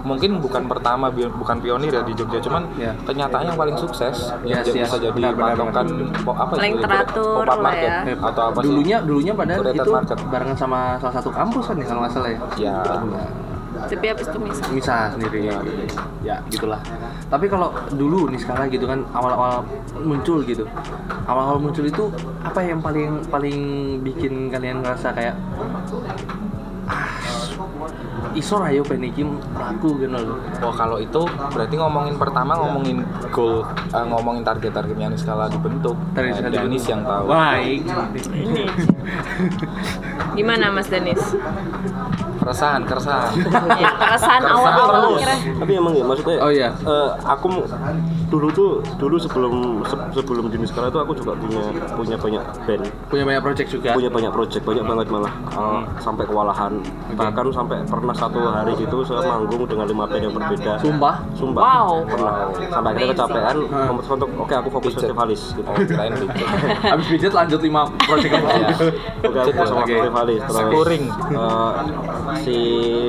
Mungkin 0.08 0.40
bukan 0.40 0.64
pertama 0.66 1.12
bukan 1.12 1.58
pionir 1.60 1.92
ya 1.92 2.02
di 2.02 2.16
Jogja 2.16 2.40
cuman 2.40 2.64
Iya. 2.74 2.96
kenyataannya 3.04 3.52
yang 3.52 3.60
paling 3.60 3.78
sukses 3.78 4.32
yang 4.48 4.64
Yes, 4.64 4.72
jadi- 4.72 4.80
yes. 4.80 4.88
bisa 4.88 4.98
jadi 5.04 5.22
patokan 5.36 5.88
apa 6.24 6.54
Paling 6.56 6.74
itu, 6.74 6.84
teratur 6.88 7.44
lah 7.44 7.58
market 7.60 7.92
ya. 7.92 8.16
atau 8.24 8.42
apa 8.48 8.60
sih 8.64 8.66
dulunya 8.66 8.98
dulunya 9.04 9.34
padahal 9.36 9.62
itu 9.68 9.92
market. 9.92 10.18
barengan 10.32 10.58
sama 10.58 10.80
salah 10.98 11.16
satu 11.20 11.30
kampus 11.30 11.64
kan 11.68 11.76
ya 11.76 11.86
kalau 11.86 12.02
nggak 12.02 12.14
salah 12.16 12.30
ya. 12.32 12.40
ya 12.58 12.76
tapi 13.78 14.06
habis 14.10 14.26
itu 14.26 14.40
misal 14.42 14.66
Misal 14.74 15.02
sendiri 15.14 15.40
ya. 15.54 15.58
Ya, 16.26 16.36
gitulah. 16.50 16.82
Tapi 17.30 17.46
kalau 17.46 17.70
dulu 17.94 18.26
nih 18.26 18.42
sekarang 18.42 18.74
gitu 18.74 18.90
kan 18.90 19.06
awal-awal 19.14 19.62
muncul 20.02 20.42
gitu. 20.42 20.66
Awal-awal 21.30 21.62
muncul 21.62 21.86
itu 21.86 22.10
apa 22.42 22.58
yang 22.66 22.82
paling 22.82 23.22
paling 23.30 23.58
bikin 24.02 24.50
kalian 24.50 24.82
ngerasa 24.82 25.14
kayak 25.14 25.38
ah, 26.88 27.08
isor 28.34 28.62
ayo 28.64 28.82
pengen 28.82 29.10
iki 29.10 29.22
mlaku 29.22 29.98
gitu 29.98 30.10
loh. 30.10 30.38
oh 30.62 30.72
kalau 30.72 30.98
itu 30.98 31.22
berarti 31.50 31.76
ngomongin 31.76 32.16
pertama 32.16 32.54
ngomongin 32.56 33.02
goal 33.30 33.62
eh, 33.88 34.06
ngomongin 34.06 34.42
target-targetnya 34.42 35.08
nih 35.10 35.20
skala 35.20 35.48
dibentuk 35.48 35.96
Target 36.14 36.40
Nah, 36.40 36.50
Danis 36.50 36.58
dibentuk. 36.80 36.88
yang 36.88 37.02
tahu 37.04 37.26
Baik. 37.28 37.80
gimana 40.34 40.66
Mas 40.70 40.88
Danis 40.88 41.22
keresahan 42.38 42.82
keresahan 42.84 43.34
ya 43.76 43.90
perasaan 43.98 44.44
awal-awal 44.46 45.18
kira 45.18 45.36
tapi 45.58 45.72
emang 45.74 45.94
ya 45.94 46.04
maksudnya 46.06 46.38
Oh 46.40 46.52
iya. 46.52 46.70
eh, 46.72 47.10
aku 47.20 47.48
dulu 48.28 48.48
tuh 48.50 48.70
dulu 48.96 49.16
sebelum 49.16 49.54
se- 49.82 50.04
sebelum 50.14 50.46
di 50.48 50.60
sekolah 50.62 50.88
itu 50.88 51.00
aku 51.00 51.14
juga 51.14 51.32
punya 51.34 51.64
punya 51.94 52.16
banyak 52.16 52.44
band 52.62 52.84
Punya 53.08 53.24
banyak 53.24 53.40
project 53.42 53.68
juga. 53.72 53.90
punya 53.94 54.10
banyak 54.10 54.32
project 54.32 54.64
banyak 54.64 54.84
banget 54.84 55.08
malah 55.08 55.34
Eh, 55.50 55.82
sampai 55.98 56.24
kewalahan 56.24 56.74
bahkan 57.14 57.48
sampai 57.50 57.82
pernah 57.84 58.12
satu 58.12 58.38
hari 58.46 58.76
gitu 58.76 59.02
saya 59.02 59.24
manggung 59.26 59.64
dengan 59.64 59.86
lima 59.86 60.06
band 60.06 60.22
yang 60.22 60.34
berbeda 60.34 60.76
Sumpah. 60.78 61.16
sumpah 61.34 61.64
Wow. 61.64 62.04
pernah 62.06 62.34
sampai 62.68 62.90
akhirnya 62.92 63.08
kecapean 63.10 63.58
Hah. 63.66 63.86
memutuskan 63.88 64.16
untuk 64.18 64.30
oke 64.38 64.54
aku 64.54 64.70
fokus 64.72 64.92
Pijet. 64.92 65.02
festivalis 65.02 65.42
gitu 65.54 65.62
oh 65.66 65.76
kirain 65.78 66.12
gitu 66.14 66.46
Habis 66.92 67.06
pijat 67.10 67.32
lanjut 67.34 67.60
5 67.60 67.72
project 68.02 68.32
lagi. 68.34 68.44
Iya. 68.44 68.76
oke 69.24 69.38
aku 69.38 69.52
fokus 69.52 69.68
sama 69.68 69.82
Oke. 69.82 69.94
festivalis 69.94 70.42
terus 70.44 70.60
Scoring. 70.62 71.04
eh, 71.32 71.72
si 72.38 72.58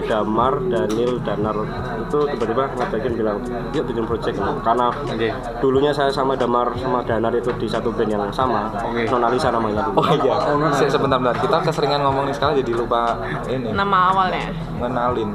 Damar 0.05 0.55
Daniel 0.65 1.13
Danar 1.21 1.57
itu 2.01 2.19
tiba-tiba 2.29 2.65
ngajakin 2.73 3.13
bilang 3.15 3.39
yuk 3.73 3.85
bikin 3.85 4.05
project 4.05 4.37
karena 4.63 4.87
Oke. 5.09 5.29
dulunya 5.59 5.91
saya 5.91 6.09
sama 6.09 6.35
Damar 6.35 6.71
sama 6.75 7.01
Danar 7.01 7.33
itu 7.33 7.49
di 7.55 7.65
satu 7.65 7.89
band 7.91 8.09
yang 8.09 8.29
sama 8.29 8.69
Oke. 8.83 9.09
Nonalisa 9.09 9.49
namanya 9.49 9.87
dulu 9.87 9.99
oh 9.99 10.09
iya 10.15 10.37
Se- 10.75 10.89
sebentar 10.89 11.17
bentar 11.17 11.37
kita 11.37 11.57
keseringan 11.63 12.01
ngomongin 12.03 12.31
skala 12.31 12.53
jadi 12.55 12.73
lupa 12.73 13.17
ini 13.47 13.73
nama 13.73 14.13
awalnya 14.13 14.53
ngenalin 14.77 15.31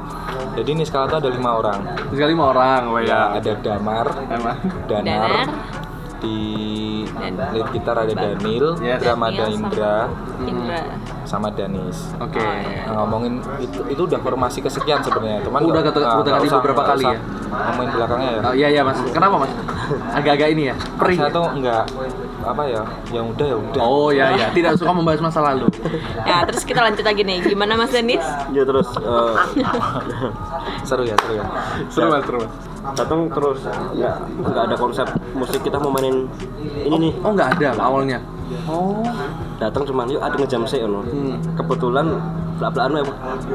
jadi 0.54 0.68
ini 0.70 0.82
skala 0.82 1.06
tuh 1.08 1.18
ada 1.18 1.30
lima 1.30 1.50
orang 1.54 1.80
Sekali 2.06 2.30
lima 2.30 2.44
orang, 2.48 2.80
oh 2.86 2.98
ya 2.98 3.34
ya. 3.34 3.42
ada 3.42 3.52
Damar 3.58 4.06
Emang. 4.26 4.58
Danar, 4.86 5.02
Danar. 5.04 5.46
di 6.20 6.38
Dan- 7.06 7.36
lead 7.50 7.68
gitar 7.70 7.96
ada 7.96 8.10
Daniel, 8.10 8.66
Yes. 8.78 8.98
drama 8.98 9.24
ada 9.26 9.34
Daniel 9.34 9.50
sama- 9.50 9.66
Indra, 9.66 9.96
Indra 10.44 10.78
sama 11.24 11.48
Danis. 11.50 11.98
Oke. 12.16 12.36
Oh, 12.36 12.52
iya. 12.60 12.82
Nah, 12.84 12.94
ngomongin 13.02 13.34
itu 13.58 13.80
itu 13.86 14.02
udah 14.02 14.18
formasi 14.18 14.58
kesekian 14.60 15.00
sebenarnya, 15.00 15.40
cuman 15.42 15.60
Udah 15.62 15.82
kata- 15.82 15.98
nggak- 15.98 16.20
udah 16.20 16.32
kali 16.34 16.46
usah- 16.46 16.56
beberapa 16.58 16.82
kali 16.84 17.04
ya? 17.06 17.18
Ngomongin 17.50 17.90
belakangnya 17.90 18.30
ya. 18.30 18.40
Oh 18.42 18.54
iya 18.54 18.68
iya 18.70 18.82
mas. 18.82 18.98
Kenapa 19.06 19.34
mas? 19.36 19.50
Agak-agak 20.12 20.48
ini 20.50 20.62
ya. 20.64 20.76
Pering. 20.94 21.18
Saya 21.18 21.30
tuh 21.30 21.46
enggak 21.50 21.82
apa 22.42 22.62
ya, 22.66 22.82
yang 23.10 23.26
udah 23.30 23.46
ya 23.46 23.56
udah. 23.56 23.80
Oh 23.80 24.08
iya 24.08 24.26
iya. 24.34 24.46
Tidak 24.50 24.76
suka 24.76 24.92
membahas 24.92 25.20
masa 25.20 25.40
lalu. 25.40 25.66
ya 26.28 26.44
terus 26.44 26.62
kita 26.62 26.80
lanjut 26.80 27.02
lagi 27.02 27.22
nih 27.22 27.40
gimana 27.42 27.74
Mas 27.74 27.88
Danis 27.88 28.24
ya 28.50 28.62
terus 28.62 28.88
eh, 28.94 29.34
Seru 30.84 31.02
ya, 31.02 31.16
seru 31.16 31.34
ya. 31.34 31.44
Seru 31.88 32.08
mas, 32.10 32.22
seru 32.22 32.38
mas. 32.42 32.52
Datang 32.92 33.32
terus 33.32 33.64
nggak 33.96 34.16
nggak 34.44 34.64
ada 34.68 34.76
konsep 34.76 35.06
musik 35.32 35.64
kita 35.64 35.80
mau 35.80 35.88
mainin 35.88 36.28
ini 36.84 37.08
nih 37.08 37.12
Oh 37.24 37.32
nggak 37.32 37.56
ada 37.56 37.68
awalnya. 37.80 38.20
Oh. 38.68 39.00
Datang 39.56 39.82
cuman 39.82 40.06
yuk 40.08 40.18
ada 40.18 40.34
ngejam 40.34 40.62
sih 40.64 40.80
ono 40.80 41.00
Hmm. 41.00 41.38
kebetulan 41.54 42.06
belak-belakan 42.54 42.92
ya, 42.92 43.02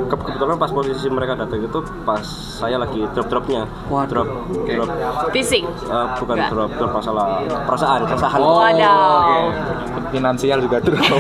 ke- 0.06 0.26
kebetulan 0.26 0.56
pas 0.56 0.68
posisi 0.70 1.08
mereka 1.08 1.32
datang 1.34 1.60
itu 1.62 1.80
pas 2.04 2.20
saya 2.60 2.76
lagi 2.76 3.00
drop-dropnya 3.10 3.64
Waduh, 3.86 4.08
drop 4.10 4.28
oke. 4.50 4.68
drop 4.70 4.90
Fisik. 5.32 5.64
eh, 5.64 6.08
bukan 6.18 6.36
Enggak. 6.36 6.50
drop 6.52 6.70
drop 6.74 6.92
masalah 6.94 7.26
perasaan 7.64 8.02
keresahan 8.06 8.40
Oh, 8.40 8.60
Wadaw. 8.60 9.48
finansial 10.10 10.60
juga 10.60 10.78
drop 10.80 11.00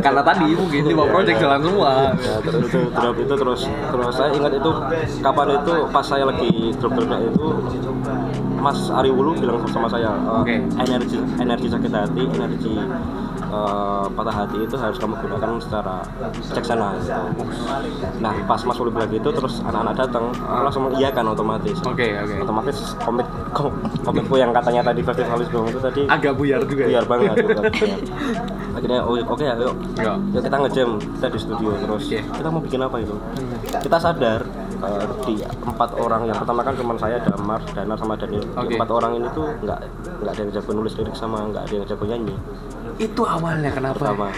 Karena 0.00 0.22
tadi 0.22 0.46
mungkin 0.52 0.82
lima 0.86 1.04
project 1.04 1.38
jalan 1.38 1.60
semua. 1.60 1.92
Ya, 2.16 2.34
terus 2.40 2.62
itu 2.64 2.80
drop 2.90 3.16
itu 3.16 3.34
terus 3.36 3.60
terus 3.66 4.12
saya 4.12 4.30
ingat 4.32 4.52
itu 4.52 4.70
kapan 5.20 5.46
itu 5.54 5.74
pas 5.88 6.02
saya 6.02 6.24
lagi 6.24 6.50
drop 6.76 6.92
dropnya 6.92 7.18
itu 7.24 7.46
Mas 8.56 8.76
Ari 8.90 9.08
Wulu 9.08 9.32
bilang 9.34 9.62
sama 9.66 9.88
saya 9.88 10.12
eh, 10.12 10.34
Oke. 10.36 10.54
energi 10.78 11.16
energi 11.36 11.66
sakit 11.66 11.90
hati 11.90 12.22
energi 12.28 12.74
eh, 13.50 14.04
patah 14.08 14.34
hati 14.36 14.56
itu 14.60 14.74
harus 14.74 14.96
kamu 14.96 15.14
gunakan 15.18 15.50
secara 15.58 16.06
bijaksana 16.30 16.88
gitu. 16.96 17.22
nah 18.18 18.32
pas 18.44 18.60
Mas 18.60 18.76
Wulu 18.76 18.90
bilang 18.90 19.08
gitu 19.08 19.28
terus 19.28 19.58
anak-anak 19.60 19.94
datang 19.98 20.24
aku 20.30 20.62
langsung 20.62 20.84
iya 20.94 21.10
kan 21.10 21.26
otomatis 21.26 21.76
Oke, 21.82 22.14
oke. 22.16 22.34
otomatis 22.40 22.76
komit 22.96 23.26
kom, 23.50 23.68
komitku 24.00 24.34
yang 24.36 24.50
katanya 24.50 24.82
tadi 24.84 25.00
festivalis 25.00 25.48
dong 25.48 25.66
itu 25.66 25.78
tadi 25.78 26.02
Agak 26.06 26.32
buyar 26.34 26.62
juga 26.62 26.84
ya. 26.84 26.90
biar 26.96 27.04
banget 27.06 27.34
bukan 27.40 27.64
buyar. 27.74 27.98
akhirnya 28.70 29.00
oh 29.02 29.14
oke 29.18 29.42
ya 29.42 29.54
yuk 29.56 29.74
Iya. 29.96 30.12
yuk 30.30 30.42
kita 30.42 30.56
ngejam 30.56 30.88
kita 31.12 31.26
di 31.28 31.38
studio 31.38 31.70
terus 31.76 32.04
Oke. 32.06 32.18
kita 32.22 32.48
mau 32.48 32.60
bikin 32.60 32.80
apa 32.80 32.96
itu 32.98 33.14
kita 33.72 33.98
sadar 33.98 34.40
eh, 34.80 35.04
di 35.22 35.34
empat 35.42 35.90
orang 35.94 36.24
yang 36.24 36.36
pertama 36.36 36.60
kan 36.60 36.74
cuma 36.74 36.92
saya 36.94 37.16
Damar 37.18 37.60
Danar 37.68 37.96
sama 37.96 38.14
Daniel 38.14 38.40
Di 38.40 38.56
Oke. 38.56 38.74
empat 38.74 38.90
orang 38.90 39.12
ini 39.14 39.28
tuh 39.30 39.46
nggak 39.58 39.78
nggak 40.18 40.30
ada 40.30 40.40
yang 40.40 40.50
jago 40.50 40.70
nulis 40.72 40.92
lirik 40.94 41.12
sama 41.12 41.44
nggak 41.46 41.62
ada 41.62 41.74
yang 41.74 41.86
jago 41.86 42.04
nyanyi 42.04 42.34
Itu 42.96 43.22
awalnya 43.22 43.70
kenapa? 43.70 43.96
pertama 43.96 44.28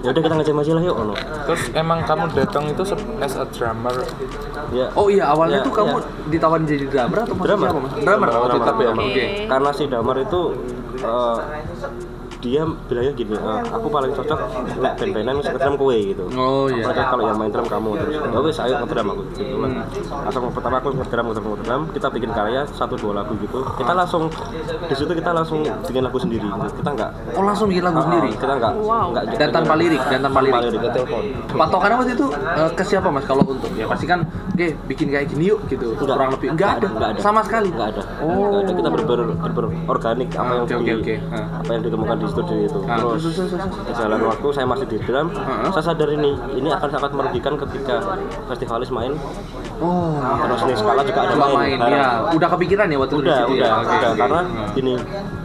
ya 0.00 0.08
udah 0.08 0.22
kita 0.22 0.34
ngejam 0.34 0.56
aja 0.56 0.72
lah 0.72 0.82
yuk 0.82 0.96
ono 0.96 1.14
terus 1.44 1.62
emang 1.72 1.98
kamu 2.02 2.24
datang 2.32 2.64
itu 2.66 2.82
as 3.18 3.34
a 3.34 3.44
drummer 3.48 3.94
ya 4.70 4.86
Oh 4.94 5.06
iya, 5.06 5.26
awalnya 5.28 5.58
Ya, 5.58 5.64
tuh 5.64 5.74
kamu 5.74 5.96
ya. 5.96 6.06
ditawarin 6.28 6.64
jadi 6.64 6.86
drummer 6.86 7.18
atau 7.22 7.34
Drummer. 7.36 7.68
apa, 7.68 7.78
Mas? 7.80 7.92
Drummer. 7.96 8.28
Oh, 8.28 8.46
Drummer. 8.46 8.50
ya. 8.52 8.74
Drummer. 8.86 9.04
Oke. 9.04 9.24
karena 9.46 9.70
si 9.72 9.84
Damar 9.86 10.16
itu 10.18 10.40
eh, 10.96 11.38
dia 12.38 12.60
bilangnya 12.84 13.12
gini 13.12 13.34
eh, 13.34 13.60
aku 13.66 13.86
paling 13.88 14.12
cocok 14.12 14.38
nggak 14.76 14.92
band-bandan 14.94 15.34
ngedrum 15.38 15.74
kowe 15.74 15.96
gitu 15.96 16.24
Oh 16.32 16.66
iya. 16.66 16.84
Mereka 16.84 17.02
kalau 17.08 17.22
yang 17.24 17.36
main 17.36 17.48
drum 17.48 17.66
kamu 17.66 17.90
terus 17.96 18.14
ya 18.14 18.38
wes 18.38 18.58
ayo 18.58 18.74
ngedrum 18.78 19.06
aku 19.08 19.22
gitu 19.34 19.54
kan 19.56 19.70
langsung 20.22 20.42
pertama 20.50 20.76
aku 20.76 20.88
ngedrum 20.92 21.24
ngedrum 21.26 21.46
ngedrum 21.54 21.82
kita 21.90 22.06
bikin 22.08 22.30
karya 22.30 22.62
satu 22.68 22.94
dua 22.94 23.12
lagu 23.16 23.32
gitu 23.36 23.58
kita 23.74 23.92
langsung 23.92 24.28
di 24.82 24.94
situ 24.94 25.12
kita 25.12 25.30
langsung 25.30 25.60
bikin 25.82 26.02
lagu 26.02 26.18
sendiri 26.18 26.44
gitu. 26.44 26.68
kita 26.76 26.90
nggak 26.92 27.10
Oh 27.32 27.42
langsung 27.42 27.66
bikin 27.66 27.84
lagu 27.84 27.96
Ah, 27.96 28.04
sendiri. 28.04 28.28
kita 28.34 28.54
nggak 28.54 28.72
Wow. 28.78 29.06
nggak 29.10 29.24
Dan 29.36 29.48
tanpa 29.50 29.74
lirik, 29.74 30.02
dan 30.06 30.20
tanpa 30.22 30.40
lirik. 30.40 30.60
kita 30.72 30.90
telepon 30.92 31.22
Patokannya 31.48 31.96
waktu 31.96 32.12
itu 32.12 32.26
eh, 32.32 32.70
ke 32.70 32.82
siapa 32.82 33.08
mas 33.08 33.24
kalau 33.24 33.42
untuk 33.44 33.70
ya 33.72 33.86
pasti 33.86 34.04
kan 34.04 34.20
oke 34.48 34.66
bikin 34.86 35.06
kayak 35.08 35.26
gini 35.28 35.44
yuk 35.48 35.60
gitu 35.66 35.92
Enggak. 35.94 36.06
kurang 36.06 36.30
lebih 36.30 36.48
enggak 36.52 36.70
ada, 36.76 36.88
Enggak 36.88 37.08
ada. 37.10 37.20
sama 37.20 37.40
sekali 37.42 37.68
nggak 37.68 37.88
ada 37.90 38.02
Oh. 38.18 38.58
ada 38.58 38.72
kita 38.72 38.88
berber 38.88 39.18
berber 39.34 39.64
organik 39.86 40.28
apa 40.30 40.42
Ah, 40.42 40.54
yang 40.54 40.62
oke, 40.62 40.72
di 40.84 40.92
oke, 40.92 40.92
oke. 40.98 41.14
Ah. 41.28 41.46
apa 41.56 41.70
yang 41.70 41.82
ditemukan 41.82 42.16
di 42.16 42.25
studio 42.28 42.56
itu 42.60 42.78
Ah, 42.84 42.96
terus 42.96 43.22
terus, 43.22 43.34
terus, 43.36 43.50
terus, 43.52 43.64
terus. 43.66 43.96
jalan 43.96 44.20
waktu 44.22 44.46
saya 44.50 44.66
masih 44.66 44.86
di 44.86 44.98
drum 45.00 45.26
Ah. 45.32 45.70
saya 45.70 45.84
sadar 45.86 46.08
ini 46.10 46.30
ini 46.52 46.68
akan 46.68 46.88
sangat 46.88 47.10
merugikan 47.12 47.54
ketika 47.56 47.96
festivalis 48.46 48.90
main 48.90 49.12
oh 49.78 50.16
terus 50.42 50.60
nih 50.64 50.76
skala 50.76 51.02
juga 51.02 51.20
ada 51.22 51.34
main, 51.34 51.56
main 51.56 51.78
ya 51.86 52.06
udah 52.30 52.48
kepikiran 52.52 52.86
ya 52.86 52.96
waktu 52.96 53.12
itu 53.12 53.20
di 53.20 53.26
udah 53.26 53.38
situ 53.38 53.52
udah 53.52 53.66
ya? 53.66 53.74
Udah 53.76 54.10
oke. 54.10 54.18
karena 54.18 54.40
Hmm. 54.40 55.35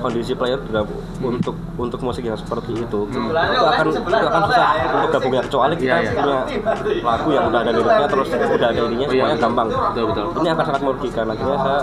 Kondisi 0.00 0.32
player 0.34 0.58
juga 0.66 0.82
untuk 1.20 1.54
untuk 1.74 2.00
musik 2.02 2.22
yang 2.22 2.34
seperti 2.34 2.74
itu 2.74 2.98
itu 3.06 3.18
akan 3.30 3.86
itu 3.90 4.02
akan 4.02 4.42
susah. 4.46 4.68
untuk 4.94 5.10
gabungnya 5.10 5.42
kecuali 5.42 5.74
kita 5.76 5.92
Hmm. 5.94 6.02
Iya, 6.04 6.10
iya. 6.10 6.22
punya 6.24 7.02
lagu 7.04 7.28
yang 7.30 7.44
udah 7.46 7.60
ada 7.62 7.70
liriknya 7.70 8.06
terus 8.10 8.28
udah 8.30 8.68
ada 8.68 8.80
ininya 8.82 9.06
iya, 9.06 9.14
semuanya 9.14 9.36
gampang. 9.38 9.68
Betul, 9.70 10.04
betul. 10.10 10.24
ini 10.34 10.48
akan 10.50 10.64
sangat 10.64 10.82
merugikan. 10.82 11.24
Akhirnya 11.30 11.56
saya 11.56 11.78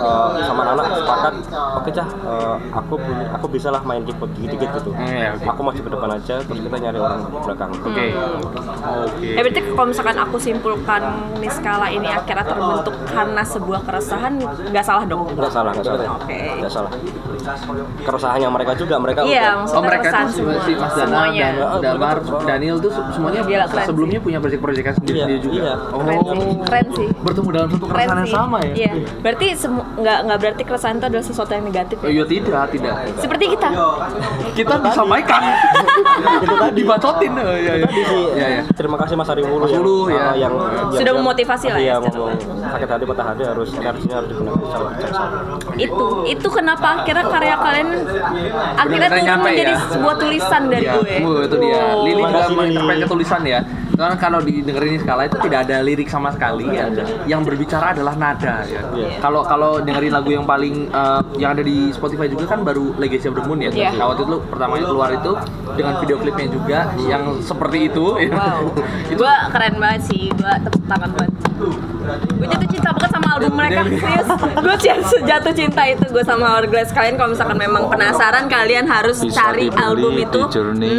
eh, 0.00 0.44
sama 0.44 0.62
anak 0.66 0.84
sepakat 0.90 1.32
oke 1.50 1.90
cah 1.90 2.08
eh, 2.08 2.54
aku 2.72 2.94
punya- 2.96 3.30
aku 3.30 3.46
bisa 3.48 3.68
lah 3.68 3.82
main 3.84 4.02
keyboard 4.02 4.30
dikit-dikit 4.34 4.70
gitu. 4.80 4.90
Hmm, 4.92 5.06
iya, 5.06 5.28
oke. 5.34 5.44
aku 5.46 5.60
maju 5.60 5.80
ke 5.80 5.90
depan 5.90 6.10
aja 6.16 6.34
terus 6.40 6.60
kita 6.60 6.76
nyari 6.78 6.98
orang 6.98 7.20
belakang. 7.28 7.70
Oke. 7.80 8.04
Oke. 8.40 9.28
Ya 9.28 9.40
berarti 9.40 9.60
kalau 9.66 9.88
misalkan 9.88 10.16
aku 10.16 10.36
simpulkan 10.38 11.02
Niskala 11.36 11.86
ini 11.88 12.08
akhirnya 12.08 12.44
terbentuk 12.44 12.94
karena 13.06 13.42
sebuah 13.44 13.80
keresahan 13.84 14.32
nggak 14.40 14.84
salah 14.84 15.04
dong. 15.04 15.24
nggak 15.30 15.52
salah 15.52 15.70
nggak 15.72 15.86
salah. 15.86 16.04
Oke. 16.16 16.38
nggak 16.60 16.72
salah 16.72 16.90
keresahannya 18.00 18.48
mereka 18.48 18.72
juga 18.74 18.94
mereka 18.96 19.20
Iya, 19.22 19.60
udah 19.60 19.72
Oh 19.72 19.82
mereka 19.82 20.02
keresahan 20.04 20.26
tuh 20.26 20.32
si, 20.32 20.40
semua. 20.40 20.60
si 20.60 20.72
Mas 20.74 20.92
Dana 20.92 21.06
semuanya. 21.08 21.46
dan 21.48 21.80
Damar, 21.80 22.16
Daniel 22.42 22.76
tuh 22.78 22.90
se- 22.90 23.08
semuanya 23.10 23.40
Gila, 23.42 23.64
keren 23.66 23.86
sebelumnya 23.86 24.18
punya 24.18 24.38
proyek-proyek 24.38 24.84
sendiri 24.94 25.18
Iya, 25.18 25.38
juga. 25.38 25.54
iya. 25.56 25.74
Oh, 25.90 26.00
Keren 26.00 26.18
sih, 26.20 26.54
keren 26.62 26.86
sih. 26.92 27.06
bertemu 27.20 27.48
dalam 27.50 27.68
satu 27.70 27.84
keresahan 27.86 28.16
yang 28.16 28.26
sih. 28.26 28.34
sama 28.34 28.58
ya? 28.62 28.74
Iya. 28.76 28.92
Berarti 29.20 29.46
nggak 29.96 30.18
nggak 30.22 30.38
berarti 30.38 30.62
keresahan 30.64 30.94
itu 30.96 31.06
adalah 31.06 31.24
sesuatu 31.24 31.50
yang 31.50 31.64
negatif 31.64 31.96
Oh, 31.96 32.04
ya? 32.04 32.10
iya 32.10 32.24
tidak, 32.24 32.64
tidak. 32.70 32.94
Seperti 33.16 33.44
kita. 33.50 33.68
Kita 34.52 34.74
disampaikan. 34.80 35.42
Dibacotin. 36.72 37.32
Oh, 37.32 37.56
iya, 37.56 37.72
iya. 37.76 37.86
tadi 37.86 38.02
sih 38.02 38.22
Iya, 38.30 38.46
iya. 38.50 38.62
terima 38.70 38.96
kasih 38.96 39.14
Mas 39.14 39.28
Ari 39.28 39.42
Wulu 39.42 39.64
Wulu, 39.66 39.98
ya. 40.08 40.22
ah, 40.22 40.34
yang, 40.34 40.52
Sudah 40.92 41.12
memotivasi 41.14 41.66
lah 41.68 41.78
ya, 41.78 41.84
iya, 41.90 41.94
ngomong 41.98 42.36
sakit 42.60 42.88
hati 42.88 43.04
patah 43.04 43.26
hati 43.26 43.42
harus 43.42 43.68
energinya 43.72 44.16
harus 44.16 44.28
digunakan 44.30 44.60
itu 45.76 46.04
itu 46.28 46.48
kenapa 46.48 46.99
akhirnya 47.00 47.24
karya 47.26 47.56
kalian 47.56 47.88
akhirnya 48.76 49.08
tuh 49.08 49.24
menjadi 49.40 49.74
ya? 49.74 49.78
sebuah 49.90 50.14
tulisan 50.16 50.62
dari 50.68 50.84
Iya, 50.84 50.94
gue. 50.96 51.14
oh, 51.24 51.38
itu 51.44 51.56
dia. 51.60 51.76
Wow. 51.80 52.04
Lili 52.06 52.22
juga 52.22 52.46
menginterpretasi 52.52 53.08
tulisan 53.08 53.42
ya. 53.44 53.60
Karena 53.90 54.16
kalau 54.16 54.40
didengerin 54.40 54.96
di 54.96 55.00
skala 55.04 55.28
itu 55.28 55.36
tidak 55.44 55.68
ada 55.68 55.76
lirik 55.84 56.08
sama 56.08 56.32
sekali 56.32 56.64
ya. 56.72 56.88
Yang 57.28 57.40
berbicara 57.52 57.92
adalah 57.92 58.16
nada 58.16 58.64
ya. 58.64 58.80
Iya. 58.96 59.20
Kalau 59.20 59.44
kalau 59.44 59.84
dengerin 59.84 60.08
lagu 60.08 60.32
yang 60.32 60.48
paling 60.48 60.88
eh, 60.88 61.20
yang 61.36 61.52
ada 61.52 61.60
di 61.60 61.92
Spotify 61.92 62.24
juga 62.24 62.48
kan 62.48 62.64
baru 62.64 62.96
Legacy 62.96 63.28
of 63.28 63.36
the 63.36 63.44
Moon 63.44 63.60
ya. 63.60 63.68
Iya. 63.68 63.92
Nah, 64.00 64.08
waktu 64.08 64.24
itu 64.24 64.36
pertamanya 64.48 64.84
keluar 64.88 65.10
itu 65.12 65.32
dengan 65.76 65.94
video 66.00 66.16
klipnya 66.16 66.48
juga 66.48 66.78
yang 66.96 67.22
seperti 67.44 67.92
itu. 67.92 68.06
ya. 68.24 68.32
Wow. 68.32 68.72
gue 69.20 69.34
keren 69.52 69.74
banget 69.76 70.02
sih, 70.08 70.32
gue 70.32 70.52
tepuk 70.64 70.84
tangan 70.88 71.10
banget. 71.12 71.32
Gue 72.40 72.46
jatuh 72.48 72.68
cinta 72.72 72.88
banget 72.96 73.10
sama 73.12 73.26
album 73.36 73.52
mereka, 73.52 73.80
serius. 73.84 74.28
Gue 74.64 74.76
jatuh 75.28 75.52
cinta 75.52 75.82
itu 75.84 76.04
gue 76.08 76.24
sama 76.24 76.46
Hourglass. 76.56 76.89
Kalian 76.90 77.14
kalau 77.16 77.30
misalkan 77.32 77.58
memang 77.58 77.82
penasaran, 77.86 78.44
kalian 78.50 78.84
harus 78.86 79.22
cari 79.30 79.70
album 79.74 80.18
itu. 80.18 80.40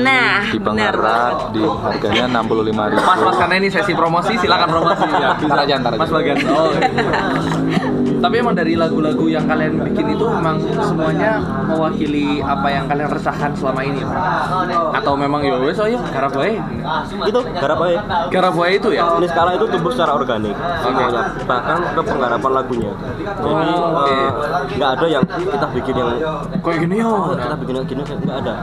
nah, 0.01 0.47
di 0.47 0.59
benar 0.59 0.93
Bangarat 0.95 1.37
di 1.55 1.61
harganya 1.61 2.23
enam 2.27 2.43
puluh 2.47 2.63
lima 2.67 2.91
ribu 2.91 3.01
Mas 3.03 3.19
Mas 3.21 3.35
karena 3.37 3.55
ini 3.59 3.67
sesi 3.71 3.93
promosi 3.95 4.33
silakan 4.39 4.67
promosi 4.69 5.05
ya. 5.07 5.29
Ntar 5.39 5.59
aja, 5.67 5.73
ntar 5.79 5.91
aja. 5.95 5.99
Mas 5.99 6.11
Bagas. 6.11 6.37
Oh. 6.47 6.71
Tapi 8.22 8.36
emang 8.38 8.53
dari 8.53 8.78
lagu-lagu 8.78 9.26
yang 9.26 9.49
kalian 9.49 9.82
bikin 9.82 10.13
itu 10.13 10.26
memang 10.30 10.61
semuanya 10.78 11.41
mewakili 11.65 12.38
apa 12.45 12.67
yang 12.69 12.86
kalian 12.86 13.09
resahkan 13.09 13.51
selama 13.57 13.82
ini? 13.82 14.01
Atau 14.93 15.17
memang 15.17 15.41
ya 15.41 15.57
wes 15.57 15.82
oh 15.82 15.89
ya 15.89 15.97
garap 16.13 16.34
wae. 16.38 16.61
itu 17.22 17.39
garap 17.57 17.80
aja 17.82 17.99
Garap 18.30 18.53
wae 18.55 18.78
itu 18.78 18.89
ya. 18.93 19.17
ini 19.17 19.28
skala 19.28 19.57
itu 19.57 19.65
tumbuh 19.67 19.91
secara 19.91 20.11
organik 20.13 20.55
semuanya 20.86 21.22
bahkan 21.45 21.78
ke 21.97 22.01
penggarapan 22.05 22.51
lagunya 22.51 22.91
jadi 23.41 23.74
eh, 24.11 24.30
nggak 24.78 24.89
ada 24.99 25.05
yang 25.09 25.24
kita 25.26 25.67
bikin 25.74 25.95
yang 25.97 26.09
Kayak 26.61 26.78
gini 26.86 26.95
yo. 27.01 27.09
oh, 27.09 27.34
kita 27.34 27.55
bikin 27.57 27.74
yang 27.82 27.88
gini 27.88 28.01
nggak 28.05 28.38
ada 28.45 28.53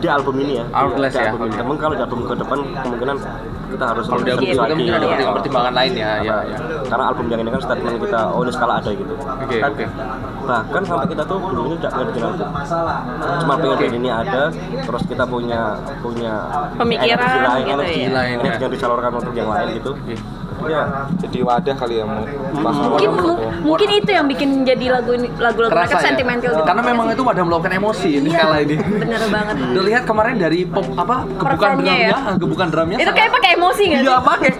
di 0.00 0.08
album 0.08 0.34
ini 0.38 0.52
ya 0.56 0.64
Outlast 0.72 1.12
Di 1.12 1.20
ya, 1.20 1.30
album. 1.30 1.48
Namun 1.52 1.76
kalau 1.76 1.92
di 1.92 2.02
album 2.02 2.20
ke 2.22 2.34
depan 2.34 2.58
kemungkinan 2.74 3.16
kita 3.70 3.84
harus 3.86 4.04
Kalau 4.04 4.20
di 4.20 4.30
album 4.30 4.46
kita 4.46 4.56
lagi. 4.58 4.72
mungkin 4.74 4.90
ada 4.90 4.98
Iya. 5.00 5.12
pertim- 5.12 5.34
pertimbangan 5.36 5.72
lain 5.72 5.92
ya, 5.94 6.10
ya, 6.20 6.36
ya. 6.42 6.56
karena 6.84 7.04
album 7.06 7.24
yang 7.28 7.40
ini 7.40 7.50
kan 7.50 7.60
statement 7.60 7.96
kita 8.00 8.20
oh 8.26 8.40
ini 8.40 8.50
skala 8.50 8.74
ada 8.76 8.90
gitu 8.90 9.14
Oke, 9.14 9.56
Kan 9.56 9.70
oke. 9.70 9.84
bahkan 10.42 10.82
sampai 10.82 11.06
kita 11.06 11.22
tuh 11.22 11.38
dulu 11.40 11.62
ini 11.64 11.76
tidak 11.78 11.92
bikin 12.02 12.22
album 12.24 12.48
cuma 13.38 13.54
pengen 13.56 13.76
band 13.78 13.94
ini 13.94 14.10
ada 14.10 14.42
terus 14.80 15.02
kita 15.04 15.24
punya 15.24 15.60
punya 16.00 16.32
Pemikiran 16.74 17.18
energi 17.20 17.38
lain, 17.38 17.60
gitu 17.60 17.70
energi 17.70 18.00
ya. 18.00 18.10
Lain, 18.10 18.36
energi 18.36 18.50
ya. 18.50 18.60
yang 18.60 18.72
disalurkan 18.72 19.10
untuk 19.14 19.32
yang 19.32 19.48
lain 19.48 19.68
gitu 19.76 19.92
ya 20.62 20.82
jadi 21.18 21.38
wadah 21.40 21.74
kali 21.74 21.94
ya 21.96 22.04
mau 22.04 22.22
pas 22.56 22.74
Mungkin 22.80 23.08
mu- 23.12 23.40
mungkin 23.64 23.88
itu 23.94 24.10
yang 24.10 24.26
bikin 24.26 24.48
jadi 24.62 24.86
lagu 24.90 25.12
ini 25.12 25.28
lagu-lagu 25.34 25.72
mereka 25.72 25.94
ya. 25.94 26.02
sentimental 26.02 26.50
gitu. 26.50 26.62
Karena 26.62 26.82
memang 26.82 27.06
itu 27.08 27.22
wadah 27.22 27.42
meluapkan 27.42 27.72
emosi 27.72 28.08
ini 28.14 28.28
Iya, 28.28 28.38
skala 28.40 28.56
ini. 28.60 28.76
Bener 28.76 29.22
banget. 29.26 29.54
Udah 29.72 29.84
lihat 29.84 30.02
kemarin 30.04 30.34
dari 30.36 30.60
pop 30.64 30.84
apa 30.92 31.24
kebukan 31.30 31.40
Performnya 31.40 31.94
drumnya, 31.94 32.08
ya. 32.10 32.18
kebukan 32.36 32.66
drumnya. 32.68 32.96
Itu 32.98 33.12
kayak 33.12 33.30
pakai 33.30 33.50
emosi 33.54 33.82
nggak 33.86 34.02
Iya 34.02 34.16
pakai. 34.20 34.50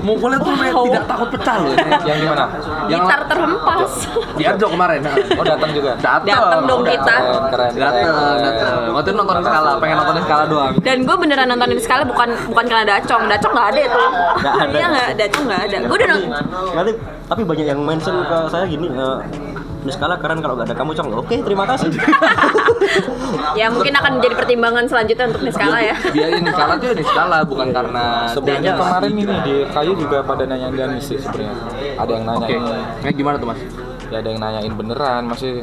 Mukulnya 0.00 0.38
tuh 0.38 0.52
men, 0.52 0.68
Wow. 0.70 0.84
tidak 0.86 1.04
takut 1.04 1.28
pecah 1.30 1.56
loh. 1.58 1.72
yang 2.00 2.18
gimana 2.20 2.44
Yang 2.86 3.00
Gitar 3.00 3.20
terhempas. 3.26 3.90
di 4.32 4.42
Arjo 4.44 4.66
kemarin. 4.68 5.00
oh 5.32 5.44
datang 5.44 5.70
juga 5.72 5.90
Datang. 5.96 6.26
Datang 6.30 6.60
dong 6.64 6.82
kita. 6.84 7.16
Datang, 7.50 8.14
datang. 8.38 8.78
Waktu 8.90 9.08
itu 9.08 9.18
nonton 9.18 9.36
skala, 9.40 9.70
pengen 9.78 9.96
nonton 9.96 10.16
skala 10.20 10.44
doang. 10.46 10.72
Dan 10.80 10.96
gue 11.02 11.16
beneran 11.16 11.46
nontonin 11.48 11.78
sekali 11.78 12.02
bukan 12.04 12.28
bukan 12.46 12.64
karena 12.64 12.84
Dacong. 12.88 13.22
Dacong 13.26 13.52
nggak 13.52 13.68
ada 13.68 13.80
itu. 13.82 14.02
Nggak 14.40 14.54
ada. 14.56 14.99
Nggak, 15.00 15.16
Dacong 15.16 15.44
nggak 15.48 15.60
ada. 15.64 15.76
Gue 15.88 15.96
udah 15.96 16.08
nonton. 16.12 16.44
nanti 16.76 16.92
tapi 17.30 17.42
banyak 17.46 17.66
yang 17.66 17.80
mention 17.80 18.16
ke 18.26 18.38
saya 18.50 18.64
gini 18.66 18.86
eh, 18.90 19.18
ini 19.80 19.90
skala 19.94 20.18
keren 20.20 20.42
kalau 20.44 20.58
nggak 20.58 20.66
ada 20.68 20.76
kamu 20.76 20.92
cong 20.92 21.08
oke 21.14 21.30
terima 21.40 21.64
kasih 21.64 21.88
ya 23.60 23.70
mungkin 23.72 23.94
akan 23.96 24.10
menjadi 24.20 24.34
pertimbangan 24.36 24.84
selanjutnya 24.84 25.24
untuk 25.30 25.42
Niskala 25.46 25.78
ya. 25.80 25.94
biarin 26.10 26.44
skala 26.50 26.74
tuh 26.76 26.88
ini 26.92 27.04
skala 27.06 27.38
bukan 27.46 27.68
karena 27.72 28.04
Sebenarnya 28.34 28.72
kemarin 28.76 29.12
ini 29.14 29.34
di 29.46 29.54
kayu 29.72 29.92
juga 29.96 30.18
pada 30.20 30.42
nanyain 30.44 30.74
Danis 30.76 31.04
sih 31.08 31.18
sebenarnya. 31.18 31.54
Ada 31.96 32.10
yang 32.12 32.24
Oke, 32.28 32.54
nanyain, 32.54 32.62
kayak 33.00 33.14
gimana 33.16 33.36
tuh 33.40 33.48
mas? 33.48 33.60
Ya 34.10 34.18
ada 34.18 34.28
yang 34.28 34.38
nanyain 34.38 34.72
beneran, 34.72 35.22
masih 35.24 35.62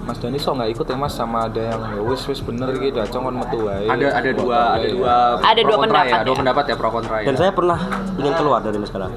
Mas 0.00 0.16
Danis 0.16 0.40
kok 0.40 0.54
nggak 0.54 0.70
ikut 0.70 0.86
ya 0.86 0.96
Mas 0.96 1.12
sama 1.12 1.44
ada 1.44 1.60
yang 1.60 1.80
ya 1.90 2.00
wis 2.00 2.22
wis 2.24 2.40
bener 2.40 2.70
gitu, 2.72 2.94
dacong 2.94 3.22
kon 3.24 3.36
metu 3.36 3.58
wae. 3.60 3.84
Ada 3.84 4.06
ada 4.16 4.30
dua 4.32 4.58
ada 4.72 4.86
dua 4.88 5.14
Ada 5.40 5.60
pro 5.60 5.68
dua 5.68 5.78
pendapat 5.80 6.06
ya, 6.08 6.22
dua 6.22 6.32
ya. 6.32 6.38
pendapat 6.38 6.64
ya 6.64 6.74
pro 6.74 6.88
kontra 6.90 7.16
ya. 7.18 7.26
Dan 7.26 7.34
saya 7.36 7.50
pernah 7.50 7.78
ingin 8.14 8.32
keluar 8.32 8.60
dari 8.60 8.78
Niskala. 8.78 9.08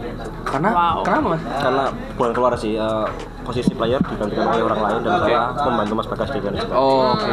karena 0.45 0.69
Wow. 0.71 0.97
kenapa 1.03 1.27
mas? 1.29 1.41
Karena 1.57 1.83
bukan 2.15 2.31
keluar 2.31 2.51
sih, 2.55 2.73
eh, 2.73 3.07
posisi 3.43 3.71
player 3.71 4.01
digantikan 4.01 4.47
oleh 4.47 4.63
orang 4.63 4.79
lain 4.79 4.99
dan 5.03 5.13
saya 5.19 5.39
membantu 5.59 5.93
Mas 5.93 6.07
Bagas 6.07 6.29
Niskala. 6.31 6.57
Oh, 6.71 7.13
oke. 7.13 7.29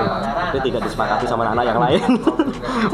Tapi 0.50 0.58
tidak 0.62 0.80
disepakati 0.84 1.24
sama 1.24 1.46
anak-anak 1.46 1.64
yang 1.66 1.80
lain. 1.80 2.02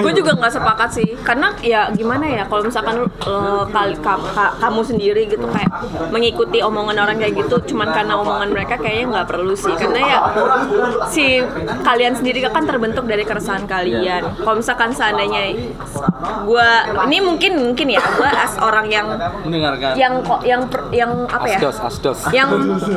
gue 0.00 0.12
juga 0.14 0.32
nggak 0.34 0.52
sepakat 0.52 0.88
sih 0.90 1.08
karena 1.20 1.52
ya 1.60 1.92
gimana 1.92 2.24
ya 2.24 2.42
kalau 2.44 2.64
misalkan 2.64 2.96
eh, 3.04 3.62
kali 3.68 3.94
ka- 3.98 4.26
ka- 4.32 4.54
kamu 4.58 4.80
sendiri 4.82 5.22
gitu 5.26 5.44
kayak 5.46 5.68
mengikuti 6.08 6.58
omongan 6.60 6.96
orang 6.98 7.16
kayak 7.16 7.36
gitu 7.36 7.59
cuman 7.62 7.88
karena 7.90 8.14
omongan 8.16 8.48
mereka 8.50 8.74
kayaknya 8.76 9.06
nggak 9.10 9.26
perlu 9.26 9.54
sih 9.54 9.72
karena 9.72 10.00
ya 10.02 10.18
si 11.06 11.40
kalian 11.80 12.14
sendiri 12.14 12.44
kan 12.44 12.64
terbentuk 12.64 13.04
dari 13.04 13.22
keresahan 13.22 13.64
kalian 13.64 14.22
kalau 14.36 14.56
misalkan 14.56 14.90
seandainya 14.90 15.54
gue 16.42 16.68
ini 17.06 17.18
mungkin 17.20 17.52
mungkin 17.62 17.86
ya 17.88 18.00
gue 18.00 18.26
as 18.28 18.54
orang 18.58 18.86
yang 18.88 19.06
Mendengarkan. 19.42 19.92
yang 19.94 20.14
kok 20.20 20.40
yang 20.42 20.62
per- 20.66 20.90
yang 20.90 21.12
apa 21.26 21.46
ya 21.46 21.58
Asdos, 21.60 21.76
asdos. 21.80 22.18
yang 22.30 22.48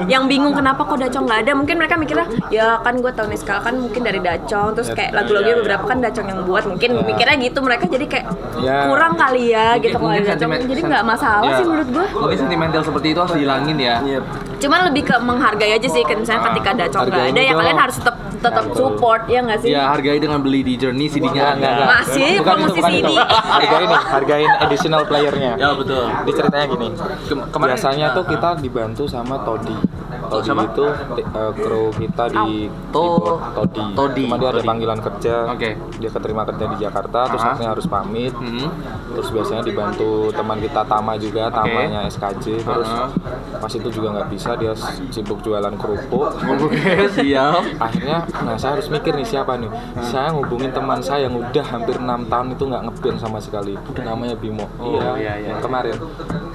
yang 0.07 0.23
bingung 0.25 0.53
kenapa 0.53 0.83
kok 0.83 0.95
Dacong 0.95 1.23
nggak 1.23 1.39
ada 1.41 1.51
mungkin 1.53 1.75
mereka 1.77 1.95
mikirnya 1.95 2.23
ya 2.49 2.79
kan 2.79 2.95
gue 2.95 3.09
tahun 3.09 3.29
Niskala 3.29 3.61
kan 3.61 3.75
mungkin 3.77 4.01
dari 4.01 4.19
Dacong 4.19 4.73
terus 4.73 4.89
kayak 4.89 5.11
lagu-lagunya 5.13 5.57
beberapa 5.57 5.85
kan 5.85 5.97
Dacong 5.99 6.27
yang 6.27 6.41
buat 6.43 6.63
mungkin 6.65 6.89
mikirnya 7.01 7.35
gitu 7.39 7.59
mereka 7.59 7.85
jadi 7.85 8.05
kayak 8.05 8.25
Ya. 8.55 8.87
kurang 8.87 9.15
kali 9.15 9.49
ya 9.49 9.75
gitu 9.77 9.95
kalau 9.95 10.11
ada 10.11 10.23
Dacong 10.23 10.51
sentimen- 10.51 10.65
jadi 10.65 10.81
nggak 10.85 11.03
masalah 11.03 11.43
ya. 11.45 11.57
sih 11.57 11.65
menurut 11.65 11.89
gue 11.89 12.05
Mungkin 12.13 12.37
sentimental 12.39 12.81
seperti 12.81 13.07
itu 13.09 13.19
harus 13.19 13.33
dihilangin 13.33 13.77
ya. 13.77 13.95
Iya. 14.01 14.19
Cuman 14.63 14.79
lebih 14.87 15.03
ke 15.11 15.15
menghargai 15.19 15.75
aja 15.75 15.87
sih 15.91 16.03
misalnya 16.15 16.41
ketika 16.55 16.69
nggak 16.71 16.89
Hargain 16.95 17.35
ada 17.35 17.41
ya 17.43 17.51
kalian 17.51 17.79
harus 17.83 17.95
tetap 17.99 18.15
tetap 18.43 18.65
support 18.69 19.21
ya 19.25 19.39
nggak 19.39 19.59
sih 19.59 19.69
Ya 19.69 19.87
hargai 19.87 20.17
dengan 20.17 20.39
beli 20.39 20.61
di 20.61 20.75
Journey 20.75 21.07
CD-nya 21.07 21.55
Enggak, 21.55 21.87
masih 21.87 22.31
Bukan 22.35 22.55
itu, 22.59 22.63
promosi 22.65 22.75
bukan 22.75 22.91
CD. 22.91 23.11
Hargain 23.45 23.87
nih, 23.87 24.01
hargain 24.05 24.51
additional 24.59 25.01
playernya. 25.03 25.51
Ya 25.55 25.69
betul. 25.71 26.03
Jadi 26.05 26.31
ceritanya 26.33 26.65
gini, 26.67 26.87
Kem- 27.23 27.45
kemarin- 27.47 27.71
biasanya 27.71 28.07
tuh 28.11 28.23
kita 28.25 28.49
dibantu 28.57 29.03
sama 29.05 29.35
Todi. 29.41 29.77
Todi 30.23 30.47
Sama? 30.47 30.65
itu 30.65 30.85
ti- 31.13 31.25
eh, 31.25 31.51
kru 31.53 31.83
kita 31.91 32.25
di 32.31 32.67
Todi. 32.89 33.83
Todi. 33.93 34.23
Cuma 34.23 34.37
dia 34.37 34.49
ada 34.49 34.61
panggilan 34.61 34.99
kerja. 34.99 35.35
Oke. 35.49 35.69
Dia 35.97 36.09
keterima 36.09 36.43
kerja 36.43 36.65
di 36.65 36.77
Jakarta, 36.77 37.19
terus 37.27 37.41
akhirnya 37.43 37.69
harus 37.71 37.85
pamit. 37.85 38.33
Hmm. 38.33 38.69
Terus 39.11 39.29
biasanya 39.29 39.61
dibantu 39.61 40.11
teman 40.31 40.57
kita 40.57 40.81
Tama 40.83 41.13
juga, 41.17 41.49
Tamanya 41.49 42.07
SKJ. 42.07 42.61
Terus 42.61 42.89
Ah. 42.89 43.09
pas 43.55 43.69
itu 43.69 43.87
juga 43.89 44.07
nggak 44.11 44.29
bisa, 44.29 44.55
dia 44.55 44.73
sibuk 45.09 45.39
jualan 45.39 45.73
kerupuk. 45.75 46.29
Oke, 46.33 46.81
siap. 47.11 47.61
akhirnya 47.75 48.25
nah 48.33 48.57
saya 48.57 48.75
harus 48.75 48.89
mikir 48.89 49.13
nih 49.13 49.27
siapa 49.27 49.53
nih 49.55 49.69
saya 50.01 50.33
ngubungin 50.33 50.73
teman 50.73 50.97
saya 50.99 51.29
yang 51.29 51.37
udah 51.37 51.61
hampir 51.63 51.95
enam 51.95 52.25
tahun 52.25 52.47
itu 52.51 52.63
nggak 52.65 52.81
ngeband 52.89 53.17
sama 53.17 53.37
sekali 53.37 53.77
namanya 54.01 54.33
Bimo 54.33 54.65
Oh, 54.81 54.97
iya, 55.15 55.37
iya. 55.37 55.53
yang 55.53 55.61
kemarin 55.61 55.93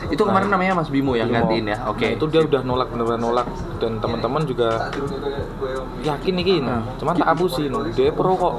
Itu 0.09 0.25
kemarin 0.25 0.49
namanya 0.49 0.81
Mas 0.81 0.89
Bimo 0.89 1.13
yang 1.15 1.29
Bimo. 1.29 1.37
gantiin 1.45 1.69
ya. 1.69 1.85
Oke. 1.85 2.09
Nah, 2.09 2.17
itu 2.17 2.25
dia 2.33 2.41
udah 2.41 2.65
nolak 2.65 2.89
bener-bener 2.89 3.21
nolak 3.21 3.47
dan 3.77 4.01
teman-teman 4.01 4.41
juga 4.43 4.89
yakin 6.01 6.33
nih 6.35 6.45
gini 6.45 6.61
Nah. 6.65 6.83
cuman 6.97 7.15
tak 7.15 7.29
abusin 7.29 7.71
dia 7.93 8.11
pro 8.11 8.35
kok 8.35 8.55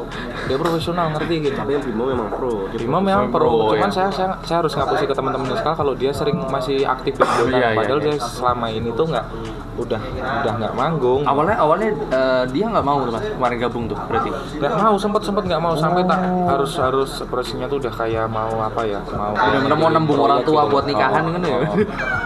dia 0.45 0.55
profesional 0.55 1.09
ngerti 1.11 1.35
gitu 1.43 1.57
Tapi 1.57 1.73
Bimo 1.81 2.03
memang 2.05 2.29
pro. 2.29 2.69
Bimo 2.71 2.97
memang 3.01 3.27
pro, 3.29 3.45
pro, 3.45 3.73
cuman 3.75 3.89
ya. 3.89 3.95
saya, 3.95 4.09
saya 4.13 4.27
saya 4.41 4.57
harus 4.61 4.73
ngapusi 4.73 5.03
ke 5.05 5.13
teman-teman 5.13 5.51
sekarang 5.53 5.77
kalau 5.77 5.93
dia 5.93 6.11
sering 6.13 6.37
masih 6.47 6.85
aktif 6.85 7.17
di. 7.17 7.23
Iya, 7.49 7.73
iya, 7.73 7.77
padahal 7.77 7.99
iya. 7.99 8.05
dia 8.05 8.15
selama 8.21 8.67
ini 8.69 8.89
tuh 8.93 9.05
nggak 9.09 9.25
udah 9.79 10.01
udah 10.41 10.53
nggak 10.55 10.73
manggung 10.73 11.21
Awalnya 11.23 11.55
awalnya 11.55 11.89
eh, 12.09 12.43
dia 12.49 12.65
nggak 12.67 12.83
mau 12.83 12.99
tuh 13.01 13.11
Mas 13.11 13.23
kemarin 13.25 13.57
gabung 13.57 13.85
tuh 13.85 13.97
berarti. 14.01 14.29
nggak 14.57 14.71
mau 14.75 14.95
sempet 14.95 15.21
sempet 15.23 15.43
nggak 15.45 15.61
mau 15.61 15.73
sampai 15.73 16.01
tak 16.03 16.19
harus 16.45 16.71
harus 16.75 17.11
prosesnya 17.25 17.65
tuh 17.65 17.79
udah 17.79 17.93
kayak 17.93 18.25
mau 18.27 18.51
apa 18.59 18.81
ya 18.83 18.99
mau 19.09 19.31
Bener-bener 19.31 19.77
mau 19.77 19.89
nembung 19.89 20.19
orang 20.19 20.41
tua 20.43 20.67
buat 20.67 20.83
nikahan 20.83 21.23
kan 21.29 21.41
ya? 21.41 21.57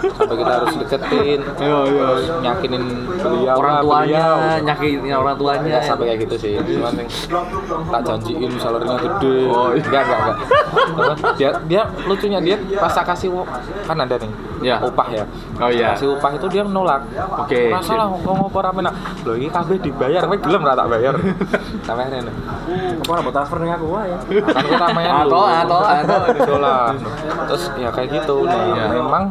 sampai 0.03 0.35
kita 0.35 0.51
harus 0.53 0.73
deketin 0.77 1.39
terus 1.59 2.23
nyakinin 2.39 2.83
beliau 3.15 3.55
orang 3.55 3.75
tuanya, 3.79 4.23
beliau. 4.33 4.63
nyakitin 4.63 5.13
orang 5.13 5.35
tuanya. 5.37 5.69
Nggak 5.69 5.83
sampai 5.85 6.05
kayak 6.05 6.19
gitu 6.21 6.35
sih 6.37 6.51
cuman 6.55 6.93
yang 6.95 7.09
tak 7.87 8.01
janjiin 8.03 8.51
salarinya 8.57 8.97
gede 8.97 9.35
Oh, 9.45 9.69
iya. 9.71 9.83
enggak 9.83 10.03
enggak 10.03 10.19
enggak 10.19 10.37
dia 11.33 11.49
dia 11.67 11.81
lucunya 12.03 12.39
dia 12.39 12.55
pas 12.75 12.93
kasih 12.95 13.29
kan 13.83 13.97
ada 13.97 14.17
nih 14.17 14.31
Ya. 14.63 14.79
upah 14.79 15.07
ya 15.09 15.27
Oh, 15.59 15.67
iya. 15.67 15.91
kasih 15.91 16.15
upah 16.15 16.31
itu 16.31 16.47
dia 16.47 16.63
nolak 16.63 17.03
Oke, 17.43 17.61
masalah 17.67 18.05
kok 18.09 18.33
ngopo 18.33 18.57
rame 18.57 18.81
nak 18.81 18.93
lho 19.21 19.33
ini 19.33 19.47
kabeh 19.47 19.77
dibayar 19.77 20.21
kowe 20.23 20.37
gelem 20.37 20.61
ra 20.61 20.73
tak 20.73 20.87
bayar 20.87 21.13
sampai 21.85 22.03
akhirnya 22.05 22.33
Apa 22.99 23.19
buat 23.19 23.33
transfer 23.33 23.57
dengan 23.57 23.75
aku 23.75 23.87
ya. 23.93 24.17
kan 24.43 24.63
kita 24.63 24.85
namanya 24.85 25.09
Atau 25.21 25.43
atau 25.43 25.79
atau 25.83 26.55
lah 26.57 26.95
terus 27.45 27.63
ya 27.75 27.89
kayak 27.89 28.09
gitu 28.13 28.35
nah 28.43 28.61
Iya. 28.63 28.85
memang 28.89 29.23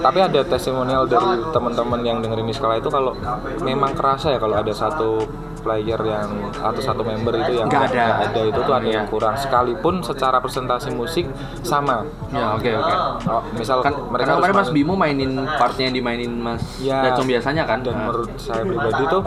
tapi 0.00 0.18
ada 0.18 0.40
testimonial 0.42 1.06
dari 1.06 1.24
teman-teman 1.48 2.00
yang 2.02 2.18
dengerin 2.18 2.48
Iskala 2.48 2.76
itu 2.76 2.88
kalau 2.88 3.14
memang 3.60 3.92
kerasa 3.92 4.28
ya 4.28 4.38
kalau 4.38 4.54
ada 4.54 4.70
satu 4.70 5.22
player 5.58 5.98
yang 5.98 6.30
atau 6.54 6.78
satu 6.78 7.02
member 7.02 7.34
itu 7.36 7.58
yang 7.58 7.66
Nggak 7.66 7.90
ada. 7.90 7.94
nggak 8.06 8.26
ada 8.28 8.40
itu 8.44 8.60
tuh 8.60 8.70
ada 8.72 8.84
Iya. 8.84 8.94
yang 8.96 9.06
kurang 9.06 9.34
sekalipun 9.34 9.94
secara 10.00 10.38
presentasi 10.38 10.90
musik 10.90 11.26
sama 11.60 12.06
Ya 12.28 12.54
oke 12.54 12.70
oke. 12.72 12.94
oh, 13.26 13.42
misal 13.52 13.82
Kan 13.82 13.94
mereka 14.06 14.34
kemarin 14.36 14.54
Mas 14.54 14.70
Bimo 14.70 14.94
mainin 14.94 15.30
partnya 15.56 15.90
yang 15.90 15.96
dimainin 15.96 16.32
Mas 16.32 16.62
Ya. 16.78 17.02
Biasanya 17.36 17.62
kan. 17.62 17.78
dan 17.78 17.92
Nah. 17.92 18.00
menurut 18.02 18.30
saya 18.36 18.62
pribadi 18.62 19.02
tuh 19.06 19.22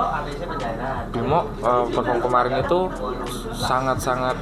Bimo 1.10 1.40
uh, 1.62 1.86
perform 1.88 2.20
kemarin 2.20 2.54
itu 2.60 2.80
sangat-sangat 3.52 4.36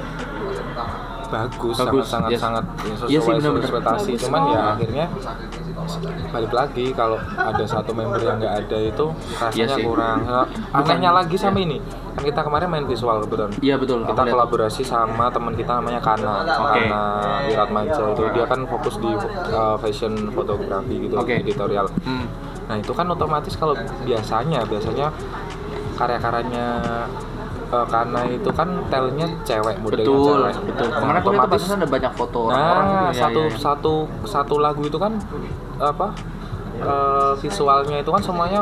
bagus, 1.28 1.76
Bagus, 1.76 2.08
sangat-sangat 2.08 2.30
yes. 2.32 2.40
sangat 2.40 2.64
sesuai 2.80 3.04
Iya 3.06 3.20
sih, 3.20 3.30
bener-bener. 3.30 3.62
ekspektasi. 3.62 4.10
Bagus 4.10 4.22
Cuman 4.22 4.40
ya 4.40 4.48
banget. 4.48 4.72
akhirnya 4.72 5.06
balik 6.28 6.52
lagi 6.52 6.86
kalau 6.92 7.16
ada 7.34 7.64
satu 7.64 7.92
member 7.92 8.16
yang 8.18 8.36
nggak 8.38 8.54
ada 8.58 8.78
itu 8.82 9.06
rasanya 9.34 9.52
Iya 9.54 9.66
sih. 9.70 9.84
kurang. 9.84 10.18
Anehnya 10.76 11.10
lagi 11.10 11.36
sama 11.36 11.58
ini, 11.58 11.80
kan 12.10 12.22
kita 12.22 12.40
kemarin 12.42 12.68
main 12.68 12.84
visual 12.84 13.20
kebetulan. 13.22 13.52
Iya 13.58 13.76
betul. 13.76 13.98
Kita 14.02 14.12
aku 14.14 14.24
lihat. 14.24 14.34
kolaborasi 14.34 14.82
sama 14.82 15.28
teman 15.28 15.52
kita 15.52 15.72
namanya 15.74 16.00
Kana, 16.00 16.34
Oke. 16.44 16.80
Kana 16.80 17.02
Wiratmaja 17.44 18.02
itu 18.08 18.22
dia 18.32 18.44
kan 18.44 18.60
fokus 18.64 18.94
di 18.96 19.10
uh, 19.50 19.76
fashion 19.76 20.12
fotografi 20.30 20.96
gitu, 20.98 21.12
Oke. 21.14 21.34
editorial. 21.38 21.88
Hmm. 22.02 22.24
Nah 22.68 22.76
itu 22.76 22.92
kan 22.92 23.06
otomatis 23.08 23.54
kalau 23.56 23.74
biasanya 24.04 24.60
biasanya 24.68 25.08
karya-karyanya 25.96 26.66
eh, 27.68 27.86
karena 27.88 28.20
itu 28.28 28.50
kan 28.54 28.68
telnya 28.86 29.26
cewek 29.42 29.76
modelnya 29.82 30.06
Betul, 30.06 30.38
cewek. 30.46 30.54
betul. 30.68 30.86
Nah, 30.88 30.98
Kemarin 31.00 31.20
otomatis 31.24 31.62
ada 31.66 31.88
banyak 31.88 32.12
foto 32.14 32.38
orang-orang 32.48 32.86
nah 32.86 33.08
gitu, 33.10 33.16
ya, 33.16 33.20
satu 33.24 33.40
ya, 33.40 33.48
ya. 33.48 33.58
satu 33.58 33.94
satu 34.24 34.54
lagu 34.60 34.82
itu 34.86 34.98
kan 35.00 35.12
apa 35.78 36.06
eh, 36.80 37.32
visualnya 37.38 37.96
itu 37.98 38.08
kan 38.08 38.22
semuanya 38.22 38.60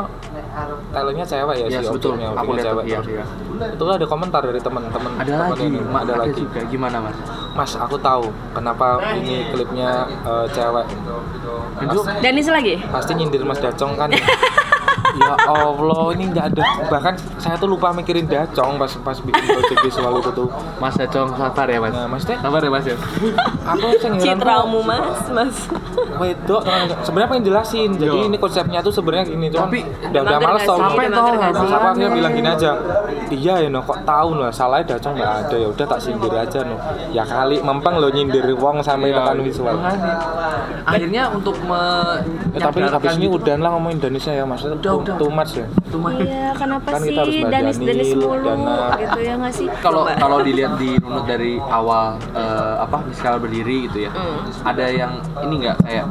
talentnya 0.89 1.23
cewek 1.23 1.55
ya 1.57 1.67
Yes, 1.69 1.85
si 1.85 1.93
betul. 1.93 2.13
Aku 2.17 2.49
lihat 2.53 2.65
cewek 2.65 2.83
iya, 2.85 2.99
iya. 3.03 3.25
itu 3.69 3.83
ada 3.83 4.05
komentar 4.05 4.41
dari 4.41 4.57
teman-teman 4.57 5.11
Ada 5.17 5.29
teman 5.29 5.47
lagi, 5.51 5.65
ini, 5.65 5.79
Ma- 5.83 6.01
ada 6.01 6.13
lagi 6.17 6.33
juga. 6.35 6.59
Gimana 6.65 6.97
mas? 6.99 7.17
mas 7.53 7.71
aku 7.73 7.97
tahu 7.97 8.25
kenapa 8.51 8.97
ini 9.15 9.49
klipnya 9.49 10.05
eh, 10.23 10.45
cewek 10.51 10.85
Itu 11.77 11.99
Danis 12.19 12.47
lagi 12.47 12.81
pasti 12.87 13.11
nyindir 13.13 13.41
Mas 13.41 13.57
Dacong 13.57 13.93
kan 13.93 14.09
ya 15.17 15.33
Allah 15.49 16.13
ini 16.13 16.29
nggak 16.29 16.45
ada 16.53 16.63
bahkan 16.89 17.17
saya 17.37 17.57
tuh 17.57 17.65
lupa 17.67 17.89
mikirin 17.89 18.29
Dacong 18.29 18.77
pas 18.77 18.91
pas 19.01 19.17
bikin 19.17 19.43
project 19.47 19.79
visual 19.83 20.13
itu 20.15 20.29
tuh 20.31 20.47
Mas 20.77 20.93
Dacong 20.93 21.33
sabar 21.33 21.65
ya 21.65 21.79
mas. 21.79 21.93
nah 21.93 22.05
maksudnya 22.05 22.37
Sabar 22.37 22.61
ya 22.61 22.69
mas 22.69 22.85
ya. 22.85 22.97
aku 23.65 23.87
tuh, 23.97 24.13
Citramu 24.17 24.79
mas 24.81 25.17
Mas 25.31 25.55
wedok. 26.21 26.61
Kan, 26.61 26.87
sebenarnya 27.01 27.29
pengen 27.33 27.45
jelasin. 27.49 27.89
Jadi 27.97 28.17
Yo. 28.17 28.27
ini 28.29 28.37
konsepnya 28.37 28.79
tuh 28.85 28.93
sebenarnya 28.93 29.25
gini 29.27 29.45
cuma 29.51 29.65
Tapi, 29.67 29.79
udah 29.83 30.21
udah 30.21 30.39
males 30.39 30.63
tau. 30.63 30.77
Terus 30.77 31.69
sih? 31.69 31.75
aku 31.75 31.87
akhirnya 31.91 32.11
bilang 32.13 32.33
gini 32.37 32.47
aja. 32.47 32.71
Iya 33.27 33.53
ya 33.65 33.69
no 33.73 33.83
kok 33.83 34.07
tahu 34.07 34.39
lah 34.39 34.51
salahnya 34.53 34.95
Dacong 34.95 35.13
nggak 35.17 35.33
ada. 35.43 35.55
Ya 35.57 35.67
udah 35.67 35.85
tak 35.89 35.99
sindir 35.99 36.33
aja 36.33 36.59
no. 36.63 36.77
Ya 37.11 37.23
kali 37.25 37.57
mempeng 37.59 37.97
lo 37.97 38.07
nyindir 38.13 38.45
wong 38.55 38.85
sampai 38.85 39.11
tekan 39.11 39.41
visual. 39.41 39.75
Akhirnya 40.87 41.33
untuk 41.33 41.56
Ya, 41.67 42.59
tapi 42.63 42.79
habis 42.81 43.11
ini 43.15 43.27
gitu. 43.27 43.37
udah 43.37 43.55
lah 43.57 43.69
ngomongin 43.73 43.97
Indonesia 43.99 44.31
ya 44.31 44.43
maksudnya 44.43 44.75
Udah, 44.75 44.85
too, 44.87 44.99
udah. 45.01 45.15
too 45.17 45.29
much 45.29 45.51
ya 45.53 45.65
Tuh, 45.87 45.99
Mas. 45.99 46.13
Iya 46.17 46.47
kenapa 46.53 46.87
Kan 46.89 47.01
sih 47.01 47.11
Danis 47.45 47.77
Danis 47.77 48.09
mulu 48.13 48.35
Dana. 48.39 48.75
gitu 48.97 49.19
ya 49.19 49.33
nggak 49.35 49.53
sih 49.53 49.67
kalau 49.79 50.01
kalau 50.11 50.37
dilihat 50.41 50.73
di 50.75 50.89
runut 50.97 51.25
dari 51.25 51.53
awal 51.61 52.05
eh, 52.31 52.75
apa 52.77 52.97
miskal 53.03 53.35
berdiri 53.37 53.87
gitu 53.87 53.99
ya 54.01 54.09
Hmm. 54.09 54.49
ada 54.65 54.85
yang 54.87 55.11
ini 55.43 55.55
nggak 55.61 55.77
kayak 55.83 56.05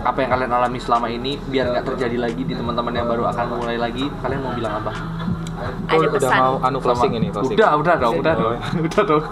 apa 0.00 0.18
yang 0.18 0.30
kalian 0.30 0.52
alami 0.52 0.78
selama 0.78 1.06
ini 1.06 1.34
biar 1.42 1.68
nggak 1.68 1.84
terjadi 1.86 2.16
lagi 2.20 2.42
di 2.42 2.54
teman-teman 2.54 2.92
yang 2.92 3.06
baru 3.06 3.24
akan 3.26 3.46
mulai 3.56 3.76
lagi 3.76 4.06
kalian 4.16 4.40
mau 4.40 4.52
bilang 4.52 4.78
apa 4.78 4.92
Ada 5.84 5.98
udah 5.98 6.10
pesan. 6.14 6.38
mau 6.38 6.54
anu 6.60 6.78
closing 6.78 7.12
ini 7.14 7.28
closing. 7.28 7.56
Udah, 7.56 7.70
udah 7.74 7.94
dong, 7.96 8.14
udah 8.18 8.34
dong. 8.34 8.56
Udah 8.78 9.02
dong. 9.10 9.22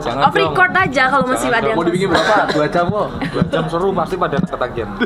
Jangan 0.00 0.22
Off 0.24 0.34
record 0.34 0.72
aja 0.72 1.02
kalau 1.06 1.24
masih 1.26 1.48
ada 1.48 1.62
yang 1.62 1.76
Mau 1.76 1.84
dibikin 1.84 2.08
berapa? 2.08 2.36
Dua 2.50 2.66
jam 2.66 2.84
kok. 2.86 3.08
Dua 3.30 3.44
jam 3.46 3.64
seru 3.66 3.88
pasti 3.92 4.14
pada 4.14 4.36
ketagihan. 4.38 4.90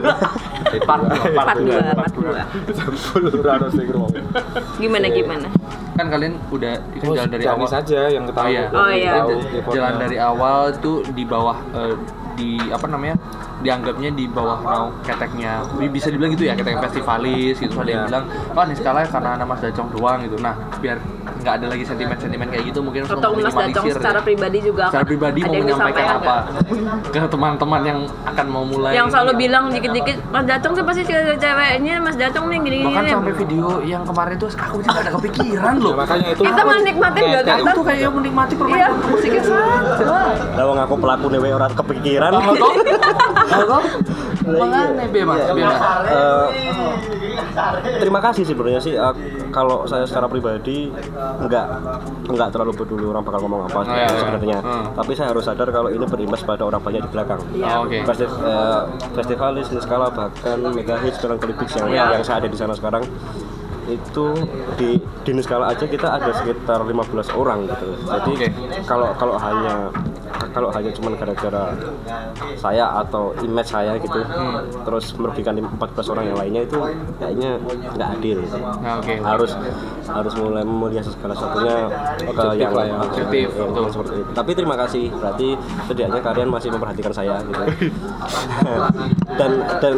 Part 0.74 1.07
dua, 1.07 1.24
part 1.39 1.47
part 1.47 1.59
dua. 1.62 1.78
2, 1.78 1.95
part 1.95 3.70
2. 3.70 4.82
Gimana 4.82 5.07
gimana? 5.07 5.47
Kan 5.95 6.11
kalian 6.11 6.35
udah 6.51 6.74
Oh, 7.01 7.14
jalan 7.14 7.30
dari 7.30 7.45
awal. 7.47 7.68
saja 7.70 8.01
yang 8.09 8.26
ketahui. 8.26 8.51
Oh 8.51 8.59
iya. 8.59 8.66
Oh 8.74 8.91
iya. 8.91 9.12
Jalan 9.70 9.95
dari 10.03 10.16
awal 10.18 10.74
tuh 10.76 11.07
di 11.09 11.22
bawah 11.22 11.55
eh, 11.72 11.95
di 12.35 12.59
apa 12.66 12.91
namanya 12.91 13.14
dianggapnya 13.61 14.11
di 14.11 14.25
bawah 14.27 14.59
naung 14.61 14.93
keteknya 15.01 15.63
Bi- 15.75 15.89
bisa 15.89 16.09
dibilang 16.09 16.33
gitu 16.33 16.45
ya 16.45 16.55
ketek 16.55 16.81
festivalis 16.81 17.57
gitu. 17.57 17.75
Ada 17.75 17.87
yang 17.87 18.01
Iya. 18.01 18.09
bilang 18.09 18.25
oh 18.51 18.63
ini 18.63 18.75
skala 18.75 19.01
karena 19.05 19.31
anak 19.35 19.47
Mas 19.47 19.61
Dacong 19.61 19.89
doang 19.91 20.19
gitu. 20.21 20.37
Nah 20.37 20.53
biar 20.79 20.99
nggak 21.35 21.55
ada 21.55 21.67
lagi 21.69 21.85
sentimen-sentimen 21.85 22.49
kayak 22.49 22.65
gitu 22.67 22.81
mungkin 22.81 23.05
Atau 23.05 23.31
Mas 23.35 23.53
Dacong 23.53 23.85
secara 23.91 24.19
pribadi 24.19 24.59
juga 24.61 24.89
secara 24.89 25.03
akan 25.03 25.07
pribadi 25.07 25.39
ada 25.39 25.47
mau 25.47 25.55
yang 25.55 25.65
menyampaikan 25.67 26.07
apa 26.15 26.37
ke 27.07 27.21
teman-teman 27.23 27.81
yang 27.83 27.99
akan 28.25 28.47
mau 28.47 28.65
mulai 28.65 28.93
yang 28.95 29.09
selalu 29.09 29.33
bilang 29.39 29.65
dikit-dikit 29.69 30.17
Mas 30.27 30.45
Dacong 30.45 30.73
tuh 30.73 30.85
pasti 30.85 31.03
cewek-ceweknya 31.05 31.95
Mas 32.01 32.17
Dacong 32.17 32.47
nih 32.47 32.59
gini-gini 32.61 32.87
bahkan 32.87 33.05
sampai 33.11 33.35
video 33.35 33.67
yang 33.83 34.03
kemarin 34.03 34.35
tuh 34.35 34.49
aku 34.51 34.79
tidak 34.81 34.99
ada 34.99 35.11
kepikiran 35.13 35.75
loh. 35.77 35.93
Ya, 35.93 35.97
makanya 35.99 36.29
itu 36.31 36.43
kita 36.45 36.63
menikmati 36.65 37.19
Kayak- 37.19 37.33
gak 37.35 37.45
kayak 37.45 37.61
aku 37.61 37.69
tuh 37.71 37.85
kayak 37.85 38.11
menikmati 38.11 38.53
Iya. 38.55 38.61
permainan 38.61 38.91
musiknya 39.05 39.43
saja 39.43 39.84
Lah 40.55 40.65
wong 40.65 40.79
aku 40.79 40.95
pelaku 40.97 41.27
dewe 41.29 41.51
ora 41.51 41.67
kepikiran. 41.69 42.31
Kalau 42.31 42.55
kok, 42.55 42.73
kok, 43.65 43.83
makanya 44.47 44.81
be 45.09 45.21
mas, 45.23 45.43
be 45.49 45.63
mas. 45.63 45.79
Eh, 46.05 46.47
terima 47.97 48.21
kasih 48.21 48.43
sebenarnya 48.45 48.81
sih 48.81 48.95
eh, 48.95 49.15
kalau 49.51 49.83
saya 49.85 50.03
secara 50.05 50.27
pribadi 50.27 50.91
nggak 51.41 51.67
nggak 52.27 52.49
terlalu 52.51 52.73
peduli 52.73 53.05
orang 53.05 53.23
bakal 53.23 53.41
ngomong 53.41 53.63
apa 53.65 53.79
Oh, 53.81 53.85
iya, 53.89 54.05
iya. 54.05 54.17
sebenarnya 54.17 54.59
Hmm. 54.61 54.85
tapi 54.93 55.13
saya 55.13 55.31
harus 55.31 55.45
sadar 55.45 55.69
kalau 55.69 55.87
ini 55.89 56.03
berimbas 56.05 56.43
pada 56.43 56.63
orang 56.63 56.81
banyak 56.81 57.01
di 57.01 57.11
belakang 57.11 57.39
Oh, 57.57 57.85
Oke. 57.85 58.03
Festi- 58.03 58.27
eh, 58.27 58.81
festivalis 59.13 59.67
skala 59.77 60.11
bahkan 60.11 60.59
mega 60.69 60.99
hits 60.99 61.19
melancholy 61.21 61.55
Beats 61.55 61.75
yang 61.75 61.89
Iya. 61.89 62.05
yang 62.13 62.23
saya 62.23 62.37
ada 62.41 62.49
di 62.49 62.59
sana 62.59 62.75
sekarang 62.75 63.03
itu 63.85 64.27
di 64.75 64.97
di 65.23 65.31
Nuskala 65.31 65.69
aja 65.69 65.85
kita 65.85 66.09
ada 66.11 66.33
sekitar 66.33 66.81
15 66.81 67.05
orang 67.31 67.69
gitu 67.69 67.89
jadi 68.03 68.33
Oke. 68.33 68.49
kalau 68.83 69.13
kalau 69.15 69.37
hanya 69.37 69.93
kalau 70.55 70.68
hanya 70.70 70.91
cuma 70.95 71.14
gara-gara 71.18 71.74
saya 72.59 72.85
atau 73.03 73.35
image 73.43 73.70
saya 73.70 73.99
gitu 73.99 74.20
terus 74.85 75.14
merugikan 75.18 75.59
14 75.59 76.12
orang 76.12 76.24
yang 76.30 76.39
lainnya 76.39 76.62
itu 76.66 76.78
kayaknya 77.18 77.51
nggak 77.95 78.09
adil 78.20 78.39
Nah, 78.55 79.01
oke. 79.01 79.14
harus 79.24 79.53
harus 80.05 80.32
mulai 80.37 80.62
memulia 80.62 81.01
segala 81.01 81.35
satunya 81.35 81.89
ke 82.20 82.47
yang 82.61 82.72
ya. 82.74 82.97
Objektif, 83.01 83.49
yang 83.57 83.70
betul. 83.72 83.87
seperti 83.91 84.14
itu. 84.20 84.30
Tapi 84.37 84.51
terima 84.53 84.76
kasih, 84.76 85.05
berarti 85.14 85.49
setidaknya 85.89 86.20
kalian 86.20 86.49
masih 86.53 86.68
memperhatikan 86.72 87.12
saya 87.14 87.41
gitu. 87.45 87.62
dan 89.41 89.51
dan 89.82 89.95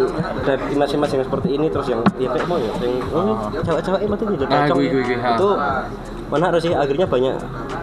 dan 0.47 0.59
image-image 0.73 1.13
yang 1.19 1.25
seperti 1.27 1.49
ini 1.53 1.67
terus 1.69 1.87
yang 1.91 2.01
ya 2.17 2.29
kayak 2.33 2.47
mau 2.49 2.57
ya, 2.57 2.73
yang 2.81 2.95
oh, 3.13 3.37
cewek-cewek 3.53 4.01
itu 4.07 4.25
jadi 4.41 4.55
Ah, 4.57 4.65
ha. 4.65 5.31
Itu 5.37 5.51
mana 6.27 6.45
harus 6.51 6.63
sih 6.65 6.73
akhirnya 6.75 7.07
banyak 7.07 7.35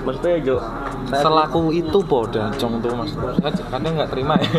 maksudnya 0.04 0.36
Jo 0.44 0.58
saya 1.06 1.22
Selaku 1.22 1.62
itu 1.72 2.00
po 2.02 2.24
dancong 2.26 2.80
tuh 2.80 2.92
mas. 2.94 3.12
Saya 3.14 3.52
kadang 3.68 3.94
nggak 3.96 4.10
terima 4.10 4.36
ya. 4.38 4.50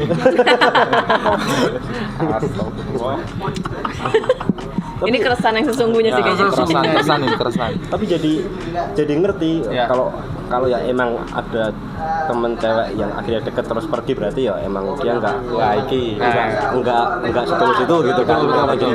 Ini 5.04 5.18
keresahan 5.20 5.54
yang 5.58 5.66
sesungguhnya 5.68 6.10
sih 6.10 6.16
Ya, 6.16 6.24
kayaknya 6.24 6.46
Keresahan, 6.48 6.84
keresahan 6.86 7.20
ini 7.20 7.34
keresahan. 7.36 7.72
tapi 7.90 8.04
jadi 8.06 8.32
jadi 8.94 9.12
ngerti 9.14 9.52
Ya. 9.68 9.84
kalau 9.86 10.14
kalau 10.46 10.66
ya 10.66 10.78
emang 10.80 11.16
ada 11.30 11.70
temen 12.24 12.52
cewek 12.56 12.88
yang 12.94 13.10
akhirnya 13.12 13.40
deket 13.42 13.64
terus 13.64 13.86
pergi 13.86 14.12
berarti 14.12 14.40
ya 14.44 14.54
emang 14.60 14.84
dia 14.98 15.12
nggak 15.14 15.36
Wah 15.50 15.74
iki. 15.78 16.16
enggak 16.16 16.46
enggak 16.72 17.04
enggak 17.22 17.44
setulus 17.46 17.78
itu 17.80 17.96
gitu 18.04 18.22
kan 18.22 18.38
Gitu. 18.74 18.90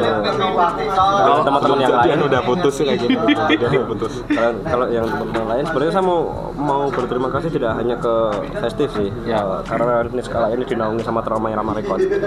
Kalau 1.00 1.42
teman-teman 1.42 1.78
yang 1.80 1.96
lain 1.96 2.20
udah 2.26 2.42
putus 2.44 2.74
sih 2.74 2.84
kayak 2.84 3.00
gini. 3.04 3.16
Dia 3.50 3.58
udah 3.60 3.86
putus. 3.86 4.14
kalau 4.28 4.52
kalau 4.62 4.86
yang 4.90 5.06
teman-teman 5.06 5.48
lain 5.50 5.64
sebenarnya 5.66 5.94
saya 5.94 6.06
mau 6.06 6.20
mau 6.54 6.82
berterima 6.90 7.30
kasih 7.30 7.50
tidak 7.50 7.72
hanya 7.76 7.96
ke 7.96 8.14
festif 8.60 8.90
sih 8.94 9.10
Ya. 9.24 9.40
Eh, 9.40 9.62
karena 9.66 10.04
ini 10.06 10.22
skala 10.22 10.48
ini 10.50 10.64
dinaungi 10.64 11.02
sama 11.02 11.22
Trauma 11.22 11.50
Irama 11.50 11.74
Record 11.74 12.02
Iya. 12.02 12.18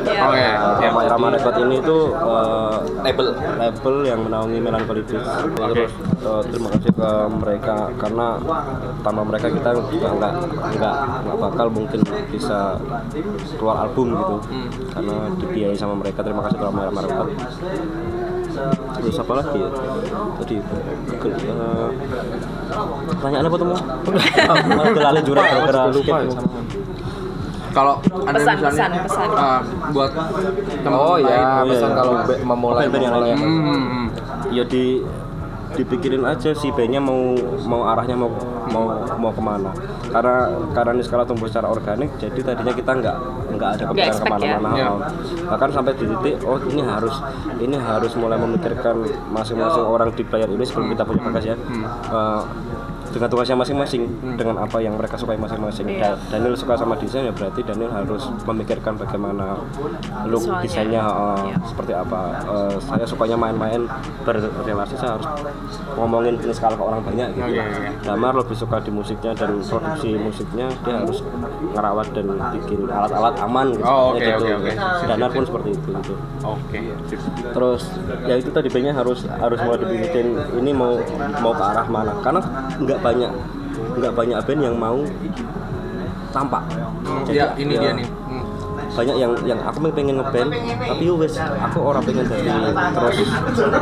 Oke. 0.72 0.84
Eh, 0.84 0.90
ya. 0.90 1.00
Irama 1.04 1.26
Record 1.30 1.56
ini 1.60 1.76
tuh 1.80 2.02
eh, 2.12 2.76
Label. 3.02 3.26
label 3.58 3.96
yang 4.04 4.20
menaungi 4.22 4.58
Melancholy 4.58 5.02
Beats. 5.02 5.28
terus 5.52 5.92
eh, 6.22 6.42
terima 6.48 6.68
kasih 6.70 6.92
ke 6.92 7.10
mereka 7.32 7.76
karena 7.96 8.26
tanpa 9.12 9.28
mereka 9.28 9.46
kita 9.52 9.70
nggak 9.76 10.32
nggak 10.72 10.96
nggak 11.20 11.36
bakal 11.36 11.66
mungkin 11.68 12.00
bisa 12.32 12.80
keluar 13.60 13.84
album 13.84 14.16
gitu 14.16 14.36
karena 14.88 15.14
dibiayai 15.36 15.76
sama 15.76 16.00
mereka 16.00 16.24
terima 16.24 16.40
kasih 16.48 16.56
Irama 16.56 16.88
Record 16.88 17.28
terus 19.04 19.16
apa 19.20 19.32
lagi 19.36 19.60
ya 19.60 19.68
tadi 20.40 20.54
ke, 21.12 21.28
eh, 21.28 21.88
pertanyaan 23.12 23.44
apa 23.52 23.56
tuh 23.60 23.66
mau 23.68 23.76
lali 24.96 25.20
jurang 25.28 25.44
gara-gara 25.44 25.82
Lupa 25.92 26.00
skip. 26.00 26.16
ya 26.24 26.32
sama. 26.32 26.50
Kalau 27.72 27.94
ada 28.28 28.36
Pesan, 28.36 28.56
misalnya 28.60 29.00
pesan, 29.00 29.28
pesan. 29.28 29.28
eh, 29.32 29.60
buat 29.96 30.10
teman 30.84 30.92
Oh 30.92 31.16
iya, 31.16 31.64
lain, 31.64 31.72
pesan 31.72 31.88
iya. 31.88 31.96
kalau 31.96 32.12
memulai 32.44 32.84
Band-band 32.84 33.00
yang 33.04 33.14
memulai 33.16 33.32
lainnya. 33.32 33.48
Hmm, 33.48 33.64
hmm. 33.64 34.06
ya 34.52 34.64
di 34.68 34.84
dipikirin 35.72 36.20
aja 36.28 36.52
si 36.52 36.68
bandnya 36.68 37.00
mau 37.00 37.32
mau 37.64 37.88
arahnya 37.88 38.12
mau 38.12 38.28
mau 38.70 39.02
mau 39.18 39.32
ke 39.34 39.42
mana 39.42 39.70
karena 40.12 40.36
karena 40.70 40.90
ini 40.94 41.02
skala 41.02 41.24
tumbuh 41.26 41.50
secara 41.50 41.66
organik 41.72 42.14
jadi 42.20 42.38
tadinya 42.42 42.74
kita 42.76 42.92
nggak 42.94 43.16
nggak 43.58 43.70
ada 43.78 43.84
kepikiran 43.90 44.18
ke 44.22 44.26
mana-mana 44.30 44.68
ya? 44.78 44.86
Oh. 44.92 44.98
bahkan 45.50 45.68
sampai 45.74 45.92
di 45.98 46.04
titik 46.06 46.36
oh 46.46 46.58
ini 46.70 46.82
harus 46.84 47.14
ini 47.58 47.76
harus 47.76 48.12
mulai 48.14 48.38
memikirkan 48.38 49.02
masing-masing 49.34 49.84
orang 49.84 50.08
di 50.14 50.22
player 50.22 50.48
ini 50.48 50.62
sebelum 50.62 50.94
kita 50.94 51.02
punya 51.02 51.22
bagas 51.26 51.44
ya 51.52 51.56
Eh, 52.12 52.42
dengan 53.12 53.28
tugasnya 53.28 53.54
masing-masing 53.54 54.02
dengan 54.34 54.56
apa 54.58 54.78
yang 54.78 54.96
mereka 54.96 55.14
sukai 55.14 55.36
masing-masing. 55.36 55.84
Da- 55.94 56.16
Daniel 56.28 56.54
suka 56.54 56.74
sama 56.74 56.96
desain 56.96 57.22
ya 57.22 57.30
berarti 57.30 57.60
Daniel 57.60 57.92
harus 57.92 58.24
memikirkan 58.42 58.96
bagaimana 58.96 59.60
look 60.24 60.42
Visualnya. 60.42 60.62
desainnya 60.62 61.02
eh, 61.02 61.40
Iya. 61.44 61.56
seperti 61.62 61.92
apa 61.92 62.20
Eh, 62.42 62.76
saya 62.80 63.04
sukanya 63.04 63.36
main-main 63.36 63.84
berrelasi 64.22 64.94
saya 64.94 65.14
harus 65.14 65.26
ngomongin 65.92 66.38
ini 66.38 66.50
skala 66.50 66.72
ke 66.72 66.82
orang 66.82 67.00
banyak 67.02 67.28
gitu 67.30 67.48
iya. 67.50 67.64
Damar 68.02 68.32
lebih 68.34 68.54
suka 68.54 68.78
di 68.78 68.90
musiknya 68.90 69.32
dan 69.32 69.60
produksi 69.60 70.16
musiknya 70.16 70.66
dia 70.80 70.94
harus 70.98 71.20
ngerawat 71.70 72.08
dan 72.12 72.26
bikin 72.52 72.86
alat-alat 72.86 73.34
aman 73.38 73.66
gitu, 73.70 73.84
Oh, 73.84 74.12
oke, 74.12 74.18
Kayak 74.18 74.38
gitu. 74.38 74.44
oke, 74.46 74.54
oke. 74.58 74.72
Si 74.72 75.04
Danar 75.04 75.30
pun 75.30 75.44
seperti 75.44 75.68
itu 75.70 75.88
gitu 75.92 76.14
Oke. 76.42 76.78
sip. 77.06 77.20
terus 77.52 77.82
ya 78.22 78.34
itu 78.34 78.48
tadi 78.48 78.68
bandnya 78.68 78.94
harus 78.94 79.18
harus 79.28 79.58
mulai 79.60 79.78
dibikin 79.80 80.26
ini 80.56 80.70
mau 80.72 80.96
mau 81.38 81.52
ke 81.52 81.64
arah 81.64 81.86
mana 81.86 82.12
karena 82.18 82.40
nggak 82.78 82.98
banyak 83.02 83.30
nggak 83.98 84.12
banyak 84.14 84.38
band 84.40 84.60
yang 84.62 84.76
mau 84.78 84.98
tampak 86.32 86.62
Jadi, 87.28 87.36
Ya, 87.36 87.46
ini 87.60 87.74
ya, 87.76 87.80
dia 87.82 87.92
nih. 87.92 88.06
Hmm. 88.08 88.44
banyak 88.92 89.16
yang 89.16 89.32
yang 89.44 89.60
aku 89.64 89.88
pengen 89.92 90.20
ngeband 90.20 90.52
tapi 90.84 91.02
yo 91.04 91.16
wes 91.16 91.36
aku 91.40 91.80
orang 91.80 92.04
pengen 92.04 92.24
jadi 92.28 92.72
terus 92.72 93.16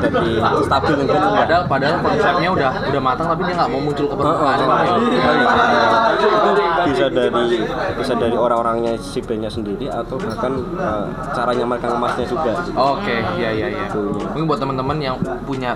jadi 0.03 0.31
stabil 0.67 0.93
ngeband 0.99 1.25
enggak 1.31 1.39
Padahal 1.41 1.63
padahal 1.67 1.97
konsepnya 1.99 2.49
udah 2.51 2.71
udah 2.91 3.03
matang 3.03 3.27
tapi 3.27 3.43
dia 3.47 3.55
nggak 3.59 3.71
mau 3.71 3.81
muncul 3.81 4.07
ke 4.07 4.15
permukaan. 4.15 4.59
itu 6.21 6.51
bisa 6.91 7.07
dari 7.11 7.59
bisa 7.99 8.13
dari 8.15 8.37
orang-orangnya 8.39 8.93
si 8.99 9.19
bandnya 9.23 9.51
sendiri 9.51 9.87
atau 9.91 10.17
bahkan 10.17 10.53
eh, 10.59 11.05
caranya 11.35 11.65
mereka 11.67 11.87
ngemasnya 11.91 12.25
juga 12.27 12.53
Oke, 12.75 13.17
iya 13.37 13.51
iya 13.51 13.67
iya. 13.71 13.87
Mungkin 14.31 14.47
buat 14.47 14.59
teman-teman 14.59 14.97
yang 14.99 15.17
punya 15.43 15.75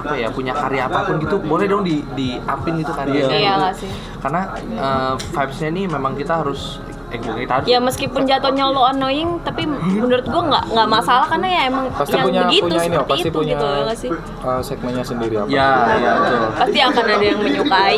apa 0.00 0.14
ya 0.14 0.28
punya 0.28 0.52
karya 0.52 0.82
apa 0.84 0.98
pun 1.04 1.14
gitu 1.18 1.36
boleh 1.38 1.66
dong 1.66 1.82
di 1.82 2.00
di 2.12 2.28
upin 2.38 2.74
gitu 2.76 2.90
karyanya 2.90 3.28
Iya 3.30 3.54
gitu. 3.54 3.84
sih. 3.84 3.90
karena 4.18 4.40
eh, 4.56 5.12
vibesnya 5.30 5.68
ini 5.68 5.82
memang 5.86 6.12
kita 6.14 6.40
harus 6.40 6.80
eh 7.10 7.18
ya 7.66 7.78
meskipun 7.78 8.22
jatuhnya 8.22 8.64
lo 8.66 8.86
annoying 8.86 9.42
tapi 9.42 9.66
menurut 9.66 10.24
gua 10.24 10.42
nggak 10.46 10.64
nggak 10.70 10.88
masalah 10.88 11.26
karena 11.26 11.48
ya 11.48 11.62
emang 11.66 11.86
Pasti 11.92 12.14
yang 12.14 12.26
punya 12.26 12.42
begitu 12.44 12.64
punya 12.64 12.76
ini, 12.76 12.86
seperti 12.86 13.10
pasti 13.10 13.22
itu 13.22 13.36
punya 13.36 13.52
gitu 13.52 13.66
ya 13.66 13.94
sih 13.94 14.10
eh, 14.10 14.60
segmennya 14.62 15.04
sendiri 15.04 15.34
apa? 15.36 15.48
ya 15.48 15.68
ya 15.96 16.10
betul 16.14 16.40
pasti 16.54 16.78
akan 16.80 17.04
ada 17.04 17.24
yang 17.24 17.38
menyukai 17.40 17.96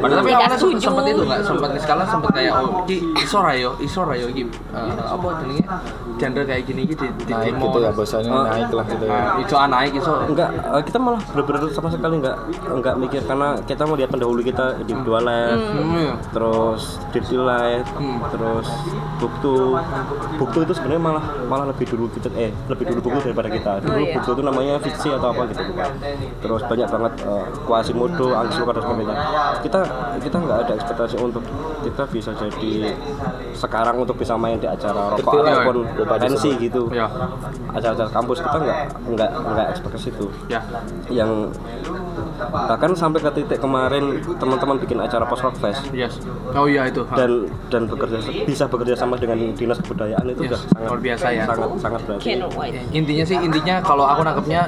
Padahal 0.00 0.18
tapi 0.20 0.30
awalnya 0.32 0.56
setuju. 0.56 0.78
sempat, 0.82 1.04
itu 1.06 1.22
nggak 1.22 1.42
sempat 1.42 1.68
nih 1.70 1.80
skala 1.80 2.04
sempat 2.04 2.30
kayak 2.32 2.52
oh 2.54 2.82
ki 2.84 2.96
isor 3.18 3.44
ayo 3.46 3.70
isor 3.78 4.06
ayo 4.08 4.26
ki 4.28 4.42
Eh, 4.70 4.92
apa 4.96 5.26
jenenge 5.40 5.64
genre 6.16 6.42
kayak 6.44 6.62
gini 6.64 6.82
gitu 6.84 7.02
di 7.10 7.22
di 7.22 7.32
Naik 7.32 7.56
gitu 7.56 7.78
ya, 7.78 7.90
bahasanya 7.90 8.30
Oh. 8.30 8.44
naik 8.46 8.70
lah 8.70 8.84
gitu 8.86 9.04
ya. 9.04 9.10
Nah, 9.10 9.40
itu 9.40 9.54
naik 9.56 9.92
iso 9.94 10.12
enggak 10.22 10.48
eh, 10.52 10.82
kita 10.84 10.98
malah 10.98 11.20
bener-bener 11.26 11.60
sama 11.70 11.88
sekali 11.88 12.14
enggak 12.16 12.36
enggak 12.66 12.94
mikir 12.96 13.20
karena 13.24 13.48
kita 13.62 13.82
mau 13.82 13.96
lihat 13.96 14.10
pendahulu 14.10 14.40
kita 14.40 14.64
individual 14.78 15.22
life 15.22 15.64
Hmm. 15.70 16.10
terus 16.30 16.82
detail 17.10 17.42
life 17.44 17.88
Hmm. 17.92 18.18
Terus 18.30 18.68
buktu 19.18 19.52
buktu 20.36 20.58
itu 20.62 20.72
sebenarnya 20.72 21.02
malah 21.02 21.24
malah 21.44 21.66
lebih 21.66 21.86
dulu 21.86 22.06
kita 22.08 22.30
eh 22.34 22.50
lebih 22.66 22.84
dulu 22.88 23.00
buktu 23.04 23.18
daripada 23.26 23.48
kita 23.48 23.72
dulu 23.80 23.90
Oh, 23.90 23.98
iya. 24.00 24.14
buktu 24.14 24.30
itu 24.32 24.42
namanya 24.42 24.74
fiksi 24.78 25.08
atau 25.10 25.28
apa 25.28 25.42
gitu 25.46 25.62
bukan 25.66 25.90
terus 26.38 26.62
banyak 26.64 26.88
banget 26.88 27.12
uh, 27.24 27.44
Quasimodo 27.64 28.26
Anggi 28.32 28.52
Sulka 28.54 28.72
dan 28.72 28.82
sebagainya 28.82 29.16
kita 29.60 29.80
kita 30.20 30.36
nggak 30.38 30.58
ada 30.60 30.72
ekspektasi 30.74 31.14
untuk 31.18 31.42
kita 31.80 32.02
bisa 32.06 32.30
jadi 32.32 32.72
sekarang 33.52 33.96
untuk 33.98 34.14
bisa 34.14 34.34
main 34.34 34.56
di 34.56 34.66
acara 34.66 35.12
rokok 35.12 35.42
ataupun 35.42 35.76
pensi 36.16 36.50
gitu 36.56 36.86
Ya. 36.90 37.10
acara-acara 37.68 38.10
kampus 38.10 38.38
kita 38.40 38.56
nggak 38.56 38.78
nggak 39.10 39.30
nggak 39.44 39.66
ekspektasi 39.70 40.08
itu 40.10 40.26
Ya. 40.46 40.60
yang 41.08 41.50
bahkan 42.40 42.92
sampai 42.94 43.20
ke 43.20 43.30
titik 43.34 43.58
kemarin 43.58 44.04
teman-teman 44.34 44.76
bikin 44.78 44.98
acara 44.98 45.24
post 45.24 45.42
rock 45.42 45.56
fest 45.56 45.82
Yes. 45.92 46.16
Oh 46.52 46.64
iya 46.64 46.86
itu. 46.86 47.02
Dan 47.10 47.48
dan 47.68 47.84
bekerja 47.84 48.19
bisa 48.22 48.64
bekerja 48.64 48.94
sama 48.94 49.14
dengan 49.14 49.36
dinas 49.52 49.78
kebudayaan 49.78 50.24
itu 50.28 50.42
Yes, 50.42 50.50
udah 50.50 50.60
sangat 50.66 50.86
luar 50.86 51.00
biasa 51.00 51.26
ya. 51.28 51.44
sangat 51.44 51.70
sangat 51.78 52.00
berarti 52.04 52.28
wait. 52.54 52.72
Intinya 52.90 53.24
sih 53.24 53.36
intinya 53.36 53.74
kalau 53.80 54.04
aku 54.04 54.20
nangkepnya 54.22 54.60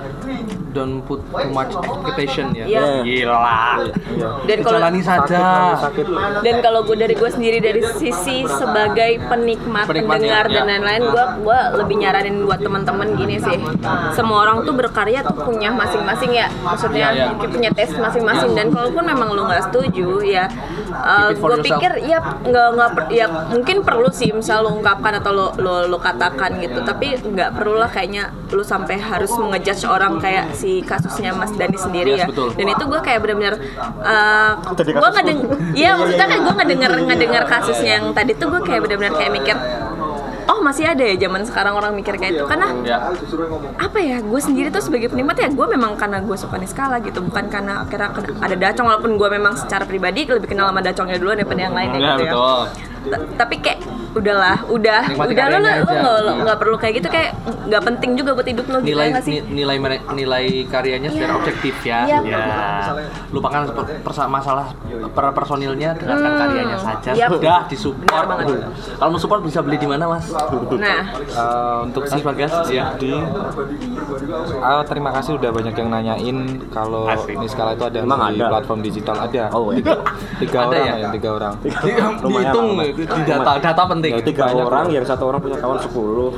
don't 0.70 1.00
put 1.02 1.20
too 1.26 1.50
much 1.50 1.68
expectation 1.70 2.52
ya. 2.52 2.64
Iya. 2.64 2.82
Gila. 3.02 3.60
Iya. 4.08 4.28
Dan 4.46 4.58
kalau 4.60 4.78
Jalani 4.78 5.00
saja. 5.00 5.42
sakit 5.78 6.06
dan 6.40 6.54
kalau 6.60 6.80
gue 6.82 6.96
dari 6.96 7.12
gue 7.12 7.28
sendiri 7.28 7.58
dari 7.58 7.80
sisi 7.92 8.44
sebagai 8.44 9.20
penikmat, 9.22 9.84
Penikmat, 9.84 10.16
pendengar 10.16 10.44
ya, 10.46 10.52
dan 10.52 10.64
ya. 10.64 10.70
lain-lain 10.70 11.02
gue 11.04 11.24
gue 11.42 11.58
lebih 11.76 11.96
nyaranin 11.98 12.36
buat 12.42 12.60
teman-teman 12.60 13.08
gini 13.14 13.36
sih 13.38 13.56
semua 14.12 14.42
orang 14.42 14.62
tuh 14.62 14.72
berkarya 14.72 15.20
tuh 15.22 15.36
punya 15.38 15.68
masing-masing 15.70 16.32
ya 16.32 16.48
maksudnya 16.62 17.00
Ya, 17.02 17.08
ya. 17.10 17.24
mungkin 17.28 17.48
punya 17.50 17.70
tes 17.72 17.90
masing-masing 17.92 18.54
dan 18.54 18.70
kalaupun 18.70 19.02
memang 19.02 19.28
lo 19.28 19.44
nggak 19.44 19.66
setuju 19.66 20.22
ya 20.22 20.46
it 21.28 21.36
for 21.36 21.50
gue 21.50 21.64
pikir 21.64 21.92
ya 22.00 22.18
nggak 22.40 22.66
nggak 22.72 22.90
ya 23.10 23.26
mungkin 23.50 23.82
perlu 23.82 24.06
sih 24.12 24.30
misal 24.30 24.62
lo 24.62 24.76
ungkapkan 24.76 25.18
atau 25.18 25.32
lo 25.34 25.46
lo, 25.58 25.74
lo 25.90 25.98
katakan 25.98 26.62
gitu. 26.62 26.84
Tapi 26.84 27.18
nggak 27.18 27.58
perlu 27.58 27.80
lah 27.80 27.90
kayaknya 27.90 28.30
lo 28.52 28.60
sampai 28.60 29.00
harus 29.00 29.32
mengejudge 29.34 29.88
orang 29.88 30.20
kayak 30.20 30.52
si 30.52 30.84
kasusnya 30.84 31.32
Mas 31.32 31.50
Dani 31.56 31.74
sendiri 31.74 32.12
Yes, 32.12 32.20
ya. 32.20 32.26
betul. 32.28 32.52
dan 32.52 32.66
itu 32.68 32.84
gue 32.84 33.00
kayak 33.00 33.20
benar-benar 33.24 33.54
uh, 34.04 34.52
Tadi 34.76 34.92
gue 34.92 35.00
kasus 35.00 35.16
ngedeng 35.16 35.38
iya 35.72 35.96
maksudnya 35.96 36.26
kayak 36.28 36.42
gue 36.44 36.54
ngedenger 36.60 36.92
ngedenger 37.08 37.42
kasusnya 37.48 37.92
yang 37.96 38.06
tadi 38.12 38.36
tuh 38.36 38.52
gue 38.52 38.60
kayak 38.60 38.80
benar-benar 38.84 39.12
kayak 39.16 39.32
mikir 39.32 39.56
oh 40.46 40.58
masih 40.58 40.84
ada 40.84 41.02
ya 41.02 41.16
zaman 41.18 41.42
sekarang 41.42 41.74
orang 41.74 41.92
mikir 41.92 42.14
kayak 42.14 42.32
itu 42.34 42.44
karena 42.44 42.68
Ya. 42.82 42.98
apa 43.78 43.98
ya 43.98 44.18
gue 44.18 44.40
sendiri 44.40 44.68
tuh 44.68 44.80
sebagai 44.80 45.08
penikmat 45.08 45.36
ya 45.36 45.48
gue 45.48 45.66
memang 45.68 45.94
karena 45.94 46.18
gue 46.18 46.34
suka 46.34 46.56
Niskala 46.56 46.98
gitu. 46.98 47.20
Bukan 47.20 47.46
karena 47.46 47.82
akhirnya 47.82 48.10
ada 48.38 48.54
Dacong 48.54 48.86
walaupun 48.88 49.14
gue 49.14 49.28
memang 49.30 49.54
secara 49.54 49.84
pribadi 49.84 50.24
lebih 50.24 50.48
kenal 50.48 50.66
sama 50.66 50.80
Dacongnya 50.80 51.16
duluan 51.16 51.36
daripada 51.36 51.60
yang 51.60 51.74
lainnya 51.74 51.98
Ya, 51.98 52.12
gitu 52.16 52.36
ya. 53.02 53.18
tapi 53.34 53.58
kayak 53.58 53.82
udahlah 54.12 54.56
udah 54.66 55.00
Nikmati 55.08 55.32
udah 55.32 55.44
lo 55.48 55.58
lo 55.58 55.68
aja. 55.68 56.32
nggak 56.38 56.58
perlu 56.58 56.76
kayak 56.76 56.94
gitu 57.00 57.08
kayak 57.08 57.30
nggak 57.64 57.82
penting 57.82 58.10
juga 58.12 58.30
buat 58.32 58.44
hidup 58.44 58.66
lo 58.66 58.78
gitu 58.78 58.88
nilai 58.92 59.08
ya 59.08 59.20
ni- 59.22 59.44
nilai 59.54 59.76
nilai 60.12 60.44
karyanya 60.66 61.08
secara 61.08 61.32
Iya. 61.32 61.38
objektif 61.38 61.74
ya. 61.82 61.98
Iya. 62.04 62.18
Ya. 62.22 62.42
Lupakan 63.30 63.62
persa- 64.02 64.28
masalah 64.28 64.66
per 65.08 65.24
personilnya, 65.32 65.94
dengarkan 65.94 66.28
Hmm. 66.28 66.40
karyanya 66.40 66.78
saja. 66.78 67.10
Yap. 67.14 67.30
Sudah 67.32 67.58
disupport. 67.66 68.26
Kalau 68.94 69.10
mau 69.10 69.18
support 69.18 69.40
bisa 69.40 69.60
beli 69.60 69.76
di 69.76 69.86
mana, 69.86 70.04
Mas? 70.06 70.28
nah 70.74 71.00
Eh, 71.12 71.76
untuk 71.82 72.04
Mas 72.04 72.20
Bagas, 72.22 72.52
ya. 72.68 72.92
di 72.94 73.12
Ah, 74.60 74.82
terima 74.82 75.10
kasih 75.10 75.36
udah 75.36 75.50
banyak 75.50 75.74
yang 75.74 75.88
nanyain 75.88 76.38
kalau 76.68 77.06
Asik. 77.06 77.34
Niskala 77.34 77.72
itu 77.72 77.84
ada 77.84 77.98
Emang 77.98 78.20
di 78.28 78.38
ada? 78.38 78.48
platform 78.50 78.80
digital 78.80 79.16
ada. 79.18 79.44
Oh, 79.52 79.70
iya. 79.70 79.94
tiga 80.38 80.58
Ada 80.58 80.66
orang 80.68 80.82
ya? 80.82 80.94
ya? 80.98 81.08
tiga 81.10 81.30
orang. 81.32 81.54
Dihitung 82.22 82.68
di 82.78 83.04
data 83.24 83.52
data 83.58 83.82
penting. 83.86 84.01
Ya, 84.04 84.16
itu 84.16 84.28
tiga 84.28 84.42
banyak, 84.44 84.64
orang 84.64 84.86
yang 84.90 85.04
satu 85.04 85.22
orang 85.24 85.40
punya 85.40 85.56
kawan 85.56 85.78
10 85.78 85.92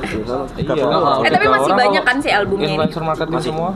gitu. 0.05 0.35
Tiga 0.53 0.73
Iya. 0.73 0.83
orang. 0.85 1.17
Eh, 1.19 1.31
tapi 1.31 1.45
masih 1.47 1.65
orang 1.65 1.79
banyak 1.81 2.03
kan 2.03 2.17
sih 2.19 2.29
albumnya 2.29 2.65
ini? 2.65 2.75
Influencer 2.75 3.01
marketing 3.01 3.41
semua. 3.41 3.69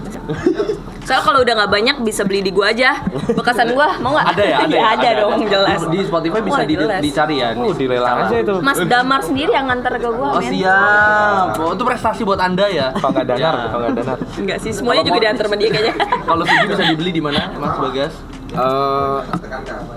soalnya 0.99 1.25
kalau 1.25 1.39
udah 1.41 1.53
nggak 1.55 1.71
banyak 1.71 1.95
bisa 1.99 2.21
beli 2.21 2.37
di 2.39 2.51
gua 2.51 2.69
aja 2.69 3.01
bekasan 3.33 3.73
gua 3.73 3.97
mau 3.97 4.13
nggak 4.13 4.29
Ada 4.29 4.43
ya, 4.43 4.57
ada. 4.59 4.67
Iya, 4.69 4.77
ya? 4.77 4.85
ada 4.93 5.09
dong 5.17 5.33
jelas 5.43 5.79
Di 5.83 5.99
Spotify 6.03 6.39
bisa 6.39 6.61
di- 6.63 6.77
jelas. 6.77 7.01
dicari 7.01 7.35
ya. 7.35 7.49
Oh, 7.51 7.73
dilelang 7.73 8.17
aja 8.23 8.35
itu. 8.37 8.53
Mas 8.59 8.77
Damar 8.91 9.21
sendiri 9.21 9.49
yang 9.49 9.65
nganter 9.65 9.93
ke 9.95 10.05
gua 10.07 10.29
Oh 10.31 10.43
siap. 10.43 11.57
Oh, 11.57 11.73
itu 11.73 11.83
prestasi 11.83 12.21
buat 12.21 12.37
anda 12.37 12.65
ya. 12.67 12.93
Kalau 12.93 13.09
nggak 13.11 13.25
danar, 13.27 13.53
Ya. 13.57 13.65
kalau 13.67 13.81
nggak 13.83 13.95
danar. 13.97 14.17
Enggak 14.37 14.57
sih, 14.59 14.71
semuanya 14.71 15.01
juga 15.01 15.17
diantar 15.19 15.45
sama 15.45 15.57
dia 15.57 15.69
kayaknya. 15.71 15.93
Kalau 16.21 16.43
CD 16.45 16.63
bisa 16.67 16.83
dibeli 16.85 17.11
di 17.11 17.21
mana, 17.21 17.41
Mas 17.55 17.75
Bagas? 17.79 18.13
Eh, 18.49 19.19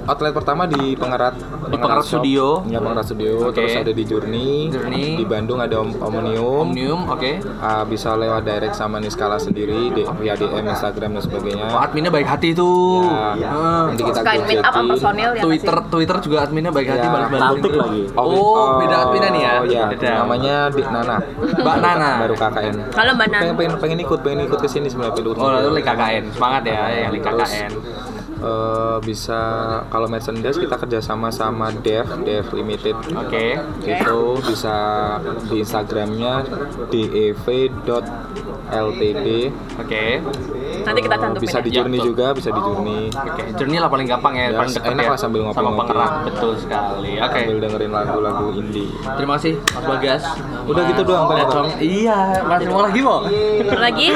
outlet 0.04 0.30
pertama 0.30 0.68
di 0.68 0.92
Pengerat 0.92 1.34
Di 1.64 1.74
Pengerat 1.74 2.04
Shop. 2.04 2.20
Studio. 2.20 2.60
Ya 2.66 2.78
Pengerat 2.78 3.06
Studio 3.06 3.48
Oke. 3.48 3.56
terus 3.56 3.72
ada 3.74 3.90
di 3.90 4.04
Journey, 4.04 4.68
Journey. 4.68 5.16
di 5.16 5.24
Bandung 5.24 5.58
ada 5.58 5.80
Om- 5.80 5.96
Omnium, 5.98 6.68
Omnium, 6.68 7.00
oke. 7.08 7.40
Ah, 7.58 7.82
bisa 7.82 8.12
lewat 8.12 8.44
direct 8.44 8.74
sama 8.74 9.00
Niskala 9.00 9.36
sendiri 9.36 9.88
di 9.90 10.04
via 10.20 10.36
DM 10.36 10.68
Instagram 10.68 11.16
dan 11.16 11.22
sebagainya 11.22 11.64
Oh, 11.66 11.80
adminnya 11.80 12.12
baik 12.12 12.28
hati 12.28 12.52
tuh. 12.52 13.08
Ya, 13.34 13.48
Heeh. 13.48 13.82
nanti 13.88 14.02
kita 14.04 14.20
Suka 14.20 14.32
meet 14.44 14.60
up 14.60 14.74
personil 14.76 15.30
ya 15.32 15.42
Twitter 15.42 15.76
sih? 15.78 15.88
Twitter 15.88 16.16
juga 16.20 16.36
adminnya 16.42 16.70
baik 16.70 16.88
hati 16.88 17.00
Ya, 17.02 17.12
balas 17.12 17.30
cantik 17.32 17.72
lagi. 17.72 18.02
Oh, 18.14 18.78
beda 18.78 18.96
adminnya 19.00 19.30
nih 19.30 19.42
ya. 19.42 19.52
Oh 19.52 19.64
ya, 19.64 19.82
Beda. 19.88 20.10
namanya 20.22 20.54
Dik 20.68 20.88
Nana. 20.88 21.16
Mbak 21.40 21.76
Nana. 21.78 22.10
Baru 22.20 22.34
KKN. 22.36 22.74
Kalau 22.90 23.12
Mbak 23.14 23.26
Nana. 23.28 23.40
Pengen, 23.42 23.56
pengen, 23.56 23.74
pengen 23.80 23.98
ikut, 23.98 24.18
pengen 24.20 24.40
ikut 24.44 24.58
ke 24.60 24.68
sini 24.68 24.86
sebenarnya. 24.86 25.22
Oh, 25.24 25.50
lalu 25.50 25.80
KKN. 25.80 26.24
Semangat 26.30 26.62
ya 26.68 26.80
yang 27.00 27.12
KKN. 27.16 27.70
Eh, 28.42 28.98
bisa 29.06 29.40
kalau 29.86 30.10
merchandise 30.10 30.58
kita 30.58 30.76
kerjasama 30.76 31.30
sama 31.30 31.70
Dev, 31.70 32.06
Dev 32.26 32.50
Limited. 32.50 32.98
Oke. 33.14 33.56
Itu 33.86 34.42
bisa 34.42 34.76
di 35.46 35.62
Instagramnya 35.62 36.44
dev.ltd. 36.90 38.02
Oke. 39.78 40.06
Nanti 40.82 41.00
kita 41.00 41.16
cantumin 41.16 41.42
bisa 41.42 41.56
ya. 41.56 41.62
di 41.62 41.70
Ya, 41.70 41.76
Journey 41.76 41.96
betul. 41.96 42.08
juga, 42.08 42.26
bisa 42.32 42.48
di 42.48 42.60
Journey. 42.60 43.00
Oke, 43.08 43.42
journey 43.54 43.76
lah 43.76 43.88
paling 43.88 44.06
gampang 44.06 44.34
ya, 44.34 44.44
Ya, 44.44 44.56
paling 44.56 44.72
dekat 44.72 44.90
enak 44.92 45.02
ya. 45.02 45.10
lah 45.10 45.18
sambil 45.18 45.40
sama 45.40 45.48
ngopi-ngopi. 45.48 45.78
pengerat, 45.80 46.12
betul 46.24 46.52
sekali. 46.56 47.12
Oke. 47.16 47.38
Sambil 47.38 47.56
dengerin 47.60 47.90
lagu-lagu 47.90 48.46
indie. 48.52 48.88
Terima 49.12 49.32
kasih 49.34 49.52
Mas 49.72 49.84
Bagas. 49.86 50.22
Udah 50.62 50.82
gitu 50.84 51.02
doang, 51.02 51.24
Pak. 51.24 51.36
Dacong. 51.40 51.66
Iya, 51.78 52.18
masih 52.42 52.68
mau 52.68 52.82
lagi 52.82 53.00
mau. 53.00 53.18
Lagi 53.74 54.08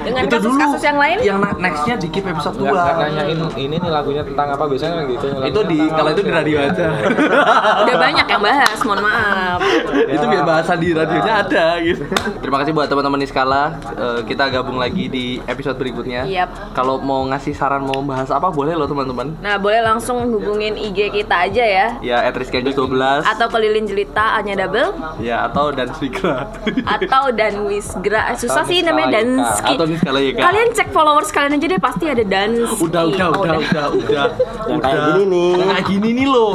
dengan 0.00 0.22
kasus-kasus 0.26 0.82
yang 0.82 0.98
lain? 0.98 1.16
Yang 1.20 1.38
ne- 1.38 1.58
nextnya 1.60 1.94
di 1.96 2.08
keep 2.08 2.24
episode 2.24 2.54
Nggak, 2.54 2.70
2 2.70 2.78
nggak 2.78 2.96
nanyain 2.98 3.38
ini 3.56 3.76
nih 3.76 3.90
lagunya 3.90 4.22
tentang 4.22 4.48
apa 4.50 4.64
biasanya 4.64 4.94
kan 4.96 5.04
gitu. 5.08 5.26
itu 5.40 5.60
di 5.66 5.78
kalau 5.88 6.10
itu 6.10 6.22
di 6.22 6.32
radio 6.32 6.56
aja. 6.60 6.86
Udah 7.82 7.96
banyak 7.96 8.26
yang 8.26 8.42
bahas, 8.42 8.78
mohon 8.82 9.00
maaf. 9.00 9.58
itu 10.14 10.24
biar 10.24 10.44
bahasa 10.44 10.72
di 10.74 10.88
radionya 10.90 11.32
ada 11.40 11.66
gitu. 11.80 12.02
Terima 12.38 12.56
kasih 12.58 12.72
buat 12.72 12.86
teman-teman 12.86 13.18
Niskala. 13.18 13.64
Eh, 13.88 14.20
kita 14.24 14.44
gabung 14.48 14.76
lagi 14.76 15.06
di 15.06 15.26
episode 15.42 15.74
berikutnya. 15.74 15.87
Yap. 16.26 16.48
Kalau 16.72 16.98
mau 16.98 17.24
ngasih 17.26 17.52
saran 17.52 17.84
mau 17.84 18.00
bahas 18.02 18.28
apa 18.28 18.48
boleh 18.48 18.74
loh 18.74 18.86
teman-teman. 18.86 19.34
Nah, 19.38 19.56
boleh 19.56 19.80
langsung 19.80 20.20
hubungin 20.28 20.74
IG 20.74 21.12
kita 21.12 21.48
aja 21.48 21.64
ya. 21.64 21.86
Ya 22.00 22.16
@rizkyanjus 22.28 22.74
12 22.74 23.24
Atau 23.24 23.46
ke 23.48 23.58
Lilin 23.58 23.86
Jelita 23.86 24.38
hanya 24.38 24.66
double 24.66 24.92
ya 25.18 25.46
atau 25.46 25.70
dan 25.70 25.90
Swigra. 25.94 26.48
atau 26.96 27.30
dan 27.32 27.64
Wisgra. 27.64 28.34
Susah 28.34 28.62
Atau 28.62 28.70
sih 28.70 28.82
namanya. 28.82 29.20
Danski. 29.20 29.74
Atau 29.74 29.86
Niskala 29.86 30.20
YK. 30.20 30.38
Kalian 30.38 30.68
cek 30.74 30.88
followers 30.90 31.30
kalian 31.30 31.56
aja 31.58 31.66
deh 31.66 31.80
pasti 31.80 32.04
ada 32.06 32.24
Danski. 32.24 32.82
Udah, 32.84 33.02
udah, 33.08 33.26
Oh, 33.28 33.44
udah, 33.44 33.58
udah, 33.60 33.86
udah. 33.92 34.26
Yang 34.68 34.80
kayak 34.80 34.96
Udah. 34.98 35.06
gini 35.12 35.24
nih. 35.28 35.52
Kayak 35.58 35.84
gini 35.86 36.08
nih 36.16 36.26
loh. 36.26 36.52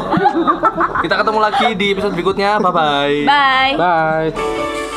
Kita 1.02 1.16
ketemu 1.22 1.40
lagi 1.40 1.68
di 1.76 1.86
episode 1.94 2.14
berikutnya. 2.14 2.52
Bye 2.60 2.74
bye. 2.74 3.18
Bye. 3.26 3.74
Bye. 3.78 4.93